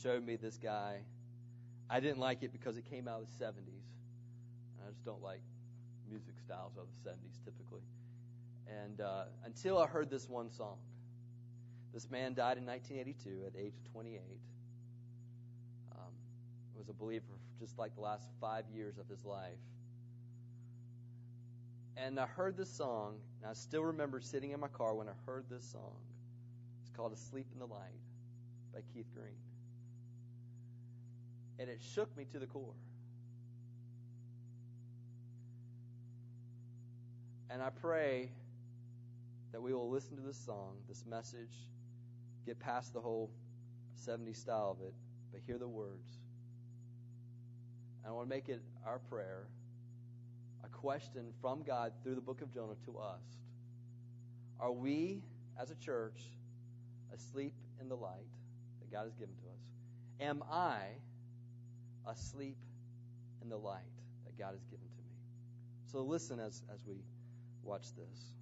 showed 0.00 0.24
me 0.24 0.36
this 0.36 0.58
guy 0.58 0.98
I 1.90 2.00
didn't 2.00 2.18
like 2.18 2.42
it 2.42 2.52
because 2.52 2.76
it 2.76 2.84
came 2.88 3.08
out 3.08 3.22
of 3.22 3.26
the 3.38 3.44
70s. 3.44 3.88
I 4.84 4.90
just 4.90 5.04
don't 5.04 5.22
like 5.22 5.40
music 6.08 6.34
styles 6.44 6.72
of 6.76 6.86
the 7.04 7.10
70s 7.10 7.44
typically. 7.44 7.82
And 8.66 9.00
uh, 9.00 9.24
until 9.44 9.78
I 9.78 9.86
heard 9.86 10.10
this 10.10 10.28
one 10.28 10.50
song, 10.50 10.76
this 11.94 12.10
man 12.10 12.34
died 12.34 12.58
in 12.58 12.66
1982 12.66 13.46
at 13.46 13.58
age 13.58 13.74
28. 13.92 14.20
Um, 15.92 15.98
was 16.76 16.88
a 16.88 16.92
believer 16.92 17.24
just 17.58 17.78
like 17.78 17.94
the 17.94 18.02
last 18.02 18.28
five 18.40 18.64
years 18.74 18.98
of 18.98 19.08
his 19.08 19.24
life. 19.24 19.58
And 21.96 22.20
I 22.20 22.26
heard 22.26 22.56
this 22.56 22.70
song, 22.70 23.16
and 23.42 23.50
I 23.50 23.54
still 23.54 23.82
remember 23.82 24.20
sitting 24.20 24.52
in 24.52 24.60
my 24.60 24.68
car 24.68 24.94
when 24.94 25.08
I 25.08 25.12
heard 25.26 25.44
this 25.50 25.64
song. 25.64 25.96
It's 26.82 26.90
called 26.96 27.12
Asleep 27.12 27.46
in 27.52 27.58
the 27.58 27.66
Light 27.66 27.98
by 28.72 28.80
Keith 28.94 29.08
Green 29.14 29.34
and 31.58 31.68
it 31.68 31.80
shook 31.94 32.14
me 32.16 32.24
to 32.32 32.38
the 32.38 32.46
core. 32.46 32.74
And 37.50 37.62
I 37.62 37.70
pray 37.70 38.30
that 39.52 39.60
we 39.60 39.72
will 39.72 39.90
listen 39.90 40.16
to 40.16 40.22
this 40.22 40.36
song, 40.36 40.76
this 40.88 41.04
message, 41.06 41.54
get 42.44 42.58
past 42.60 42.92
the 42.92 43.00
whole 43.00 43.30
70 43.96 44.32
style 44.34 44.76
of 44.78 44.86
it, 44.86 44.94
but 45.32 45.40
hear 45.46 45.58
the 45.58 45.68
words. 45.68 46.18
And 48.02 48.12
I 48.12 48.14
want 48.14 48.28
to 48.28 48.34
make 48.34 48.48
it 48.48 48.62
our 48.86 48.98
prayer, 48.98 49.46
a 50.62 50.68
question 50.68 51.32
from 51.40 51.62
God 51.62 51.92
through 52.02 52.14
the 52.14 52.20
book 52.20 52.42
of 52.42 52.52
Jonah 52.52 52.76
to 52.84 52.98
us. 52.98 53.22
Are 54.60 54.72
we, 54.72 55.22
as 55.60 55.70
a 55.70 55.74
church, 55.76 56.20
asleep 57.14 57.54
in 57.80 57.88
the 57.88 57.96
light 57.96 58.28
that 58.80 58.92
God 58.92 59.04
has 59.04 59.14
given 59.14 59.34
to 59.36 59.48
us? 59.48 60.28
Am 60.28 60.42
I 60.50 60.80
asleep 62.08 62.56
in 63.42 63.48
the 63.48 63.56
light 63.56 63.80
that 64.24 64.38
God 64.38 64.52
has 64.52 64.64
given 64.64 64.86
to 64.86 65.02
me. 65.02 65.16
So 65.90 66.02
listen 66.02 66.40
as, 66.40 66.62
as 66.72 66.80
we 66.86 66.96
watch 67.62 67.94
this. 67.96 68.32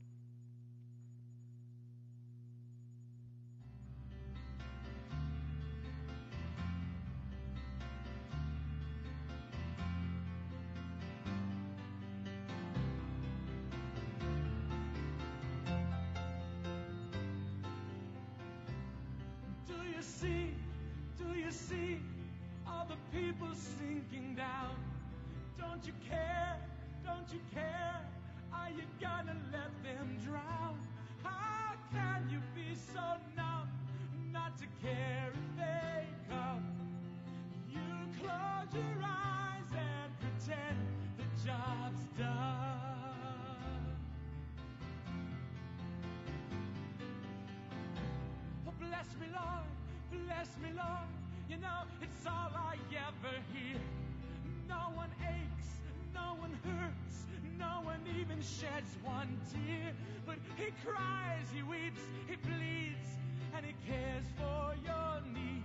One 59.27 59.41
tear. 59.53 59.93
But 60.25 60.37
He 60.57 60.67
cries, 60.85 61.47
He 61.55 61.63
weeps, 61.63 62.01
He 62.29 62.37
bleeds, 62.37 63.09
and 63.55 63.65
He 63.65 63.75
cares 63.87 64.25
for 64.37 64.75
your 64.85 65.21
needs. 65.33 65.65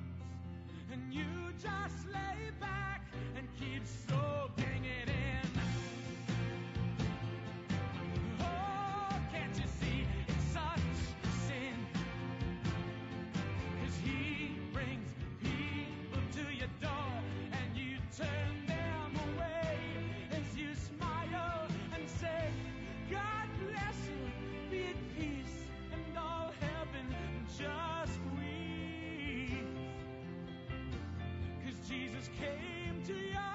And 0.91 1.14
you 1.14 1.26
just 1.62 2.07
lay 2.07 2.51
back 2.59 3.05
and 3.38 3.47
keep 3.59 3.84
soaking 4.07 4.61
Jesus 32.02 32.30
came 32.39 33.04
to 33.06 33.14
your 33.14 33.51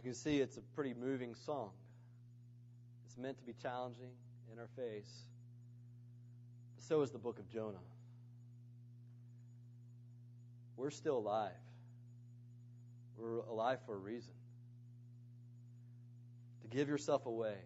You 0.00 0.04
can 0.04 0.14
see, 0.14 0.40
it's 0.40 0.56
a 0.56 0.62
pretty 0.74 0.94
moving 0.94 1.34
song. 1.34 1.72
It's 3.04 3.18
meant 3.18 3.36
to 3.36 3.44
be 3.44 3.52
challenging 3.52 4.12
in 4.50 4.58
our 4.58 4.68
face. 4.74 5.26
So 6.78 7.02
is 7.02 7.10
the 7.10 7.18
book 7.18 7.38
of 7.38 7.50
Jonah. 7.50 7.82
We're 10.78 10.88
still 10.88 11.18
alive. 11.18 11.50
We're 13.18 13.40
alive 13.40 13.80
for 13.84 13.94
a 13.94 13.98
reason. 13.98 14.32
To 16.62 16.68
give 16.68 16.88
yourself 16.88 17.26
away 17.26 17.58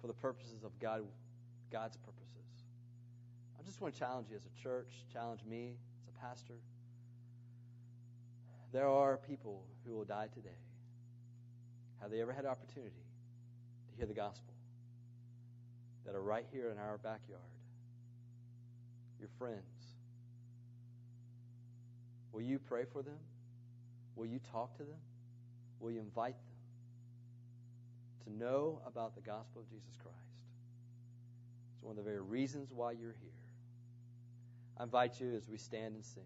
for 0.00 0.06
the 0.06 0.14
purposes 0.14 0.64
of 0.64 0.70
God, 0.80 1.02
God's 1.70 1.98
purposes. 1.98 2.64
I 3.58 3.62
just 3.66 3.82
want 3.82 3.92
to 3.92 4.00
challenge 4.00 4.28
you 4.30 4.36
as 4.36 4.46
a 4.46 4.62
church, 4.62 5.04
challenge 5.12 5.40
me 5.46 5.74
as 6.00 6.08
a 6.08 6.26
pastor. 6.26 6.54
There 8.72 8.88
are 8.88 9.18
people 9.18 9.66
who 9.84 9.92
will 9.92 10.06
die 10.06 10.28
today. 10.32 10.56
Have 12.00 12.10
they 12.10 12.20
ever 12.20 12.32
had 12.32 12.46
opportunity 12.46 13.04
to 13.90 13.96
hear 13.96 14.06
the 14.06 14.14
gospel? 14.14 14.54
That 16.06 16.14
are 16.14 16.22
right 16.22 16.46
here 16.50 16.70
in 16.70 16.78
our 16.78 16.98
backyard. 16.98 17.42
Your 19.18 19.28
friends. 19.38 19.60
Will 22.32 22.42
you 22.42 22.58
pray 22.58 22.84
for 22.90 23.02
them? 23.02 23.18
Will 24.16 24.26
you 24.26 24.40
talk 24.50 24.76
to 24.78 24.82
them? 24.82 24.98
Will 25.78 25.90
you 25.90 26.00
invite 26.00 26.36
them 26.36 26.54
to 28.24 28.38
know 28.38 28.80
about 28.86 29.14
the 29.14 29.20
gospel 29.20 29.62
of 29.62 29.68
Jesus 29.68 29.96
Christ? 30.02 30.16
It's 31.74 31.82
one 31.82 31.92
of 31.92 31.96
the 31.96 32.02
very 32.02 32.20
reasons 32.20 32.70
why 32.72 32.92
you're 32.92 33.16
here. 33.20 33.30
I 34.78 34.84
invite 34.84 35.20
you 35.20 35.34
as 35.34 35.48
we 35.48 35.58
stand 35.58 35.94
and 35.94 36.04
sing. 36.04 36.22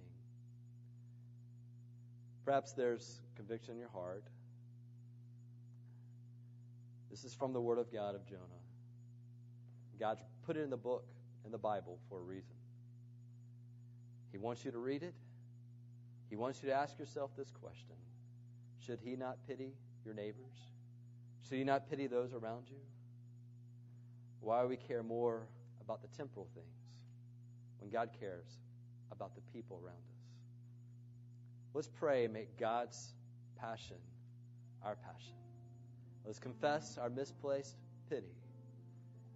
Perhaps 2.44 2.72
there's 2.72 3.20
conviction 3.36 3.74
in 3.74 3.80
your 3.80 3.88
heart. 3.88 4.24
This 7.14 7.22
is 7.22 7.32
from 7.32 7.52
the 7.52 7.60
Word 7.60 7.78
of 7.78 7.92
God 7.92 8.16
of 8.16 8.26
Jonah. 8.26 8.42
God 10.00 10.18
put 10.44 10.56
it 10.56 10.62
in 10.62 10.70
the 10.70 10.76
book, 10.76 11.04
in 11.44 11.52
the 11.52 11.58
Bible, 11.58 12.00
for 12.08 12.18
a 12.18 12.22
reason. 12.22 12.56
He 14.32 14.38
wants 14.38 14.64
you 14.64 14.72
to 14.72 14.78
read 14.78 15.04
it. 15.04 15.14
He 16.28 16.34
wants 16.34 16.60
you 16.60 16.70
to 16.70 16.74
ask 16.74 16.98
yourself 16.98 17.30
this 17.36 17.52
question 17.52 17.94
Should 18.84 18.98
He 18.98 19.14
not 19.14 19.38
pity 19.46 19.74
your 20.04 20.12
neighbors? 20.12 20.56
Should 21.48 21.58
He 21.58 21.62
not 21.62 21.88
pity 21.88 22.08
those 22.08 22.32
around 22.32 22.64
you? 22.68 22.80
Why 24.40 24.64
we 24.64 24.76
care 24.76 25.04
more 25.04 25.46
about 25.80 26.02
the 26.02 26.08
temporal 26.16 26.48
things 26.52 26.66
when 27.78 27.90
God 27.90 28.10
cares 28.18 28.58
about 29.12 29.36
the 29.36 29.40
people 29.52 29.80
around 29.84 29.94
us? 29.94 30.26
Let's 31.74 31.86
pray 31.86 32.26
make 32.26 32.58
God's 32.58 33.12
passion 33.56 33.98
our 34.82 34.96
passion. 34.96 35.43
Let's 36.24 36.38
confess 36.38 36.98
our 36.98 37.10
misplaced 37.10 37.76
pity 38.08 38.34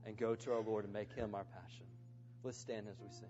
and 0.07 0.17
go 0.17 0.35
to 0.35 0.53
our 0.53 0.63
Lord 0.63 0.85
and 0.85 0.93
make 0.93 1.13
Him 1.13 1.35
our 1.35 1.45
passion. 1.45 1.87
Let's 2.43 2.59
stand 2.59 2.87
as 2.89 2.99
we 2.99 3.09
sing. 3.11 3.29